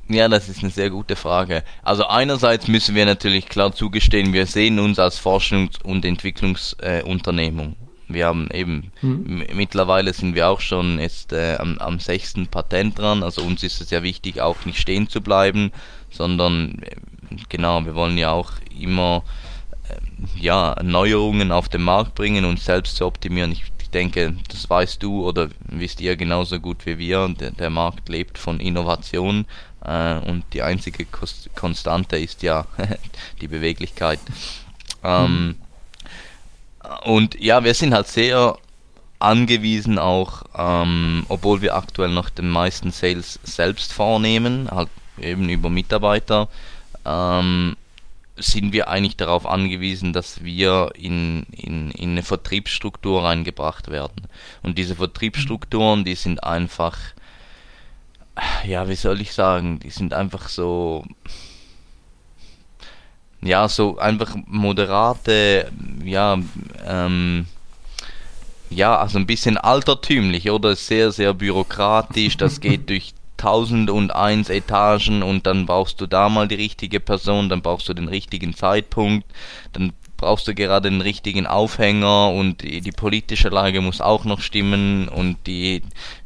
ja, 0.09 0.27
das 0.27 0.49
ist 0.49 0.63
eine 0.63 0.71
sehr 0.71 0.89
gute 0.89 1.15
Frage. 1.15 1.63
Also 1.83 2.05
einerseits 2.07 2.67
müssen 2.67 2.95
wir 2.95 3.05
natürlich 3.05 3.47
klar 3.47 3.73
zugestehen, 3.73 4.33
wir 4.33 4.45
sehen 4.45 4.79
uns 4.79 4.97
als 4.99 5.23
Forschungs- 5.23 5.81
und 5.83 6.03
Entwicklungsunternehmung. 6.03 7.73
Äh, 7.73 7.89
wir 8.13 8.25
haben 8.25 8.49
eben, 8.51 8.91
mhm. 9.01 9.45
mittlerweile 9.53 10.13
sind 10.13 10.33
wir 10.33 10.49
auch 10.49 10.61
schon 10.61 10.99
jetzt 10.99 11.31
äh, 11.31 11.57
am, 11.59 11.77
am 11.77 11.99
sechsten 11.99 12.47
Patent 12.47 12.97
dran, 12.97 13.21
also 13.21 13.43
uns 13.43 13.61
ist 13.61 13.81
es 13.81 13.91
ja 13.91 14.01
wichtig, 14.01 14.41
auch 14.41 14.65
nicht 14.65 14.79
stehen 14.79 15.07
zu 15.07 15.21
bleiben, 15.21 15.71
sondern 16.09 16.81
äh, 16.81 16.95
genau, 17.49 17.85
wir 17.85 17.93
wollen 17.93 18.17
ja 18.17 18.31
auch 18.31 18.53
immer 18.77 19.23
ja, 20.35 20.75
Neuerungen 20.83 21.51
auf 21.51 21.69
den 21.69 21.83
Markt 21.83 22.15
bringen 22.15 22.45
und 22.45 22.59
selbst 22.59 22.95
zu 22.97 23.05
optimieren. 23.05 23.51
Ich 23.51 23.63
denke, 23.93 24.35
das 24.49 24.69
weißt 24.69 25.01
du 25.03 25.25
oder 25.27 25.49
wisst 25.63 26.01
ihr 26.01 26.15
genauso 26.15 26.59
gut 26.59 26.85
wie 26.85 26.97
wir. 26.97 27.27
Der, 27.39 27.51
der 27.51 27.69
Markt 27.69 28.09
lebt 28.09 28.37
von 28.37 28.59
Innovation 28.59 29.45
äh, 29.83 30.19
und 30.19 30.45
die 30.53 30.61
einzige 30.61 31.05
Kost 31.05 31.49
Konstante 31.55 32.17
ist 32.17 32.43
ja 32.43 32.67
die 33.41 33.47
Beweglichkeit. 33.47 34.21
Ähm, 35.03 35.55
Und 37.03 37.39
ja, 37.39 37.63
wir 37.63 37.73
sind 37.73 37.93
halt 37.93 38.07
sehr 38.07 38.57
angewiesen 39.19 39.99
auch, 39.99 40.43
ähm, 40.55 41.25
obwohl 41.29 41.61
wir 41.61 41.75
aktuell 41.75 42.09
noch 42.09 42.29
den 42.29 42.49
meisten 42.49 42.91
Sales 42.91 43.39
selbst 43.43 43.91
vornehmen, 43.93 44.69
halt 44.71 44.89
eben 45.19 45.49
über 45.49 45.69
Mitarbeiter, 45.69 46.47
ähm, 47.05 47.75
sind 48.39 48.73
wir 48.73 48.87
eigentlich 48.87 49.17
darauf 49.17 49.45
angewiesen, 49.45 50.13
dass 50.13 50.43
wir 50.43 50.91
in, 50.95 51.43
in, 51.51 51.91
in 51.91 52.11
eine 52.11 52.23
Vertriebsstruktur 52.23 53.23
reingebracht 53.23 53.89
werden. 53.89 54.27
Und 54.63 54.77
diese 54.77 54.95
Vertriebsstrukturen, 54.95 56.03
die 56.05 56.15
sind 56.15 56.43
einfach 56.43 56.97
ja, 58.63 58.87
wie 58.87 58.95
soll 58.95 59.21
ich 59.21 59.33
sagen, 59.33 59.79
die 59.79 59.89
sind 59.89 60.13
einfach 60.13 60.49
so, 60.49 61.05
ja, 63.41 63.67
so 63.67 63.97
einfach 63.97 64.35
moderate, 64.45 65.71
ja, 66.03 66.37
ähm, 66.85 67.47
ja, 68.69 68.97
also 68.97 69.17
ein 69.17 69.25
bisschen 69.25 69.57
altertümlich 69.57 70.49
oder 70.51 70.75
sehr, 70.75 71.11
sehr 71.11 71.33
bürokratisch. 71.33 72.37
Das 72.37 72.59
geht 72.59 72.89
durch 72.89 73.13
tausend 73.39 73.89
und 73.89 74.15
eins 74.15 74.49
Etagen 74.49 75.23
und 75.23 75.47
dann 75.47 75.65
brauchst 75.65 75.99
du 76.01 76.07
da 76.07 76.29
mal 76.29 76.47
die 76.47 76.55
richtige 76.55 76.99
Person, 76.99 77.49
dann 77.49 77.61
brauchst 77.61 77.89
du 77.89 77.93
den 77.93 78.07
richtigen 78.07 78.53
Zeitpunkt, 78.53 79.25
dann 79.73 79.93
brauchst 80.19 80.47
du 80.47 80.53
gerade 80.53 80.89
den 80.89 81.01
richtigen 81.01 81.47
Aufhänger 81.47 82.31
und 82.31 82.61
die, 82.61 82.81
die 82.81 82.91
politische 82.91 83.49
Lage 83.49 83.81
muss 83.81 84.01
auch 84.01 84.25
noch 84.25 84.41
stimmen 84.41 85.07
und 85.07 85.37
die, 85.47 85.81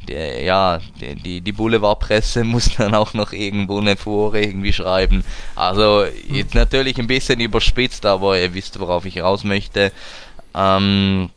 die 0.08 0.14
ja, 0.14 0.80
die, 1.00 1.42
die 1.42 1.52
Boulevardpresse 1.52 2.44
muss 2.44 2.76
dann 2.76 2.96
auch 2.96 3.14
noch 3.14 3.32
irgendwo 3.32 3.80
eine 3.80 3.96
Fore 3.96 4.42
irgendwie 4.42 4.74
schreiben. 4.74 5.24
Also 5.56 6.06
jetzt 6.28 6.56
natürlich 6.56 6.98
ein 6.98 7.08
bisschen 7.08 7.40
überspitzt, 7.40 8.06
aber 8.06 8.40
ihr 8.40 8.54
wisst, 8.54 8.80
worauf 8.80 9.06
ich 9.06 9.22
raus 9.22 9.44
möchte. 9.44 9.92
Ähm, 10.56 11.30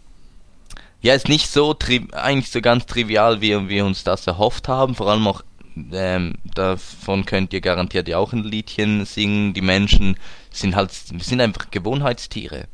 ja, 1.02 1.14
ist 1.14 1.28
nicht 1.28 1.48
so 1.50 1.76
eigentlich 2.12 2.50
so 2.50 2.60
ganz 2.60 2.86
trivial, 2.86 3.40
wie 3.40 3.68
wir 3.68 3.84
uns 3.84 4.02
das 4.02 4.26
erhofft 4.26 4.66
haben. 4.66 4.94
Vor 4.94 5.08
allem 5.08 5.26
auch 5.28 5.42
ähm, 5.92 6.34
davon 6.54 7.24
könnt 7.26 7.52
ihr 7.52 7.60
garantiert 7.60 8.08
ja 8.08 8.18
auch 8.18 8.32
ein 8.32 8.44
Liedchen 8.44 9.04
singen. 9.04 9.54
Die 9.54 9.60
Menschen 9.60 10.16
sind 10.50 10.74
halt, 10.74 10.92
sind 10.92 11.40
einfach 11.40 11.70
Gewohnheitstiere. 11.70 12.66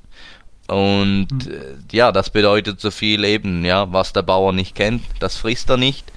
Und 0.68 1.28
mhm. 1.30 1.52
äh, 1.52 1.96
ja, 1.96 2.12
das 2.12 2.30
bedeutet 2.30 2.80
so 2.80 2.90
viel 2.90 3.24
eben, 3.24 3.64
ja, 3.64 3.92
was 3.92 4.12
der 4.12 4.22
Bauer 4.22 4.52
nicht 4.52 4.74
kennt, 4.74 5.02
das 5.18 5.36
frisst 5.36 5.68
er 5.70 5.76
nicht. 5.76 6.12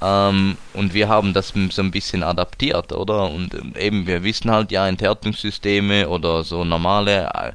Ähm, 0.00 0.56
und 0.74 0.94
wir 0.94 1.08
haben 1.08 1.32
das 1.32 1.52
so 1.70 1.82
ein 1.82 1.90
bisschen 1.90 2.22
adaptiert, 2.22 2.92
oder? 2.92 3.30
Und 3.30 3.54
ähm, 3.54 3.74
eben, 3.78 4.06
wir 4.06 4.24
wissen 4.24 4.50
halt, 4.50 4.72
ja, 4.72 4.88
Enthärtungssysteme 4.88 6.08
oder 6.08 6.42
so 6.42 6.64
normale 6.64 7.30
äh, 7.34 7.52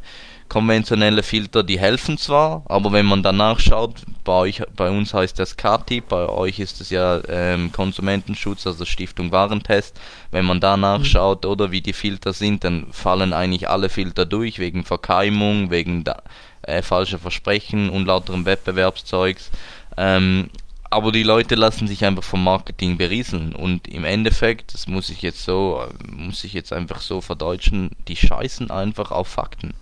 konventionelle 0.49 1.23
Filter, 1.23 1.63
die 1.63 1.79
helfen 1.79 2.17
zwar, 2.17 2.63
aber 2.65 2.91
wenn 2.91 3.05
man 3.05 3.23
danach 3.23 3.59
schaut, 3.59 4.03
bei 4.23 4.33
euch, 4.33 4.61
bei 4.75 4.89
uns 4.89 5.13
heißt 5.13 5.39
das 5.39 5.57
KTIP, 5.57 6.09
bei 6.09 6.27
euch 6.27 6.59
ist 6.59 6.81
es 6.81 6.89
ja 6.89 7.21
ähm, 7.27 7.71
Konsumentenschutz, 7.71 8.67
also 8.67 8.85
Stiftung 8.85 9.31
Warentest. 9.31 9.99
Wenn 10.31 10.45
man 10.45 10.59
danach 10.59 10.99
mhm. 10.99 11.05
schaut 11.05 11.45
oder 11.45 11.71
wie 11.71 11.81
die 11.81 11.93
Filter 11.93 12.33
sind, 12.33 12.63
dann 12.63 12.87
fallen 12.91 13.33
eigentlich 13.33 13.69
alle 13.69 13.89
Filter 13.89 14.25
durch 14.25 14.59
wegen 14.59 14.83
Verkeimung, 14.83 15.71
wegen 15.71 16.03
da, 16.03 16.21
äh, 16.63 16.81
falscher 16.81 17.19
Versprechen 17.19 17.89
und 17.89 18.05
lauterem 18.05 18.45
Wettbewerbszeugs. 18.45 19.49
Ähm, 19.95 20.49
aber 20.89 21.11
die 21.11 21.23
Leute 21.23 21.55
lassen 21.55 21.87
sich 21.87 22.05
einfach 22.05 22.23
vom 22.23 22.43
Marketing 22.43 22.97
berieseln 22.97 23.53
und 23.53 23.87
im 23.87 24.05
Endeffekt, 24.05 24.73
das 24.73 24.87
muss 24.87 25.09
ich 25.09 25.21
jetzt 25.21 25.43
so, 25.43 25.85
muss 26.09 26.43
ich 26.43 26.53
jetzt 26.53 26.71
einfach 26.71 27.01
so 27.01 27.19
verdeutschen, 27.19 27.91
die 28.07 28.15
scheißen 28.15 28.71
einfach 28.71 29.11
auf 29.11 29.27
Fakten. 29.27 29.73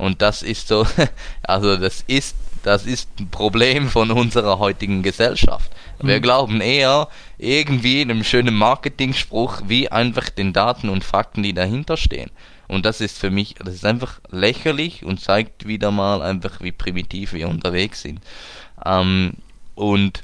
Und 0.00 0.22
das 0.22 0.42
ist 0.42 0.68
so, 0.68 0.86
also 1.42 1.76
das 1.76 2.04
ist, 2.06 2.34
das 2.62 2.86
ist 2.86 3.08
ein 3.20 3.30
Problem 3.30 3.88
von 3.88 4.10
unserer 4.10 4.58
heutigen 4.58 5.02
Gesellschaft. 5.02 5.70
Wir 6.02 6.16
mhm. 6.16 6.22
glauben 6.22 6.60
eher 6.60 7.08
irgendwie 7.38 8.02
in 8.02 8.10
einem 8.10 8.24
schönen 8.24 8.54
Marketingspruch 8.54 9.62
wie 9.66 9.90
einfach 9.90 10.28
den 10.30 10.52
Daten 10.52 10.88
und 10.88 11.04
Fakten, 11.04 11.42
die 11.42 11.52
dahinter 11.52 11.96
stehen. 11.96 12.30
Und 12.68 12.86
das 12.86 13.00
ist 13.00 13.18
für 13.18 13.30
mich, 13.30 13.54
das 13.54 13.74
ist 13.74 13.84
einfach 13.84 14.20
lächerlich 14.30 15.04
und 15.04 15.20
zeigt 15.20 15.66
wieder 15.66 15.90
mal 15.90 16.22
einfach, 16.22 16.60
wie 16.60 16.72
primitiv 16.72 17.32
wir 17.32 17.48
unterwegs 17.48 18.02
sind. 18.02 18.20
Ähm, 18.84 19.32
und 19.74 20.22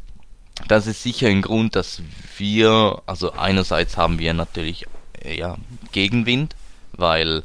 das 0.68 0.86
ist 0.86 1.02
sicher 1.02 1.28
ein 1.28 1.42
Grund, 1.42 1.76
dass 1.76 2.02
wir, 2.38 3.02
also 3.06 3.32
einerseits 3.32 3.96
haben 3.96 4.18
wir 4.18 4.32
natürlich 4.32 4.86
ja, 5.24 5.56
Gegenwind, 5.92 6.54
weil 6.92 7.42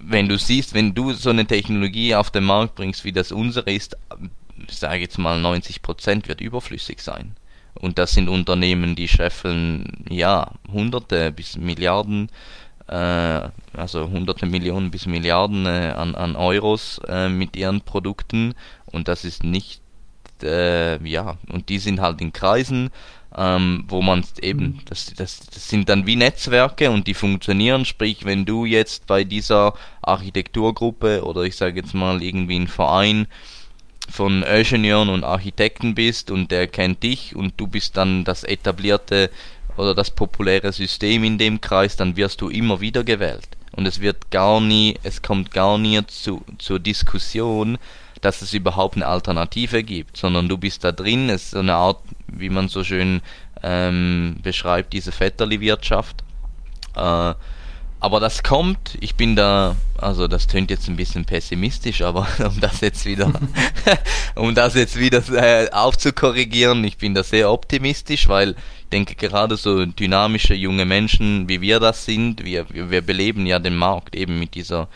wenn 0.00 0.28
du 0.28 0.38
siehst, 0.38 0.74
wenn 0.74 0.94
du 0.94 1.12
so 1.12 1.30
eine 1.30 1.46
Technologie 1.46 2.14
auf 2.14 2.30
den 2.30 2.44
Markt 2.44 2.74
bringst, 2.74 3.04
wie 3.04 3.12
das 3.12 3.32
unsere 3.32 3.70
ist, 3.70 3.96
ich 4.68 4.78
sage 4.78 5.00
jetzt 5.00 5.18
mal 5.18 5.40
90 5.40 5.82
Prozent 5.82 6.28
wird 6.28 6.40
überflüssig 6.40 7.00
sein. 7.00 7.36
Und 7.74 7.98
das 7.98 8.12
sind 8.12 8.28
Unternehmen, 8.28 8.96
die 8.96 9.08
scheffeln 9.08 10.04
ja 10.08 10.50
Hunderte 10.72 11.30
bis 11.30 11.58
Milliarden, 11.58 12.30
äh, 12.88 13.48
also 13.74 14.08
Hunderte 14.08 14.46
Millionen 14.46 14.90
bis 14.90 15.06
Milliarden 15.06 15.66
äh, 15.66 15.92
an, 15.94 16.14
an 16.14 16.36
Euros 16.36 17.00
äh, 17.06 17.28
mit 17.28 17.54
ihren 17.54 17.82
Produkten. 17.82 18.54
Und 18.86 19.08
das 19.08 19.24
ist 19.24 19.44
nicht, 19.44 19.82
äh, 20.42 21.06
ja, 21.06 21.36
und 21.50 21.68
die 21.68 21.78
sind 21.78 22.00
halt 22.00 22.20
in 22.22 22.32
Kreisen, 22.32 22.90
ähm, 23.36 23.84
wo 23.88 24.00
man 24.00 24.24
eben, 24.40 24.64
mhm. 24.64 24.78
das, 24.86 25.12
das, 25.14 25.40
das 25.40 25.68
sind 25.68 25.88
dann 25.88 26.06
wie 26.06 26.16
Netzwerke 26.16 26.90
und 26.90 27.06
die 27.06 27.14
funktionieren. 27.14 27.84
Sprich, 27.84 28.24
wenn 28.24 28.46
du 28.46 28.64
jetzt 28.64 29.06
bei 29.06 29.24
dieser 29.24 29.74
Architekturgruppe 30.02 31.22
oder 31.22 31.42
ich 31.42 31.56
sage 31.56 31.80
jetzt 31.80 31.94
mal 31.94 32.22
irgendwie 32.22 32.58
ein 32.58 32.68
Verein 32.68 33.26
von 34.08 34.42
Ingenieuren 34.42 35.08
und 35.08 35.24
Architekten 35.24 35.94
bist 35.94 36.30
und 36.30 36.50
der 36.50 36.66
kennt 36.66 37.02
dich 37.02 37.36
und 37.36 37.54
du 37.58 37.66
bist 37.66 37.96
dann 37.96 38.24
das 38.24 38.44
etablierte 38.44 39.30
oder 39.76 39.94
das 39.94 40.10
populäre 40.10 40.72
System 40.72 41.24
in 41.24 41.36
dem 41.36 41.60
Kreis, 41.60 41.96
dann 41.96 42.16
wirst 42.16 42.40
du 42.40 42.48
immer 42.48 42.80
wieder 42.80 43.04
gewählt. 43.04 43.48
Und 43.72 43.86
es 43.86 44.00
wird 44.00 44.30
gar 44.30 44.60
nie, 44.60 44.98
es 45.02 45.20
kommt 45.20 45.50
gar 45.50 45.76
nie 45.76 46.00
zu, 46.06 46.42
zur 46.58 46.78
Diskussion, 46.78 47.76
dass 48.22 48.40
es 48.40 48.54
überhaupt 48.54 48.96
eine 48.96 49.06
Alternative 49.06 49.82
gibt, 49.82 50.16
sondern 50.16 50.48
du 50.48 50.56
bist 50.56 50.82
da 50.84 50.92
drin, 50.92 51.28
es 51.28 51.44
ist 51.44 51.50
so 51.50 51.58
eine 51.58 51.74
Art, 51.74 52.00
wie 52.38 52.50
man 52.50 52.68
so 52.68 52.84
schön 52.84 53.20
ähm, 53.62 54.36
beschreibt, 54.42 54.92
diese 54.92 55.12
Vetterli-Wirtschaft. 55.12 56.22
Äh, 56.94 57.34
aber 57.98 58.20
das 58.20 58.42
kommt, 58.42 58.98
ich 59.00 59.14
bin 59.14 59.36
da, 59.36 59.74
also 59.96 60.28
das 60.28 60.46
tönt 60.46 60.70
jetzt 60.70 60.86
ein 60.88 60.96
bisschen 60.96 61.24
pessimistisch, 61.24 62.02
aber 62.02 62.28
um 62.38 62.60
das 62.60 62.80
jetzt 62.80 63.06
wieder, 63.06 63.32
um 64.34 64.54
das 64.54 64.74
jetzt 64.74 64.98
wieder 64.98 65.22
äh, 65.32 65.70
aufzukorrigieren, 65.70 66.84
ich 66.84 66.98
bin 66.98 67.14
da 67.14 67.22
sehr 67.22 67.50
optimistisch, 67.50 68.28
weil 68.28 68.50
ich 68.50 68.88
denke 68.92 69.14
gerade 69.14 69.56
so 69.56 69.86
dynamische 69.86 70.54
junge 70.54 70.84
Menschen, 70.84 71.48
wie 71.48 71.60
wir 71.60 71.80
das 71.80 72.04
sind, 72.04 72.44
wir, 72.44 72.66
wir 72.68 73.00
beleben 73.00 73.46
ja 73.46 73.58
den 73.58 73.76
Markt 73.76 74.14
eben 74.14 74.38
mit 74.38 74.54
dieser 74.54 74.88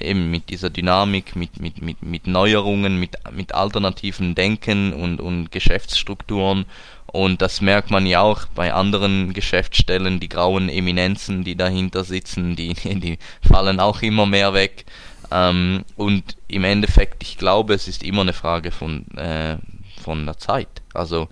eben 0.00 0.30
mit 0.30 0.50
dieser 0.50 0.70
Dynamik, 0.70 1.36
mit, 1.36 1.60
mit, 1.60 1.82
mit, 1.82 2.02
mit 2.02 2.26
Neuerungen, 2.26 2.98
mit, 2.98 3.16
mit 3.32 3.54
alternativen 3.54 4.34
Denken 4.34 4.92
und, 4.92 5.20
und 5.20 5.50
Geschäftsstrukturen. 5.50 6.66
Und 7.06 7.40
das 7.40 7.60
merkt 7.60 7.90
man 7.90 8.06
ja 8.06 8.20
auch 8.20 8.46
bei 8.54 8.72
anderen 8.72 9.32
Geschäftsstellen, 9.32 10.20
die 10.20 10.28
grauen 10.28 10.68
Eminenzen, 10.68 11.42
die 11.42 11.56
dahinter 11.56 12.04
sitzen, 12.04 12.54
die, 12.54 12.74
die 12.84 13.18
fallen 13.40 13.80
auch 13.80 14.02
immer 14.02 14.26
mehr 14.26 14.52
weg. 14.52 14.84
Ähm, 15.30 15.84
und 15.96 16.36
im 16.48 16.64
Endeffekt, 16.64 17.22
ich 17.22 17.38
glaube, 17.38 17.74
es 17.74 17.88
ist 17.88 18.02
immer 18.02 18.22
eine 18.22 18.32
Frage 18.32 18.70
von, 18.70 19.06
äh, 19.16 19.56
von 20.02 20.26
der 20.26 20.38
Zeit. 20.38 20.68
Also 20.94 21.28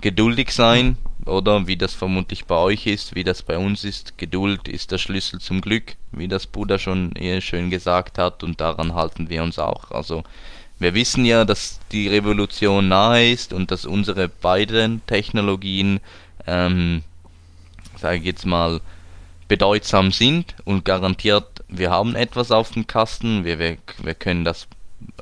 geduldig 0.00 0.52
sein, 0.52 0.96
oder 1.24 1.66
wie 1.66 1.76
das 1.76 1.94
vermutlich 1.94 2.46
bei 2.46 2.56
euch 2.56 2.86
ist, 2.86 3.14
wie 3.14 3.24
das 3.24 3.42
bei 3.42 3.58
uns 3.58 3.84
ist. 3.84 4.18
Geduld 4.18 4.68
ist 4.68 4.90
der 4.92 4.98
Schlüssel 4.98 5.40
zum 5.40 5.60
Glück, 5.60 5.96
wie 6.12 6.28
das 6.28 6.46
Buddha 6.46 6.78
schon 6.78 7.12
eher 7.12 7.40
schön 7.40 7.70
gesagt 7.70 8.18
hat, 8.18 8.42
und 8.42 8.60
daran 8.60 8.94
halten 8.94 9.28
wir 9.28 9.42
uns 9.42 9.58
auch. 9.58 9.90
Also 9.90 10.24
wir 10.78 10.94
wissen 10.94 11.24
ja, 11.24 11.44
dass 11.44 11.80
die 11.90 12.08
Revolution 12.08 12.88
nahe 12.88 13.30
ist 13.30 13.52
und 13.52 13.70
dass 13.70 13.84
unsere 13.84 14.28
beiden 14.28 15.04
Technologien, 15.06 16.00
ähm, 16.46 17.02
sage 17.96 18.18
ich 18.18 18.24
jetzt 18.24 18.46
mal, 18.46 18.80
bedeutsam 19.48 20.12
sind 20.12 20.54
und 20.64 20.84
garantiert, 20.84 21.64
wir 21.68 21.90
haben 21.90 22.14
etwas 22.14 22.52
auf 22.52 22.70
dem 22.70 22.86
Kasten, 22.86 23.44
wir, 23.44 23.58
wir, 23.58 23.78
wir 24.02 24.14
können 24.14 24.44
das 24.44 24.68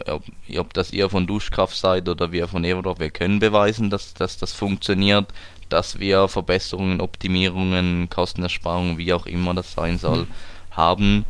ob, 0.07 0.25
ob 0.57 0.73
das 0.73 0.93
ihr 0.93 1.11
von 1.11 1.27
Duschkraft 1.27 1.77
seid 1.77 2.09
oder 2.09 2.33
wir 2.33 2.49
von 2.49 2.65
Everdorf, 2.65 2.99
wir 2.99 3.11
können 3.11 3.39
beweisen, 3.39 3.91
dass, 3.91 4.15
dass 4.15 4.39
das 4.39 4.53
funktioniert 4.53 5.27
dass 5.69 5.99
wir 5.99 6.29
Verbesserungen, 6.29 7.01
Optimierungen, 7.01 8.09
Kostenersparungen, 8.11 8.99
wie 8.99 9.13
auch 9.13 9.27
immer 9.27 9.55
das 9.55 9.73
sein 9.73 9.99
soll, 9.99 10.23
mhm. 10.23 10.29
haben. 10.71 11.25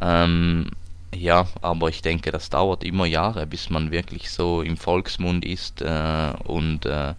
Ähm, 0.00 0.70
ja, 1.14 1.46
aber 1.60 1.88
ich 1.88 2.02
denke, 2.02 2.30
das 2.32 2.50
dauert 2.50 2.84
immer 2.84 3.06
Jahre, 3.06 3.46
bis 3.46 3.70
man 3.70 3.90
wirklich 3.90 4.30
so 4.30 4.62
im 4.62 4.76
Volksmund 4.76 5.44
ist 5.44 5.82
äh, 5.82 6.32
und 6.44 6.86
äh, 6.86 7.14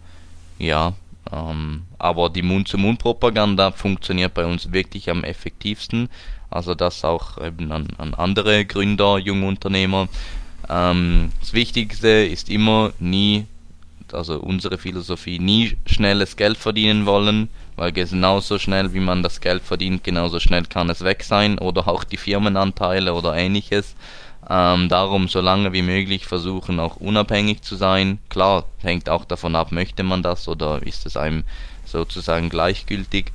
ja, 0.58 0.94
ähm, 1.32 1.84
aber 2.00 2.30
die 2.30 2.42
Mund-zu-Mund-Propaganda 2.42 3.72
funktioniert 3.72 4.34
bei 4.34 4.46
uns 4.46 4.72
wirklich 4.72 5.10
am 5.10 5.24
effektivsten. 5.24 6.10
Also 6.50 6.76
das 6.76 7.04
auch 7.04 7.40
eben 7.44 7.72
an, 7.72 7.88
an 7.98 8.14
andere 8.14 8.66
Gründer, 8.66 9.18
junge 9.18 9.48
Unternehmer. 9.48 10.08
Ähm, 10.70 11.32
das 11.40 11.54
Wichtigste 11.54 12.08
ist 12.08 12.50
immer 12.50 12.94
nie 13.00 13.46
also 14.14 14.40
unsere 14.40 14.78
Philosophie, 14.78 15.40
nie 15.40 15.78
schnelles 15.86 16.36
Geld 16.36 16.58
verdienen 16.58 17.06
wollen, 17.06 17.50
weil 17.76 17.92
genauso 17.92 18.60
schnell 18.60 18.94
wie 18.94 19.00
man 19.00 19.24
das 19.24 19.42
Geld 19.42 19.64
verdient, 19.64 20.04
genauso 20.04 20.40
schnell 20.40 20.64
kann 20.66 20.90
es 20.90 21.04
weg 21.04 21.24
sein 21.24 21.58
oder 21.58 21.88
auch 21.88 22.04
die 22.04 22.18
Firmenanteile 22.18 23.14
oder 23.14 23.36
ähnliches. 23.36 23.96
Ähm, 24.50 24.90
darum 24.90 25.30
so 25.30 25.40
lange 25.40 25.72
wie 25.72 25.82
möglich 25.82 26.26
versuchen 26.26 26.80
auch 26.80 26.98
unabhängig 26.98 27.62
zu 27.62 27.76
sein. 27.76 28.20
Klar, 28.30 28.66
hängt 28.80 29.10
auch 29.10 29.24
davon 29.26 29.56
ab, 29.56 29.72
möchte 29.72 30.04
man 30.04 30.22
das 30.22 30.48
oder 30.48 30.82
ist 30.84 31.06
es 31.06 31.16
einem 31.16 31.44
sozusagen 31.86 32.50
gleichgültig. 32.50 33.32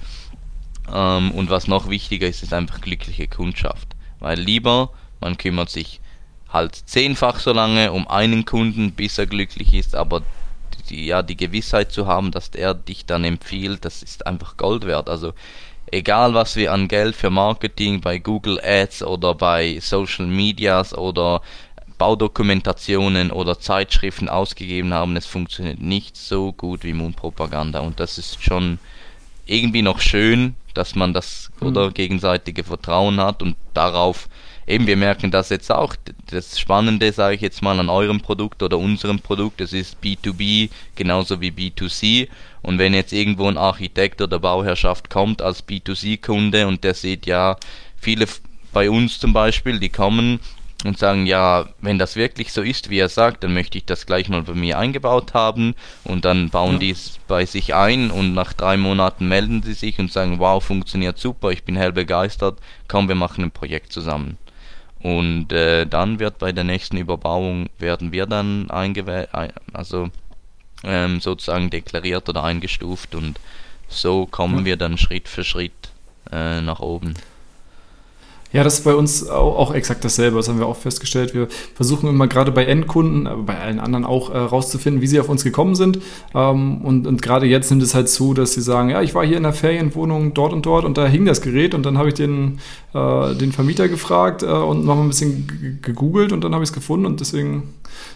Ähm, 0.93 1.31
und 1.33 1.51
was 1.51 1.67
noch 1.67 1.89
wichtiger 1.89 2.29
ist, 2.29 2.43
ist 2.43 2.53
einfach 2.53 2.81
glückliche 2.81 3.27
Kundschaft. 3.27 3.89
Weil 4.21 4.39
lieber 4.39 4.91
man 5.21 5.37
kümmert 5.37 5.71
sich 5.71 6.01
halt 6.49 6.75
zehnfach 6.75 7.41
so 7.41 7.53
lange 7.53 7.93
um 7.93 8.09
einen 8.09 8.45
Kunden, 8.45 8.93
bis 8.93 9.19
er 9.19 9.27
glücklich 9.27 9.75
ist, 9.75 9.95
aber 9.95 10.23
die, 10.91 11.07
ja, 11.07 11.23
die 11.23 11.37
Gewissheit 11.37 11.93
zu 11.93 12.07
haben, 12.07 12.31
dass 12.31 12.49
er 12.49 12.75
dich 12.75 13.07
dann 13.07 13.25
empfiehlt, 13.25 13.85
das 13.85 14.03
ist 14.03 14.27
einfach 14.27 14.57
Gold 14.57 14.87
wert. 14.87 15.09
Also 15.09 15.33
egal 15.91 16.35
was 16.35 16.57
wir 16.57 16.73
an 16.73 16.89
Geld 16.89 17.17
für 17.17 17.31
Marketing 17.31 18.01
bei 18.01 18.19
Google 18.19 18.61
Ads 18.63 19.03
oder 19.03 19.35
bei 19.35 19.79
Social 19.81 20.27
Medias 20.27 20.97
oder 20.97 21.43
Baudokumentationen 21.99 23.33
oder 23.33 23.59
Zeitschriften 23.59 24.29
ausgegeben 24.29 24.95
haben, 24.95 25.17
es 25.17 25.27
funktioniert 25.27 25.81
nicht 25.81 26.17
so 26.17 26.53
gut 26.53 26.85
wie 26.85 26.93
Mundpropaganda 26.93 27.81
und 27.81 27.99
das 27.99 28.19
ist 28.19 28.43
schon 28.43 28.79
irgendwie 29.47 29.83
noch 29.83 30.01
schön, 30.01 30.55
dass 30.75 30.95
man 30.95 31.13
das 31.13 31.51
mhm. 31.61 31.69
oder 31.69 31.91
gegenseitige 31.91 32.63
Vertrauen 32.63 33.19
hat 33.21 33.43
und 33.43 33.57
darauf 33.75 34.29
eben, 34.69 34.87
wir 34.87 34.97
merken 34.97 35.31
das 35.31 35.49
jetzt 35.49 35.73
auch. 35.73 35.97
Das 36.31 36.59
Spannende, 36.59 37.13
sage 37.13 37.35
ich 37.35 37.41
jetzt 37.41 37.63
mal, 37.63 37.79
an 37.81 37.89
eurem 37.89 38.21
Produkt 38.21 38.63
oder 38.63 38.79
unserem 38.79 39.21
Produkt, 39.21 39.61
es 39.61 39.73
ist 39.73 39.97
B2B 40.03 40.71
genauso 40.95 41.41
wie 41.41 41.51
B2C. 41.51 42.29
Und 42.63 42.79
wenn 42.79 42.95
jetzt 42.95 43.13
irgendwo 43.13 43.47
ein 43.49 43.57
Architekt 43.57 44.21
oder 44.21 44.39
Bauherrschaft 44.39 45.11
kommt 45.11 45.43
als 45.43 45.67
B2C-Kunde 45.67 46.67
und 46.67 46.85
der 46.85 46.95
sieht 46.95 47.27
ja, 47.27 47.57
viele 47.97 48.27
bei 48.73 48.91
uns 48.91 49.19
zum 49.19 49.33
Beispiel, 49.33 49.81
die 49.81 49.89
kommen 49.89 50.41
und 50.85 50.99
sagen, 50.99 51.27
ja, 51.27 51.69
wenn 51.81 51.99
das 51.99 52.15
wirklich 52.15 52.53
so 52.53 52.63
ist, 52.63 52.89
wie 52.89 52.99
er 52.99 53.09
sagt, 53.09 53.43
dann 53.43 53.53
möchte 53.53 53.79
ich 53.79 53.85
das 53.85 54.07
gleich 54.07 54.29
mal 54.29 54.43
bei 54.43 54.55
mir 54.55 54.79
eingebaut 54.79 55.35
haben 55.35 55.75
und 56.05 56.25
dann 56.25 56.51
bauen 56.51 56.75
ja. 56.75 56.79
die 56.79 56.91
es 56.91 57.19
bei 57.27 57.45
sich 57.47 57.75
ein 57.75 58.11
und 58.13 58.35
nach 58.35 58.53
drei 58.53 58.77
Monaten 58.77 59.27
melden 59.27 59.63
sie 59.63 59.75
sich 59.75 59.99
und 59.99 60.13
sagen, 60.13 60.39
wow, 60.39 60.63
funktioniert 60.63 61.19
super, 61.19 61.51
ich 61.51 61.65
bin 61.65 61.75
hell 61.75 61.93
begeistert, 61.93 62.61
komm, 62.87 63.09
wir 63.09 63.17
machen 63.17 63.43
ein 63.43 63.51
Projekt 63.51 63.93
zusammen. 63.93 64.39
Und 65.01 65.53
äh, 65.53 65.87
dann 65.87 66.19
wird 66.19 66.39
bei 66.39 66.53
der 66.53 66.65
nächsten 66.65 66.97
Überbauung 66.97 67.69
werden 67.79 68.13
wir 68.13 68.27
dann 68.27 68.69
eingewählt, 68.71 69.29
also 69.73 70.09
ähm, 70.83 71.21
sozusagen 71.21 71.71
deklariert 71.71 72.29
oder 72.29 72.43
eingestuft 72.45 73.15
und 73.15 73.39
so 73.89 74.27
kommen 74.27 74.65
wir 74.65 74.77
dann 74.77 74.99
Schritt 74.99 75.29
für 75.29 75.45
Schritt 75.45 75.91
äh, 76.31 76.61
nach 76.61 76.81
oben. 76.81 77.15
Ja, 78.51 78.65
das 78.65 78.79
ist 78.79 78.85
bei 78.85 78.95
uns 78.95 79.29
auch, 79.29 79.75
exakt 79.75 80.05
dasselbe. 80.05 80.37
Das 80.39 80.49
haben 80.49 80.59
wir 80.59 80.67
auch 80.67 80.77
festgestellt. 80.77 81.35
Wir 81.35 81.49
versuchen 81.75 82.09
immer 82.09 82.29
gerade 82.29 82.51
bei 82.51 82.65
Endkunden, 82.65 83.27
aber 83.27 83.43
bei 83.43 83.59
allen 83.59 83.79
anderen 83.79 84.07
auch 84.07 84.31
äh, 84.31 84.39
rauszufinden, 84.39 85.03
wie 85.03 85.07
sie 85.07 85.21
auf 85.21 85.29
uns 85.29 85.45
gekommen 85.45 85.75
sind. 85.75 85.99
Ähm, 86.35 86.81
und, 86.83 87.07
und 87.07 87.21
gerade 87.21 87.45
jetzt 87.45 87.71
nimmt 87.71 87.83
es 87.83 87.95
halt 87.95 88.09
zu, 88.09 88.33
dass 88.33 88.55
sie 88.55 88.63
sagen, 88.63 88.89
ja, 88.89 89.03
ich 89.03 89.15
war 89.15 89.25
hier 89.27 89.37
in 89.37 89.43
der 89.43 89.53
Ferienwohnung 89.53 90.33
dort 90.33 90.55
und 90.55 90.65
dort 90.65 90.87
und 90.87 90.97
da 90.97 91.07
hing 91.07 91.27
das 91.27 91.43
Gerät 91.43 91.75
und 91.75 91.85
dann 91.85 91.99
habe 91.99 92.09
ich 92.09 92.15
den, 92.15 92.61
äh, 92.95 93.35
den 93.35 93.53
Vermieter 93.53 93.87
gefragt 93.89 94.43
äh, 94.43 94.47
und 94.47 94.85
noch 94.87 94.99
ein 94.99 95.09
bisschen 95.09 95.79
gegoogelt 95.83 96.33
und 96.33 96.43
dann 96.43 96.55
habe 96.55 96.65
ich 96.65 96.71
es 96.71 96.75
gefunden 96.75 97.05
und 97.05 97.21
deswegen 97.21 97.75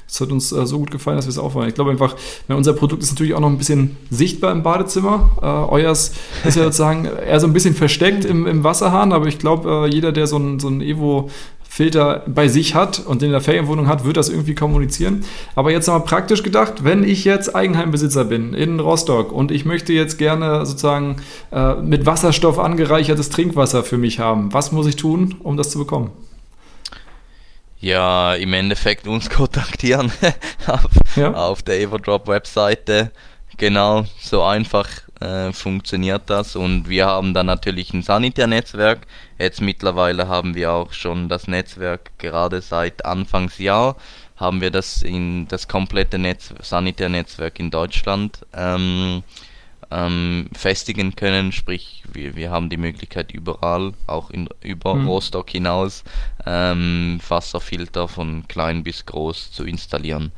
es 0.08 0.20
hat 0.20 0.30
uns 0.30 0.52
äh, 0.52 0.66
so 0.66 0.78
gut 0.78 0.90
gefallen, 0.90 1.16
dass 1.16 1.26
wir 1.26 1.30
es 1.30 1.38
aufbauen. 1.38 1.68
Ich 1.68 1.74
glaube 1.74 1.90
einfach, 1.90 2.16
unser 2.48 2.74
Produkt 2.74 3.02
ist 3.02 3.10
natürlich 3.10 3.34
auch 3.34 3.40
noch 3.40 3.48
ein 3.48 3.58
bisschen 3.58 3.96
sichtbar 4.10 4.52
im 4.52 4.62
Badezimmer. 4.62 5.30
Äh, 5.40 5.46
euers 5.46 6.12
ist 6.44 6.56
ja 6.56 6.64
sozusagen 6.64 7.06
eher 7.06 7.40
so 7.40 7.46
ein 7.46 7.52
bisschen 7.52 7.74
versteckt 7.74 8.24
im, 8.24 8.46
im 8.46 8.62
Wasserhahn, 8.64 9.12
aber 9.12 9.26
ich 9.26 9.38
glaube, 9.38 9.86
äh, 9.86 9.90
jeder, 9.90 10.12
der 10.12 10.21
so 10.26 10.38
ein, 10.38 10.60
so 10.60 10.68
ein 10.68 10.80
Evo 10.80 11.30
Filter 11.72 12.22
bei 12.26 12.48
sich 12.48 12.74
hat 12.74 12.98
und 12.98 13.22
den 13.22 13.28
in 13.28 13.32
der 13.32 13.40
Ferienwohnung 13.40 13.88
hat, 13.88 14.04
wird 14.04 14.18
das 14.18 14.28
irgendwie 14.28 14.54
kommunizieren. 14.54 15.24
Aber 15.54 15.70
jetzt 15.70 15.86
nochmal 15.86 16.04
praktisch 16.04 16.42
gedacht, 16.42 16.84
wenn 16.84 17.02
ich 17.02 17.24
jetzt 17.24 17.56
Eigenheimbesitzer 17.56 18.26
bin 18.26 18.52
in 18.52 18.78
Rostock 18.78 19.32
und 19.32 19.50
ich 19.50 19.64
möchte 19.64 19.94
jetzt 19.94 20.18
gerne 20.18 20.66
sozusagen 20.66 21.16
äh, 21.50 21.76
mit 21.76 22.04
Wasserstoff 22.04 22.58
angereichertes 22.58 23.30
Trinkwasser 23.30 23.84
für 23.84 23.96
mich 23.96 24.18
haben, 24.18 24.52
was 24.52 24.70
muss 24.70 24.86
ich 24.86 24.96
tun, 24.96 25.36
um 25.42 25.56
das 25.56 25.70
zu 25.70 25.78
bekommen? 25.78 26.10
Ja, 27.80 28.34
im 28.34 28.52
Endeffekt 28.52 29.08
uns 29.08 29.30
kontaktieren 29.30 30.12
auf, 30.66 30.90
ja. 31.16 31.32
auf 31.32 31.62
der 31.62 31.80
Everdrop-Webseite. 31.80 33.12
Genau, 33.58 34.04
so 34.18 34.42
einfach 34.42 34.88
äh, 35.20 35.52
funktioniert 35.52 36.22
das. 36.26 36.56
Und 36.56 36.88
wir 36.88 37.06
haben 37.06 37.34
dann 37.34 37.46
natürlich 37.46 37.92
ein 37.92 38.02
Sanitärnetzwerk. 38.02 39.06
Jetzt 39.38 39.60
mittlerweile 39.60 40.28
haben 40.28 40.54
wir 40.54 40.72
auch 40.72 40.92
schon 40.92 41.28
das 41.28 41.48
Netzwerk 41.48 42.10
gerade 42.18 42.60
seit 42.60 43.04
Anfangsjahr 43.04 43.96
haben 44.42 44.60
wir 44.60 44.72
das 44.72 45.02
in 45.02 45.46
das 45.46 45.68
komplette 45.68 46.18
Netz, 46.18 46.52
Sanitärnetzwerk 46.60 47.60
in 47.60 47.70
Deutschland 47.70 48.44
ähm, 48.52 49.22
ähm, 49.92 50.48
festigen 50.52 51.14
können. 51.14 51.52
Sprich, 51.52 52.02
wir, 52.12 52.34
wir 52.34 52.50
haben 52.50 52.68
die 52.68 52.76
Möglichkeit 52.76 53.30
überall, 53.30 53.92
auch 54.08 54.30
in, 54.30 54.48
über 54.60 54.96
mhm. 54.96 55.06
Rostock 55.06 55.48
hinaus, 55.50 56.02
ähm, 56.44 57.20
Wasserfilter 57.26 58.08
von 58.08 58.48
klein 58.48 58.82
bis 58.82 59.06
groß 59.06 59.52
zu 59.52 59.64
installieren. 59.64 60.32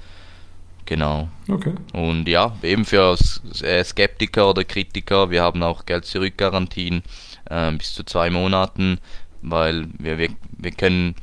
Genau. 0.86 1.28
Okay. 1.48 1.74
Und 1.92 2.28
ja, 2.28 2.56
eben 2.62 2.84
für 2.84 3.16
äh, 3.62 3.84
Skeptiker 3.84 4.50
oder 4.50 4.64
Kritiker, 4.64 5.30
wir 5.30 5.42
haben 5.42 5.62
auch 5.62 5.86
Geld-Zurück-Garantien 5.86 7.02
äh, 7.48 7.72
bis 7.72 7.94
zu 7.94 8.04
zwei 8.04 8.30
Monaten, 8.30 8.98
weil 9.40 9.86
wir, 9.98 10.18
wir, 10.18 10.28
wir 10.58 10.72
können 10.72 11.14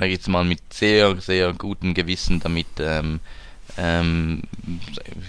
jetzt 0.00 0.28
mal 0.28 0.44
mit 0.44 0.60
sehr, 0.72 1.16
sehr 1.20 1.52
gutem 1.52 1.94
Gewissen 1.94 2.40
damit 2.40 2.66
ähm, 2.78 3.20
ähm, 3.76 4.42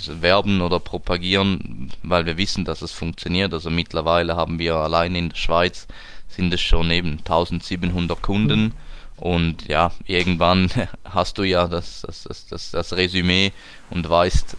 werben 0.08 0.62
oder 0.62 0.80
propagieren, 0.80 1.92
weil 2.04 2.26
wir 2.26 2.38
wissen, 2.38 2.66
dass 2.66 2.82
es 2.82 2.92
funktioniert. 2.92 3.54
Also 3.54 3.70
mittlerweile 3.70 4.36
haben 4.36 4.60
wir 4.60 4.76
allein 4.76 5.16
in 5.16 5.30
der 5.30 5.36
Schweiz 5.36 5.88
sind 6.28 6.54
es 6.54 6.62
schon 6.62 6.92
eben 6.92 7.18
1700 7.20 8.22
Kunden 8.22 8.74
und 9.18 9.68
ja, 9.68 9.92
irgendwann 10.06 10.70
hast 11.04 11.38
du 11.38 11.44
ja 11.44 11.68
das, 11.68 12.02
das, 12.06 12.24
das, 12.24 12.48
das, 12.48 12.72
das 12.72 12.94
Resümee 12.94 13.52
und 13.90 14.08
weißt, 14.08 14.56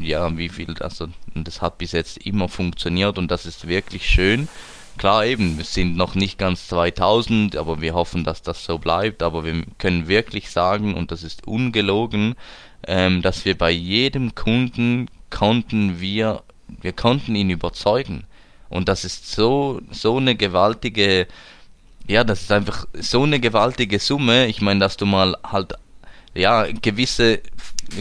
ja, 0.00 0.36
wie 0.36 0.48
viel, 0.48 0.74
also 0.80 1.08
das 1.34 1.62
hat 1.62 1.78
bis 1.78 1.92
jetzt 1.92 2.18
immer 2.18 2.48
funktioniert 2.48 3.18
und 3.18 3.30
das 3.30 3.46
ist 3.46 3.66
wirklich 3.66 4.06
schön. 4.06 4.48
Klar, 4.98 5.24
eben, 5.24 5.56
wir 5.56 5.64
sind 5.64 5.96
noch 5.96 6.14
nicht 6.14 6.38
ganz 6.38 6.68
2000, 6.68 7.56
aber 7.56 7.80
wir 7.80 7.94
hoffen, 7.94 8.24
dass 8.24 8.42
das 8.42 8.64
so 8.64 8.78
bleibt. 8.78 9.22
Aber 9.22 9.44
wir 9.44 9.64
können 9.78 10.06
wirklich 10.06 10.50
sagen, 10.50 10.94
und 10.94 11.10
das 11.10 11.22
ist 11.22 11.46
ungelogen, 11.46 12.34
ähm, 12.86 13.22
dass 13.22 13.44
wir 13.44 13.56
bei 13.56 13.70
jedem 13.70 14.34
Kunden 14.34 15.08
konnten 15.30 16.00
wir, 16.00 16.42
wir 16.68 16.92
konnten 16.92 17.34
ihn 17.34 17.50
überzeugen. 17.50 18.24
Und 18.68 18.88
das 18.88 19.04
ist 19.04 19.30
so, 19.30 19.80
so 19.90 20.18
eine 20.18 20.34
gewaltige, 20.34 21.26
ja, 22.06 22.24
das 22.24 22.42
ist 22.42 22.52
einfach 22.52 22.86
so 22.94 23.22
eine 23.22 23.40
gewaltige 23.40 23.98
Summe. 23.98 24.46
Ich 24.46 24.60
meine, 24.60 24.80
dass 24.80 24.96
du 24.96 25.06
mal 25.06 25.36
halt, 25.44 25.74
ja, 26.34 26.66
gewisse 26.70 27.40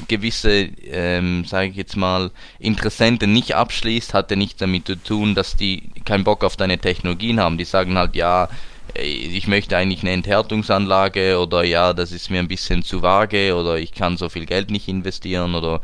gewisse, 0.07 0.69
ähm, 0.89 1.45
sage 1.45 1.69
ich 1.69 1.75
jetzt 1.75 1.97
mal, 1.97 2.31
Interessenten 2.59 3.33
nicht 3.33 3.55
abschließt, 3.55 4.13
hat 4.13 4.31
ja 4.31 4.37
nichts 4.37 4.59
damit 4.59 4.87
zu 4.87 4.95
tun, 4.95 5.35
dass 5.35 5.55
die 5.55 5.89
keinen 6.05 6.23
Bock 6.23 6.43
auf 6.43 6.55
deine 6.55 6.77
Technologien 6.77 7.39
haben. 7.39 7.57
Die 7.57 7.65
sagen 7.65 7.97
halt, 7.97 8.15
ja, 8.15 8.49
äh, 8.95 9.03
ich 9.03 9.47
möchte 9.47 9.77
eigentlich 9.77 10.01
eine 10.01 10.11
Enthärtungsanlage 10.11 11.39
oder 11.39 11.63
ja, 11.63 11.93
das 11.93 12.11
ist 12.11 12.29
mir 12.29 12.39
ein 12.39 12.47
bisschen 12.47 12.83
zu 12.83 13.01
vage 13.01 13.55
oder 13.55 13.77
ich 13.77 13.93
kann 13.93 14.17
so 14.17 14.29
viel 14.29 14.45
Geld 14.45 14.71
nicht 14.71 14.87
investieren 14.87 15.55
oder 15.55 15.81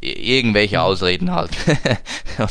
irgendwelche 0.00 0.76
mhm. 0.76 0.82
Ausreden 0.82 1.32
halt. 1.32 1.50
ja. 2.38 2.48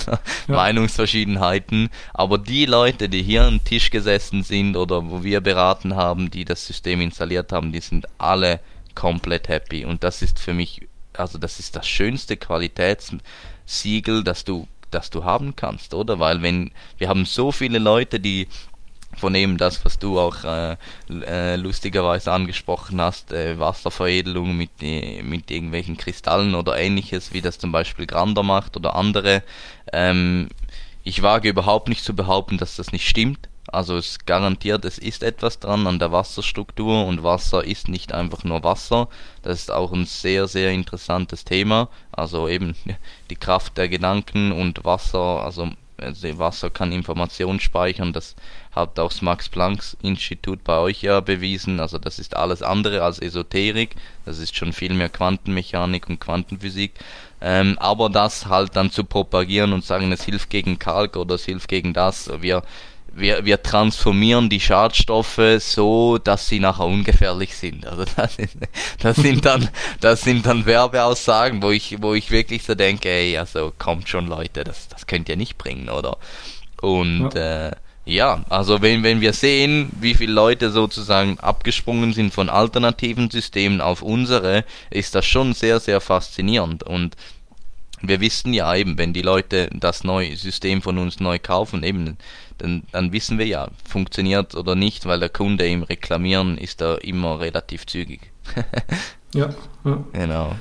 Meinungsverschiedenheiten. 0.47 1.89
Aber 2.13 2.37
die 2.37 2.65
Leute, 2.65 3.09
die 3.09 3.23
hier 3.23 3.43
am 3.43 3.63
Tisch 3.63 3.89
gesessen 3.89 4.43
sind 4.43 4.75
oder 4.75 5.09
wo 5.09 5.23
wir 5.23 5.41
beraten 5.41 5.95
haben, 5.95 6.29
die 6.31 6.45
das 6.45 6.65
System 6.65 7.01
installiert 7.01 7.51
haben, 7.51 7.71
die 7.71 7.81
sind 7.81 8.07
alle 8.17 8.59
komplett 8.95 9.47
happy. 9.47 9.85
Und 9.85 10.03
das 10.03 10.21
ist 10.21 10.39
für 10.39 10.53
mich 10.53 10.81
also 11.19 11.37
das 11.37 11.59
ist 11.59 11.75
das 11.75 11.87
schönste 11.87 12.37
Qualitätssiegel, 12.37 14.23
das 14.23 14.45
du, 14.45 14.67
das 14.91 15.09
du 15.09 15.23
haben 15.23 15.55
kannst, 15.55 15.93
oder? 15.93 16.19
Weil 16.19 16.41
wenn 16.41 16.71
wir 16.97 17.09
haben 17.09 17.25
so 17.25 17.51
viele 17.51 17.79
Leute, 17.79 18.19
die 18.19 18.47
von 19.18 19.36
eben 19.36 19.57
das, 19.57 19.84
was 19.86 19.99
du 19.99 20.20
auch 20.20 20.43
äh, 20.43 20.78
äh, 21.10 21.55
lustigerweise 21.55 22.32
angesprochen 22.32 23.01
hast, 23.01 23.32
äh, 23.32 23.60
Wasserveredelung 23.60 24.55
mit, 24.55 24.70
äh, 24.82 25.22
mit 25.24 25.51
irgendwelchen 25.51 25.97
Kristallen 25.97 26.55
oder 26.55 26.78
ähnliches, 26.78 27.34
wie 27.34 27.41
das 27.41 27.57
zum 27.57 27.72
Beispiel 27.72 28.05
Grander 28.05 28.43
macht 28.43 28.78
oder 28.78 28.95
andere. 28.95 29.43
Ähm, 29.91 30.49
ich 31.03 31.22
wage 31.22 31.49
überhaupt 31.49 31.89
nicht 31.89 32.03
zu 32.03 32.16
behaupten, 32.16 32.57
dass 32.57 32.76
das 32.76 32.91
nicht 32.91 33.07
stimmt. 33.07 33.49
Also 33.72 33.97
es 33.97 34.26
garantiert, 34.26 34.84
es 34.86 34.97
ist 34.97 35.22
etwas 35.22 35.60
dran 35.60 35.86
an 35.86 35.99
der 35.99 36.12
Wasserstruktur 36.12 37.05
und 37.05 37.24
Wasser 37.24 37.64
ist 37.64 37.88
nicht 37.88 38.14
einfach 38.14 38.43
nur 38.43 38.64
Wasser. 38.64 39.10
Das 39.43 39.60
ist 39.60 39.72
auch 39.72 39.91
ein 39.91 40.05
sehr, 40.05 40.47
sehr 40.47 40.72
interessantes 40.72 41.45
Thema. 41.45 41.89
Also 42.12 42.47
eben 42.47 42.76
die 43.30 43.36
Kraft 43.36 43.78
der 43.78 43.89
Gedanken 43.89 44.51
und 44.51 44.86
Wasser, 44.86 45.43
also, 45.43 45.64
also 45.64 45.74
Wasser 46.01 46.69
kann 46.69 46.91
Informationen 46.91 47.59
speichern. 47.59 48.13
Das 48.13 48.35
hat 48.71 48.99
auch 48.99 49.09
das 49.09 49.21
Max-Planck-Institut 49.21 50.63
bei 50.63 50.77
euch 50.77 51.01
ja 51.01 51.19
bewiesen. 51.19 51.79
Also 51.79 51.97
das 51.97 52.19
ist 52.19 52.35
alles 52.35 52.61
andere 52.61 53.03
als 53.03 53.19
Esoterik. 53.19 53.95
Das 54.25 54.39
ist 54.39 54.55
schon 54.55 54.73
viel 54.73 54.93
mehr 54.93 55.09
Quantenmechanik 55.09 56.09
und 56.09 56.19
Quantenphysik. 56.19 56.93
Ähm, 57.41 57.77
aber 57.79 58.09
das 58.09 58.47
halt 58.47 58.75
dann 58.75 58.91
zu 58.91 59.03
propagieren 59.03 59.73
und 59.73 59.85
sagen, 59.85 60.11
es 60.11 60.23
hilft 60.23 60.49
gegen 60.49 60.77
Kalk 60.79 61.15
oder 61.15 61.35
es 61.35 61.45
hilft 61.45 61.69
gegen 61.69 61.93
das. 61.93 62.29
Wir 62.41 62.63
wir, 63.14 63.45
wir 63.45 63.62
transformieren 63.62 64.49
die 64.49 64.60
Schadstoffe 64.60 65.39
so, 65.60 66.18
dass 66.18 66.47
sie 66.47 66.60
nachher 66.60 66.86
ungefährlich 66.86 67.55
sind. 67.55 67.86
Also 67.86 68.05
das, 68.16 68.38
ist, 68.38 68.57
das 68.99 69.16
sind 69.18 69.45
dann, 69.45 69.70
das 69.99 70.22
sind 70.22 70.45
dann 70.45 70.66
Werbeaussagen, 70.66 71.62
wo 71.62 71.72
ich, 71.72 72.01
wo 72.01 72.14
ich 72.14 72.32
wirklich 72.32 72.64
so 72.64 72.76
denke, 72.76 73.10
ey, 73.10 73.38
also 73.38 73.74
kommt 73.78 74.10
schon 74.10 74.28
Leute, 74.28 74.64
das, 74.64 74.88
das 74.88 75.07
könnt 75.07 75.30
ihr 75.30 75.38
nicht 75.38 75.57
bringen, 75.57 75.89
oder? 75.89 76.18
Und 76.82 77.34
ja. 77.34 77.68
Äh, 77.68 77.72
ja, 78.05 78.43
also 78.49 78.82
wenn, 78.82 79.03
wenn 79.03 79.22
wir 79.22 79.34
sehen, 79.34 79.89
wie 79.99 80.16
viele 80.16 80.34
Leute 80.34 80.72
sozusagen 80.72 81.39
abgesprungen 81.39 82.12
sind 82.12 82.34
von 82.34 82.49
alternativen 82.49 83.30
Systemen 83.30 83.82
auf 83.82 84.01
unsere, 84.01 84.66
ist 84.89 85.14
das 85.14 85.28
schon 85.28 85.53
sehr, 85.53 85.80
sehr 85.80 86.01
faszinierend. 86.01 86.82
Und 86.82 87.16
wir 88.01 88.21
wissen 88.21 88.53
ja 88.53 88.73
eben, 88.75 88.97
wenn 88.97 89.13
die 89.13 89.21
Leute 89.21 89.69
das 89.73 90.03
neue 90.03 90.35
System 90.35 90.81
von 90.81 90.97
uns 90.97 91.19
neu 91.19 91.39
kaufen, 91.39 91.83
eben, 91.83 92.17
dann, 92.57 92.83
dann 92.91 93.11
wissen 93.11 93.37
wir 93.37 93.47
ja, 93.47 93.69
funktioniert 93.87 94.55
oder 94.55 94.75
nicht, 94.75 95.05
weil 95.05 95.19
der 95.19 95.29
Kunde 95.29 95.67
im 95.67 95.83
Reklamieren 95.83 96.57
ist 96.57 96.81
da 96.81 96.95
immer 96.95 97.39
relativ 97.39 97.85
zügig. 97.85 98.21
ja, 99.33 99.49
ja. 99.85 100.03
Genau. 100.13 100.55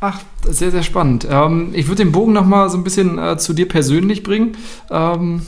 Ach, 0.00 0.20
sehr, 0.42 0.72
sehr 0.72 0.82
spannend. 0.82 1.26
Ähm, 1.30 1.70
ich 1.74 1.86
würde 1.86 2.02
den 2.02 2.12
Bogen 2.12 2.32
nochmal 2.32 2.68
so 2.68 2.76
ein 2.76 2.84
bisschen 2.84 3.18
äh, 3.18 3.38
zu 3.38 3.52
dir 3.52 3.68
persönlich 3.68 4.24
bringen. 4.24 4.56
Ähm, 4.90 5.42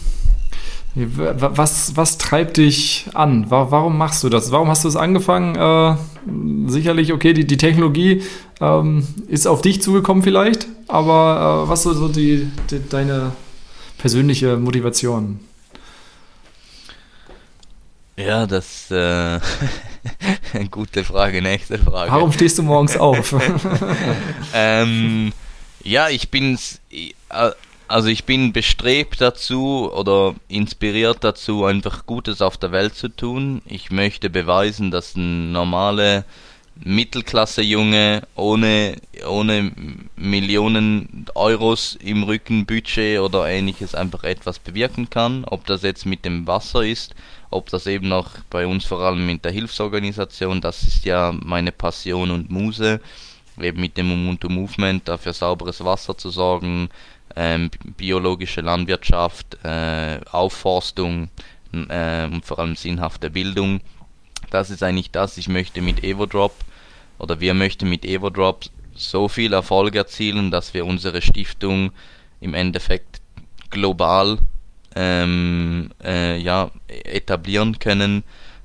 was, 0.94 1.96
was 1.96 2.18
treibt 2.18 2.56
dich 2.56 3.08
an? 3.14 3.46
Warum 3.48 3.98
machst 3.98 4.22
du 4.22 4.28
das? 4.28 4.52
Warum 4.52 4.68
hast 4.68 4.84
du 4.84 4.88
es 4.88 4.94
angefangen? 4.94 5.56
Äh, 5.56 5.96
sicherlich, 6.70 7.12
okay, 7.12 7.32
die, 7.32 7.46
die 7.46 7.56
Technologie 7.56 8.22
ähm, 8.60 9.06
ist 9.28 9.46
auf 9.46 9.62
dich 9.62 9.82
zugekommen 9.82 10.22
vielleicht, 10.22 10.66
aber 10.88 11.64
äh, 11.64 11.68
was 11.68 11.82
so, 11.82 11.92
so 11.92 12.08
die, 12.08 12.50
die, 12.70 12.80
deine 12.88 13.32
persönliche 13.98 14.56
Motivation? 14.56 15.40
Ja, 18.16 18.46
das 18.46 18.90
äh, 18.90 19.40
gute 20.70 21.04
Frage, 21.04 21.42
nächste 21.42 21.78
Frage. 21.78 22.12
Warum 22.12 22.32
stehst 22.32 22.58
du 22.58 22.62
morgens 22.62 22.96
auf? 22.96 23.34
ähm, 24.54 25.32
ja, 25.82 26.08
ich 26.08 26.30
bin's. 26.30 26.80
Äh, 26.90 27.50
also 27.86 28.08
ich 28.08 28.24
bin 28.24 28.52
bestrebt 28.52 29.20
dazu 29.20 29.92
oder 29.92 30.34
inspiriert 30.48 31.18
dazu, 31.20 31.64
einfach 31.64 32.06
Gutes 32.06 32.40
auf 32.40 32.56
der 32.56 32.72
Welt 32.72 32.94
zu 32.94 33.08
tun. 33.08 33.60
Ich 33.66 33.90
möchte 33.90 34.30
beweisen, 34.30 34.90
dass 34.90 35.16
ein 35.16 35.52
normale 35.52 36.24
Mittelklasse-Junge 36.76 38.22
ohne, 38.34 38.96
ohne 39.28 39.72
Millionen 40.16 41.26
Euros 41.34 41.96
im 42.00 42.24
Rücken, 42.24 42.66
Budget 42.66 43.20
oder 43.20 43.48
ähnliches 43.48 43.94
einfach 43.94 44.24
etwas 44.24 44.58
bewirken 44.58 45.08
kann. 45.08 45.44
Ob 45.44 45.66
das 45.66 45.82
jetzt 45.82 46.04
mit 46.04 46.24
dem 46.24 46.46
Wasser 46.46 46.84
ist, 46.84 47.14
ob 47.50 47.70
das 47.70 47.86
eben 47.86 48.12
auch 48.12 48.30
bei 48.50 48.66
uns 48.66 48.84
vor 48.84 49.00
allem 49.00 49.24
mit 49.24 49.44
der 49.44 49.52
Hilfsorganisation, 49.52 50.60
das 50.60 50.82
ist 50.82 51.04
ja 51.04 51.32
meine 51.32 51.72
Passion 51.72 52.30
und 52.30 52.50
Muse, 52.50 53.00
eben 53.60 53.80
mit 53.80 53.96
dem 53.96 54.10
Ubuntu 54.10 54.48
Movement 54.48 55.08
dafür 55.08 55.32
sauberes 55.32 55.84
Wasser 55.84 56.18
zu 56.18 56.30
sorgen, 56.30 56.88
ähm, 57.36 57.70
biologische 57.96 58.60
Landwirtschaft, 58.60 59.58
äh, 59.64 60.20
Aufforstung 60.30 61.28
äh, 61.72 62.26
und 62.26 62.44
vor 62.44 62.58
allem 62.58 62.76
sinnhafte 62.76 63.30
Bildung. 63.30 63.80
Das 64.54 64.70
ist 64.70 64.84
eigentlich 64.84 65.10
das, 65.10 65.36
ich 65.36 65.48
möchte 65.48 65.82
mit 65.82 66.04
Evodrop 66.04 66.54
oder 67.18 67.40
wir 67.40 67.54
möchten 67.54 67.90
mit 67.90 68.04
Evodrop 68.04 68.66
so 68.94 69.26
viel 69.26 69.52
Erfolg 69.52 69.96
erzielen, 69.96 70.52
dass 70.52 70.74
wir 70.74 70.86
unsere 70.86 71.22
Stiftung 71.22 71.90
im 72.40 72.54
Endeffekt 72.54 73.20
global 73.70 74.38
ähm, 74.94 75.90
äh, 76.04 76.38
ja, 76.38 76.70
etablieren 76.86 77.80
können, 77.80 78.22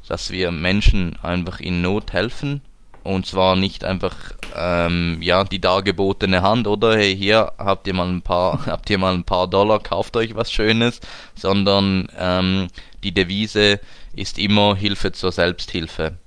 dass 0.08 0.30
wir 0.30 0.52
Menschen 0.52 1.16
einfach 1.24 1.60
in 1.60 1.82
Not 1.82 2.14
helfen 2.14 2.62
und 3.04 3.26
zwar 3.26 3.56
nicht 3.56 3.84
einfach 3.84 4.16
ähm, 4.56 5.18
ja 5.22 5.44
die 5.44 5.62
dargebotene 5.62 6.42
Hand 6.42 6.68
oder? 6.68 6.98
Hey 6.98 7.16
hier 7.16 7.52
habt 7.58 7.88
ihr 7.88 7.94
mal 7.94 8.08
ein 8.08 8.22
paar 8.22 8.66
habt 8.66 8.90
ihr 8.90 8.98
mal 8.98 9.14
ein 9.14 9.24
paar 9.24 9.48
Dollar 9.48 9.80
kauft 9.80 10.16
euch 10.18 10.36
was 10.36 10.52
Schönes, 10.52 11.00
sondern 11.36 12.08
ähm, 12.18 12.68
die 13.04 13.14
Devise 13.14 13.80
ist 14.16 14.38
immer 14.38 14.76
Hilfe 14.76 15.12
zur 15.12 15.32
Selbsthilfe. 15.32 16.18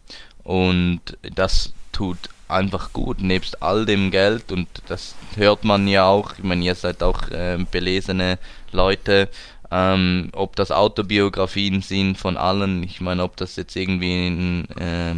Und 0.44 1.00
das 1.34 1.72
tut 1.92 2.18
einfach 2.48 2.92
gut 2.92 3.20
nebst 3.20 3.62
all 3.62 3.86
dem 3.86 4.10
Geld. 4.10 4.52
Und 4.52 4.68
das 4.88 5.14
hört 5.36 5.64
man 5.64 5.88
ja 5.88 6.06
auch. 6.06 6.34
Ich 6.38 6.44
meine 6.44 6.64
ihr 6.64 6.74
seid 6.74 7.02
auch 7.02 7.28
äh, 7.30 7.58
belesene 7.70 8.38
Leute. 8.70 9.28
Ähm, 9.70 10.28
ob 10.32 10.54
das 10.56 10.70
Autobiografien 10.70 11.80
sind 11.80 12.18
von 12.18 12.36
allen, 12.36 12.82
ich 12.82 13.00
meine, 13.00 13.22
ob 13.22 13.36
das 13.38 13.56
jetzt 13.56 13.74
irgendwie 13.74 14.26
ein 14.26 14.68
äh, 14.78 15.14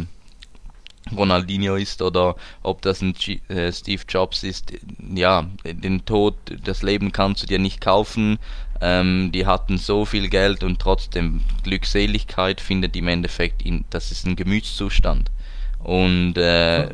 Ronaldinho 1.15 1.75
ist 1.75 2.01
oder 2.01 2.35
ob 2.63 2.81
das 2.81 3.01
ein 3.01 3.13
G 3.13 3.39
äh, 3.47 3.71
Steve 3.71 4.01
Jobs 4.07 4.43
ist, 4.43 4.73
ja, 5.13 5.47
den 5.63 6.05
Tod, 6.05 6.35
das 6.63 6.81
Leben 6.81 7.11
kannst 7.11 7.43
du 7.43 7.47
dir 7.47 7.59
nicht 7.59 7.81
kaufen. 7.81 8.39
Ähm, 8.81 9.31
die 9.31 9.45
hatten 9.45 9.77
so 9.77 10.05
viel 10.05 10.29
Geld 10.29 10.63
und 10.63 10.79
trotzdem 10.79 11.41
Glückseligkeit 11.63 12.59
findet 12.59 12.95
im 12.95 13.07
Endeffekt, 13.07 13.61
in, 13.61 13.85
das 13.89 14.11
ist 14.11 14.25
ein 14.25 14.35
Gemütszustand. 14.35 15.31
Und 15.79 16.35
äh, 16.37 16.89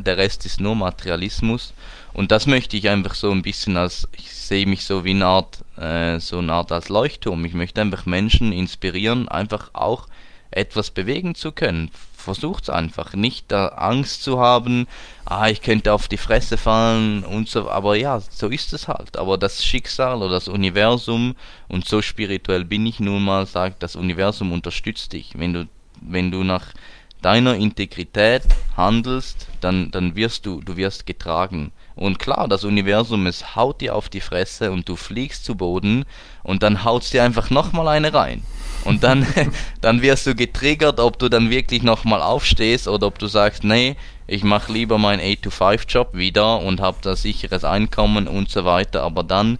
der 0.00 0.16
Rest 0.16 0.44
ist 0.44 0.60
nur 0.60 0.74
Materialismus. 0.74 1.72
Und 2.12 2.32
das 2.32 2.46
möchte 2.46 2.76
ich 2.76 2.88
einfach 2.88 3.14
so 3.14 3.30
ein 3.30 3.42
bisschen 3.42 3.76
als, 3.76 4.08
ich 4.16 4.32
sehe 4.32 4.66
mich 4.66 4.84
so 4.84 5.04
wie 5.04 5.10
eine 5.10 5.26
Art, 5.26 5.64
äh, 5.76 6.18
so 6.18 6.38
eine 6.38 6.52
Art 6.52 6.72
als 6.72 6.88
Leuchtturm. 6.88 7.44
Ich 7.44 7.54
möchte 7.54 7.80
einfach 7.80 8.06
Menschen 8.06 8.52
inspirieren, 8.52 9.28
einfach 9.28 9.70
auch 9.72 10.08
etwas 10.50 10.90
bewegen 10.90 11.36
zu 11.36 11.52
können 11.52 11.90
versucht's 12.24 12.70
einfach. 12.70 13.14
Nicht 13.14 13.52
da 13.52 13.68
Angst 13.68 14.22
zu 14.22 14.40
haben, 14.40 14.86
ah, 15.24 15.48
ich 15.48 15.62
könnte 15.62 15.92
auf 15.92 16.08
die 16.08 16.16
Fresse 16.16 16.56
fallen 16.56 17.24
und 17.24 17.48
so, 17.48 17.70
aber 17.70 17.96
ja, 17.96 18.20
so 18.20 18.48
ist 18.48 18.72
es 18.72 18.88
halt. 18.88 19.16
Aber 19.16 19.38
das 19.38 19.64
Schicksal 19.64 20.16
oder 20.16 20.30
das 20.30 20.48
Universum, 20.48 21.36
und 21.68 21.86
so 21.86 22.02
spirituell 22.02 22.64
bin 22.64 22.86
ich 22.86 23.00
nun 23.00 23.24
mal, 23.24 23.46
sagt, 23.46 23.82
das 23.82 23.96
Universum 23.96 24.52
unterstützt 24.52 25.12
dich. 25.12 25.32
Wenn 25.36 25.52
du, 25.52 25.68
wenn 26.00 26.30
du 26.30 26.42
nach 26.42 26.74
deiner 27.22 27.54
Integrität 27.54 28.42
handelst, 28.76 29.48
dann, 29.60 29.90
dann 29.90 30.14
wirst 30.14 30.44
du, 30.46 30.60
du 30.60 30.76
wirst 30.76 31.06
getragen. 31.06 31.72
Und 31.96 32.18
klar, 32.18 32.48
das 32.48 32.64
Universum, 32.64 33.26
es 33.26 33.54
haut 33.54 33.80
dir 33.80 33.94
auf 33.94 34.08
die 34.08 34.20
Fresse 34.20 34.72
und 34.72 34.88
du 34.88 34.96
fliegst 34.96 35.44
zu 35.44 35.54
Boden 35.54 36.04
und 36.42 36.64
dann 36.64 36.82
haut's 36.82 37.10
dir 37.10 37.22
einfach 37.22 37.50
nochmal 37.50 37.86
eine 37.88 38.12
rein. 38.12 38.42
Und 38.84 39.04
dann, 39.04 39.26
dann 39.80 40.02
wirst 40.02 40.26
du 40.26 40.34
getriggert, 40.34 40.98
ob 40.98 41.18
du 41.18 41.28
dann 41.28 41.50
wirklich 41.50 41.82
nochmal 41.82 42.20
aufstehst 42.20 42.88
oder 42.88 43.06
ob 43.06 43.18
du 43.18 43.28
sagst, 43.28 43.62
nee, 43.62 43.96
ich 44.26 44.42
mache 44.42 44.72
lieber 44.72 44.98
meinen 44.98 45.20
8-to-5-Job 45.20 46.14
wieder 46.14 46.60
und 46.60 46.80
habe 46.80 46.98
da 47.02 47.14
sicheres 47.14 47.62
Einkommen 47.62 48.26
und 48.26 48.50
so 48.50 48.64
weiter. 48.64 49.02
Aber 49.02 49.22
dann, 49.22 49.58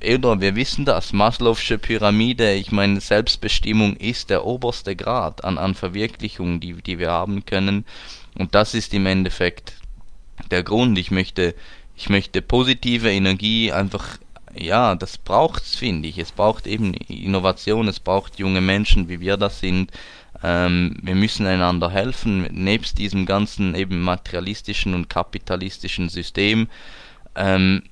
oder 0.00 0.40
wir 0.40 0.54
wissen 0.54 0.84
das, 0.84 1.12
Maslow'sche 1.12 1.78
Pyramide, 1.78 2.52
ich 2.52 2.70
meine, 2.70 3.00
Selbstbestimmung 3.00 3.96
ist 3.96 4.30
der 4.30 4.44
oberste 4.44 4.94
Grad 4.94 5.42
an, 5.42 5.58
an 5.58 5.74
Verwirklichung, 5.74 6.60
die, 6.60 6.74
die 6.74 6.98
wir 6.98 7.10
haben 7.10 7.46
können. 7.46 7.84
Und 8.36 8.54
das 8.54 8.74
ist 8.74 8.94
im 8.94 9.06
Endeffekt 9.06 9.77
der 10.50 10.62
Grund. 10.62 10.98
Ich 10.98 11.10
möchte, 11.10 11.54
ich 11.96 12.08
möchte 12.08 12.42
positive 12.42 13.10
Energie 13.10 13.72
einfach 13.72 14.18
ja, 14.54 14.94
das 14.94 15.18
braucht's, 15.18 15.76
finde 15.76 16.08
ich. 16.08 16.18
Es 16.18 16.32
braucht 16.32 16.66
eben 16.66 16.94
Innovation, 16.94 17.88
es 17.88 18.00
braucht 18.00 18.38
junge 18.38 18.60
Menschen, 18.60 19.08
wie 19.08 19.20
wir 19.20 19.36
das 19.36 19.60
sind. 19.60 19.92
Ähm, 20.42 20.96
wir 21.02 21.14
müssen 21.14 21.46
einander 21.46 21.90
helfen, 21.90 22.42
nebst 22.50 22.98
diesem 22.98 23.26
ganzen 23.26 23.74
eben 23.74 24.00
materialistischen 24.00 24.94
und 24.94 25.08
kapitalistischen 25.08 26.08
System. 26.08 26.68
Ähm, 27.34 27.82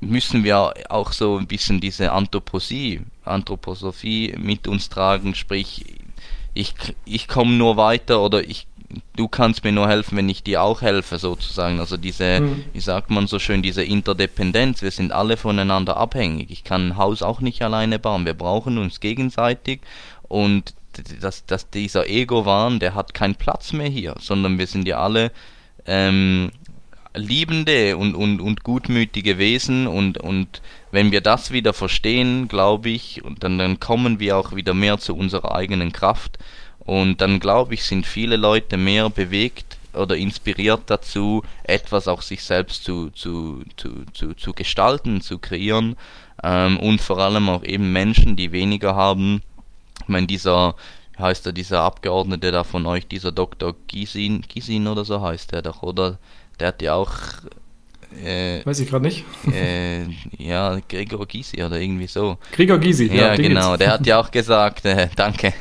müssen 0.00 0.44
wir 0.44 0.74
auch 0.88 1.12
so 1.12 1.38
ein 1.38 1.46
bisschen 1.46 1.80
diese 1.80 2.12
Anthroposie, 2.12 3.00
Anthroposophie 3.24 4.34
mit 4.38 4.68
uns 4.68 4.88
tragen, 4.88 5.34
sprich, 5.34 5.84
ich, 6.52 6.74
ich 7.04 7.26
komme 7.26 7.52
nur 7.52 7.76
weiter 7.76 8.22
oder 8.22 8.44
ich 8.48 8.66
du 9.16 9.28
kannst 9.28 9.64
mir 9.64 9.72
nur 9.72 9.88
helfen, 9.88 10.16
wenn 10.16 10.28
ich 10.28 10.42
dir 10.42 10.62
auch 10.62 10.82
helfe, 10.82 11.18
sozusagen. 11.18 11.80
Also 11.80 11.96
diese, 11.96 12.40
mhm. 12.40 12.64
wie 12.72 12.80
sagt 12.80 13.10
man 13.10 13.26
so 13.26 13.38
schön, 13.38 13.62
diese 13.62 13.84
Interdependenz. 13.84 14.82
Wir 14.82 14.90
sind 14.90 15.12
alle 15.12 15.36
voneinander 15.36 15.96
abhängig. 15.96 16.50
Ich 16.50 16.64
kann 16.64 16.88
ein 16.88 16.96
Haus 16.96 17.22
auch 17.22 17.40
nicht 17.40 17.62
alleine 17.62 17.98
bauen. 17.98 18.26
Wir 18.26 18.34
brauchen 18.34 18.78
uns 18.78 19.00
gegenseitig 19.00 19.80
und 20.28 20.74
dass, 21.20 21.44
dass 21.46 21.70
dieser 21.70 22.08
Ego-Wahn, 22.08 22.78
der 22.78 22.94
hat 22.94 23.14
keinen 23.14 23.34
Platz 23.34 23.72
mehr 23.72 23.88
hier, 23.88 24.14
sondern 24.20 24.58
wir 24.58 24.66
sind 24.66 24.86
ja 24.86 24.98
alle 24.98 25.32
ähm, 25.86 26.52
liebende 27.14 27.96
und, 27.96 28.14
und, 28.14 28.40
und 28.40 28.64
gutmütige 28.64 29.38
Wesen 29.38 29.86
und, 29.86 30.18
und 30.18 30.62
wenn 30.90 31.12
wir 31.12 31.20
das 31.20 31.50
wieder 31.50 31.72
verstehen, 31.72 32.48
glaube 32.48 32.90
ich, 32.90 33.22
dann, 33.38 33.58
dann 33.58 33.80
kommen 33.80 34.20
wir 34.20 34.36
auch 34.36 34.54
wieder 34.54 34.74
mehr 34.74 34.98
zu 34.98 35.16
unserer 35.16 35.54
eigenen 35.54 35.92
Kraft 35.92 36.38
und 36.84 37.20
dann 37.20 37.40
glaube 37.40 37.74
ich, 37.74 37.84
sind 37.84 38.06
viele 38.06 38.36
Leute 38.36 38.76
mehr 38.76 39.10
bewegt 39.10 39.78
oder 39.94 40.16
inspiriert 40.16 40.82
dazu, 40.86 41.42
etwas 41.62 42.08
auch 42.08 42.22
sich 42.22 42.42
selbst 42.44 42.84
zu, 42.84 43.10
zu, 43.10 43.62
zu, 43.76 44.04
zu, 44.12 44.34
zu 44.34 44.52
gestalten, 44.52 45.20
zu 45.20 45.38
kreieren. 45.38 45.96
Ähm, 46.42 46.78
und 46.80 47.00
vor 47.00 47.18
allem 47.18 47.48
auch 47.48 47.62
eben 47.62 47.92
Menschen, 47.92 48.36
die 48.36 48.52
weniger 48.52 48.94
haben. 48.94 49.42
Ich 50.02 50.08
meine, 50.08 50.26
dieser, 50.26 50.74
heißt 51.18 51.46
er, 51.46 51.52
dieser 51.52 51.82
Abgeordnete 51.82 52.50
da 52.52 52.64
von 52.64 52.86
euch, 52.86 53.06
dieser 53.06 53.32
Dr. 53.32 53.74
Gisin, 53.86 54.42
Gisin 54.42 54.86
oder 54.86 55.04
so 55.04 55.22
heißt 55.22 55.52
der 55.52 55.62
doch, 55.62 55.82
oder? 55.82 56.18
Der 56.58 56.68
hat 56.68 56.82
ja 56.82 56.94
auch 56.94 57.12
äh, 58.22 58.64
Weiß 58.64 58.78
ich 58.80 58.88
gerade 58.88 59.04
nicht. 59.04 59.24
Äh, 59.52 60.04
ja, 60.38 60.78
Gregor 60.88 61.26
Gysi 61.26 61.62
oder 61.62 61.80
irgendwie 61.80 62.06
so. 62.06 62.38
Gregor 62.52 62.78
Gysi, 62.78 63.06
ja, 63.06 63.34
ja 63.34 63.36
genau. 63.36 63.76
Der 63.76 63.92
hat 63.92 64.06
ja 64.06 64.20
auch 64.20 64.30
gesagt, 64.30 64.84
äh, 64.84 65.08
danke. 65.16 65.52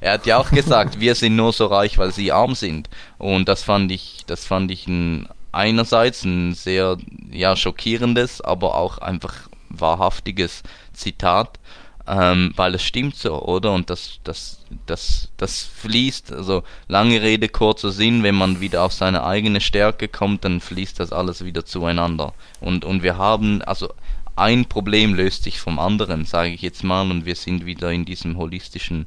Er 0.00 0.14
hat 0.14 0.26
ja 0.26 0.38
auch 0.38 0.50
gesagt, 0.50 1.00
wir 1.00 1.14
sind 1.14 1.36
nur 1.36 1.52
so 1.52 1.66
reich, 1.66 1.98
weil 1.98 2.12
sie 2.12 2.32
arm 2.32 2.54
sind. 2.54 2.88
Und 3.18 3.48
das 3.48 3.62
fand 3.62 3.90
ich, 3.90 4.22
das 4.26 4.44
fand 4.44 4.70
ich 4.70 4.86
ein, 4.86 5.28
einerseits 5.52 6.24
ein 6.24 6.54
sehr 6.54 6.96
ja 7.30 7.56
schockierendes, 7.56 8.40
aber 8.40 8.76
auch 8.76 8.98
einfach 8.98 9.34
wahrhaftiges 9.68 10.62
Zitat 10.92 11.58
ähm, 12.06 12.52
weil 12.56 12.74
es 12.74 12.82
stimmt 12.82 13.16
so, 13.16 13.42
oder? 13.42 13.72
Und 13.72 13.90
das, 13.90 14.20
das, 14.24 14.64
das, 14.86 15.30
das 15.36 15.62
fließt, 15.62 16.32
also 16.32 16.62
lange 16.88 17.20
Rede, 17.22 17.48
kurzer 17.48 17.90
Sinn, 17.90 18.22
wenn 18.22 18.34
man 18.34 18.60
wieder 18.60 18.82
auf 18.84 18.92
seine 18.92 19.24
eigene 19.24 19.60
Stärke 19.60 20.08
kommt, 20.08 20.44
dann 20.44 20.60
fließt 20.60 20.98
das 20.98 21.12
alles 21.12 21.44
wieder 21.44 21.64
zueinander. 21.64 22.32
Und, 22.60 22.84
und 22.84 23.02
wir 23.02 23.18
haben, 23.18 23.62
also 23.62 23.92
ein 24.36 24.64
Problem 24.64 25.14
löst 25.14 25.44
sich 25.44 25.60
vom 25.60 25.78
anderen, 25.78 26.24
sage 26.24 26.50
ich 26.50 26.62
jetzt 26.62 26.82
mal, 26.82 27.10
und 27.10 27.26
wir 27.26 27.36
sind 27.36 27.66
wieder 27.66 27.92
in 27.92 28.04
diesem 28.04 28.38
holistischen 28.38 29.06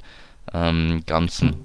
ähm, 0.53 1.03
Ganzen. 1.05 1.55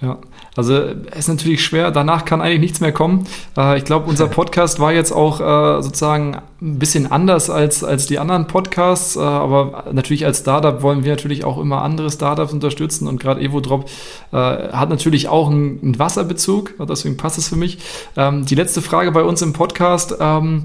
Ja, 0.00 0.18
also 0.56 0.74
es 0.74 1.20
ist 1.20 1.28
natürlich 1.28 1.64
schwer, 1.64 1.90
danach 1.90 2.24
kann 2.24 2.40
eigentlich 2.40 2.60
nichts 2.60 2.80
mehr 2.80 2.92
kommen. 2.92 3.26
Äh, 3.56 3.78
ich 3.78 3.84
glaube, 3.84 4.08
unser 4.08 4.26
Podcast 4.28 4.80
war 4.80 4.92
jetzt 4.92 5.12
auch 5.12 5.40
äh, 5.40 5.82
sozusagen 5.82 6.38
ein 6.60 6.78
bisschen 6.78 7.10
anders 7.10 7.50
als, 7.50 7.84
als 7.84 8.06
die 8.06 8.18
anderen 8.18 8.46
Podcasts, 8.46 9.16
äh, 9.16 9.20
aber 9.20 9.84
natürlich 9.92 10.26
als 10.26 10.40
Startup 10.40 10.82
wollen 10.82 11.04
wir 11.04 11.12
natürlich 11.12 11.44
auch 11.44 11.58
immer 11.58 11.82
andere 11.82 12.10
Startups 12.10 12.52
unterstützen 12.52 13.06
und 13.06 13.20
gerade 13.20 13.40
EvoDrop 13.40 13.88
äh, 14.32 14.36
hat 14.36 14.90
natürlich 14.90 15.28
auch 15.28 15.50
einen, 15.50 15.80
einen, 15.82 15.98
Wasserbezug, 15.98 16.74
deswegen 16.88 17.16
passt 17.16 17.38
es 17.38 17.48
für 17.48 17.56
mich. 17.56 17.78
Ähm, 18.16 18.44
die 18.44 18.54
letzte 18.54 18.82
Frage 18.82 19.12
bei 19.12 19.22
uns 19.22 19.42
im 19.42 19.52
Podcast 19.52 20.16
ähm, 20.20 20.64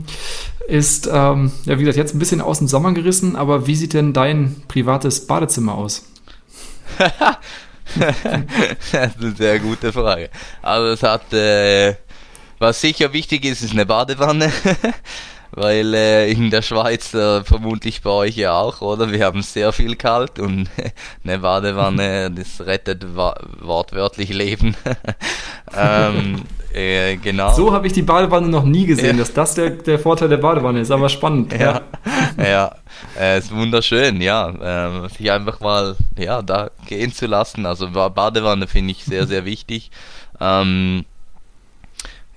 ist, 0.68 1.08
ähm, 1.12 1.52
ja 1.66 1.78
wie 1.78 1.84
gesagt, 1.84 1.98
jetzt 1.98 2.16
ein 2.16 2.20
bisschen 2.20 2.42
aus 2.42 2.58
dem 2.58 2.68
Sommer 2.68 2.94
gerissen, 2.94 3.36
aber 3.36 3.68
wie 3.68 3.76
sieht 3.76 3.94
denn 3.94 4.14
dein 4.14 4.64
privates 4.68 5.28
Badezimmer 5.28 5.76
aus? 5.76 6.06
das 8.92 9.16
ist 9.16 9.22
eine 9.22 9.36
sehr 9.36 9.60
gute 9.60 9.92
Frage. 9.92 10.30
Also 10.62 10.94
es 10.94 11.04
hat, 11.04 11.34
äh, 11.34 11.96
was 12.60 12.82
sicher 12.82 13.12
wichtig 13.14 13.46
ist, 13.46 13.62
ist 13.62 13.74
eine 13.74 13.86
Badewanne. 13.86 14.52
Weil 15.58 15.94
äh, 15.94 16.30
in 16.30 16.50
der 16.50 16.62
Schweiz, 16.62 17.14
äh, 17.14 17.42
vermutlich 17.46 18.02
bei 18.02 18.10
euch 18.10 18.36
ja 18.36 18.60
auch, 18.60 18.82
oder? 18.82 19.10
Wir 19.14 19.24
haben 19.24 19.42
sehr 19.42 19.72
viel 19.72 19.96
kalt 19.96 20.38
und 20.38 20.70
eine 21.24 21.40
Badewanne, 21.40 22.30
das 22.36 22.66
rettet 22.66 23.06
wortwörtlich 23.16 24.34
Leben. 24.34 24.76
ähm, 25.78 26.42
äh, 26.74 27.16
genau. 27.16 27.54
So 27.54 27.72
habe 27.72 27.88
ich 27.88 27.94
die 27.94 28.02
Badewanne 28.02 28.50
noch 28.50 28.66
nie 28.66 28.86
gesehen, 28.86 29.18
ja. 29.18 29.24
dass 29.24 29.32
das 29.32 29.56
der, 29.56 29.70
der 29.70 29.98
Vorteil 29.98 30.28
der 30.28 30.38
Badewanne 30.38 30.82
ist, 30.82 30.92
aber 30.92 31.08
spannend. 31.08 31.54
Ja, 31.54 31.82
ja, 32.38 32.46
ja 32.46 32.76
äh, 33.18 33.40
ist 33.40 33.56
wunderschön, 33.56 34.20
ja. 34.20 35.06
Äh, 35.06 35.10
sich 35.10 35.32
einfach 35.32 35.62
mal 35.62 35.96
ja, 36.18 36.42
da 36.42 36.70
gehen 36.86 37.14
zu 37.14 37.28
lassen. 37.28 37.66
Also 37.66 37.92
Badewanne 37.92 38.68
finde 38.68 38.92
ich 38.92 39.06
sehr, 39.06 39.26
sehr 39.26 39.46
wichtig. 39.46 39.90
Ähm, 40.42 41.06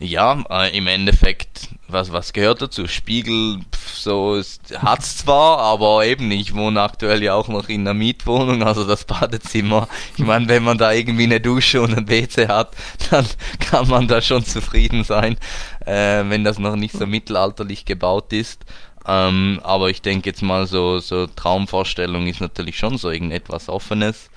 Ja, 0.00 0.44
äh, 0.48 0.76
im 0.76 0.86
Endeffekt, 0.86 1.70
was, 1.88 2.12
was 2.12 2.32
gehört 2.32 2.62
dazu? 2.62 2.86
Spiegel, 2.86 3.58
so 3.92 4.40
hat's 4.76 5.16
zwar, 5.18 5.58
aber 5.58 6.06
eben, 6.06 6.30
ich 6.30 6.54
wohne 6.54 6.80
aktuell 6.82 7.20
ja 7.20 7.34
auch 7.34 7.48
noch 7.48 7.68
in 7.68 7.80
einer 7.80 7.94
Mietwohnung, 7.94 8.62
also 8.62 8.84
das 8.84 9.04
Badezimmer. 9.04 9.88
Ich 10.16 10.24
meine, 10.24 10.46
wenn 10.48 10.62
man 10.62 10.78
da 10.78 10.92
irgendwie 10.92 11.24
eine 11.24 11.40
Dusche 11.40 11.82
und 11.82 11.96
ein 11.96 12.08
WC 12.08 12.46
hat, 12.46 12.76
dann 13.10 13.26
kann 13.58 13.88
man 13.88 14.06
da 14.06 14.22
schon 14.22 14.44
zufrieden 14.44 15.02
sein, 15.02 15.36
äh, 15.84 16.22
wenn 16.28 16.44
das 16.44 16.60
noch 16.60 16.76
nicht 16.76 16.94
so 16.94 17.06
mittelalterlich 17.06 17.84
gebaut 17.84 18.32
ist. 18.32 18.64
Ähm, 19.04 19.58
aber 19.64 19.90
ich 19.90 20.00
denke 20.02 20.28
jetzt 20.28 20.42
mal 20.42 20.68
so, 20.68 21.00
so 21.00 21.26
Traumvorstellung 21.26 22.28
ist 22.28 22.40
natürlich 22.40 22.78
schon 22.78 22.98
so 22.98 23.10
irgendetwas 23.10 23.68
Offenes. 23.68 24.30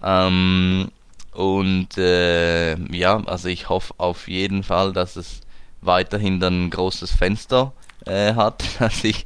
Ähm, 0.00 0.90
und 1.38 1.96
äh, 1.98 2.74
ja, 2.92 3.22
also 3.26 3.46
ich 3.46 3.68
hoffe 3.68 3.94
auf 3.98 4.26
jeden 4.26 4.64
Fall, 4.64 4.92
dass 4.92 5.14
es 5.14 5.42
weiterhin 5.80 6.40
dann 6.40 6.64
ein 6.64 6.70
großes 6.70 7.12
Fenster 7.12 7.72
äh, 8.06 8.34
hat, 8.34 8.64
dass 8.78 9.04
ich 9.04 9.24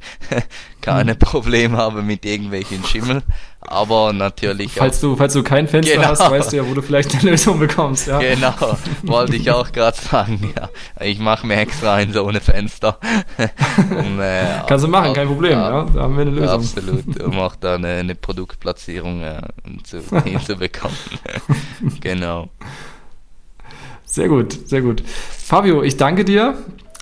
keine 0.81 1.11
hm. 1.11 1.19
Probleme 1.19 1.77
habe 1.77 2.01
mit 2.01 2.25
irgendwelchen 2.25 2.83
Schimmel. 2.83 3.23
Aber 3.61 4.11
natürlich. 4.11 4.73
Falls 4.73 4.99
du, 4.99 5.15
falls 5.15 5.33
du 5.33 5.41
kein 5.41 5.69
Fenster 5.69 5.95
genau. 5.95 6.07
hast, 6.09 6.19
weißt 6.19 6.51
du 6.51 6.57
ja, 6.57 6.67
wo 6.67 6.73
du 6.73 6.81
vielleicht 6.81 7.13
eine 7.13 7.23
Lösung 7.31 7.59
bekommst. 7.59 8.07
Ja. 8.07 8.19
Genau, 8.19 8.53
wollte 9.03 9.37
ich 9.37 9.49
auch 9.51 9.71
gerade 9.71 9.97
sagen. 9.97 10.53
Ja, 10.57 10.69
ich 11.03 11.19
mache 11.19 11.47
mir 11.47 11.55
extra 11.55 11.95
eins 11.95 12.17
ohne 12.17 12.41
Fenster. 12.41 12.99
um, 13.89 14.19
äh, 14.19 14.43
Kannst 14.67 14.83
du 14.83 14.89
machen, 14.89 15.11
auch, 15.11 15.15
kein 15.15 15.27
Problem. 15.27 15.53
Ja, 15.53 15.85
da 15.85 16.01
haben 16.01 16.15
wir 16.15 16.23
eine 16.23 16.31
Lösung. 16.31 16.49
Absolut, 16.49 17.23
um 17.23 17.39
auch 17.39 17.55
da 17.55 17.75
eine, 17.75 17.87
eine 17.87 18.15
Produktplatzierung 18.15 19.23
äh, 19.23 19.41
zu, 19.83 20.01
hinzubekommen. 20.23 20.97
genau. 22.01 22.49
Sehr 24.05 24.27
gut, 24.27 24.67
sehr 24.67 24.81
gut. 24.81 25.01
Fabio, 25.07 25.83
ich 25.83 25.95
danke 25.95 26.25
dir. 26.25 26.57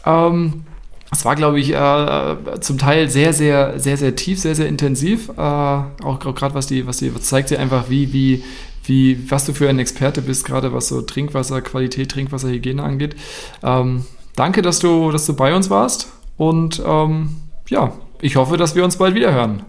Ähm, 0.05 0.63
es 1.11 1.25
war, 1.25 1.35
glaube 1.35 1.59
ich, 1.59 1.73
äh, 1.73 2.59
zum 2.61 2.77
Teil 2.77 3.09
sehr, 3.09 3.33
sehr, 3.33 3.79
sehr, 3.79 3.97
sehr 3.97 4.15
tief, 4.15 4.39
sehr, 4.39 4.55
sehr 4.55 4.67
intensiv. 4.67 5.29
Äh, 5.29 5.41
auch 5.41 6.19
gerade 6.19 6.55
was 6.55 6.67
die, 6.67 6.87
was 6.87 6.97
die, 6.97 7.13
was 7.13 7.23
zeigt 7.23 7.49
dir 7.49 7.59
einfach, 7.59 7.89
wie, 7.89 8.13
wie, 8.13 8.43
wie, 8.85 9.29
was 9.29 9.45
du 9.45 9.53
für 9.53 9.69
ein 9.69 9.77
Experte 9.77 10.21
bist, 10.21 10.45
gerade 10.45 10.73
was 10.73 10.87
so 10.87 11.01
Trinkwasser, 11.01 11.61
Qualität, 11.61 12.11
Trinkwasserhygiene 12.11 12.81
angeht. 12.81 13.15
Ähm, 13.61 14.05
danke, 14.37 14.61
dass 14.61 14.79
du, 14.79 15.11
dass 15.11 15.25
du 15.25 15.35
bei 15.35 15.53
uns 15.53 15.69
warst. 15.69 16.11
Und 16.37 16.81
ähm, 16.85 17.35
ja, 17.67 17.93
ich 18.21 18.37
hoffe, 18.37 18.55
dass 18.55 18.75
wir 18.75 18.85
uns 18.85 18.97
bald 18.97 19.13
wieder 19.13 19.33
hören. 19.33 19.63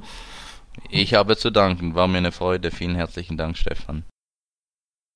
Ich 0.91 1.15
habe 1.15 1.37
zu 1.37 1.51
danken. 1.51 1.97
War 1.97 2.07
mir 2.07 2.19
eine 2.19 2.33
Freude. 2.33 2.71
Vielen 2.71 2.95
herzlichen 2.95 3.37
Dank, 3.37 3.57
Stefan. 3.57 4.05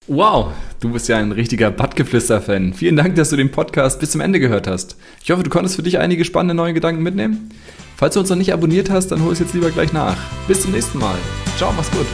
Wow, 0.09 0.53
du 0.79 0.93
bist 0.93 1.09
ja 1.09 1.17
ein 1.17 1.33
richtiger 1.33 1.73
Badgeflüster-Fan. 1.73 2.75
Vielen 2.75 2.95
Dank, 2.95 3.17
dass 3.17 3.31
du 3.31 3.37
den 3.37 3.51
Podcast 3.51 3.99
bis 3.99 4.13
zum 4.13 4.21
Ende 4.21 4.39
gehört 4.39 4.69
hast. 4.69 4.97
Ich 5.25 5.33
hoffe, 5.33 5.43
du 5.43 5.51
konntest 5.51 5.75
für 5.75 5.83
dich 5.83 5.99
einige 5.99 6.25
spannende 6.25 6.55
neue 6.55 6.75
Gedanken 6.75 7.03
mitnehmen. 7.03 7.51
Falls 7.97 8.15
du 8.15 8.21
uns 8.21 8.31
noch 8.31 8.37
nicht 8.37 8.53
abonniert 8.53 8.89
hast, 8.89 9.09
dann 9.09 9.25
hol 9.25 9.33
es 9.33 9.41
jetzt 9.41 9.55
lieber 9.55 9.71
gleich 9.71 9.93
nach. 9.93 10.17
Bis 10.47 10.63
zum 10.63 10.71
nächsten 10.71 10.99
Mal. 10.99 11.17
Ciao, 11.57 11.73
mach's 11.77 11.91
gut. 11.91 12.07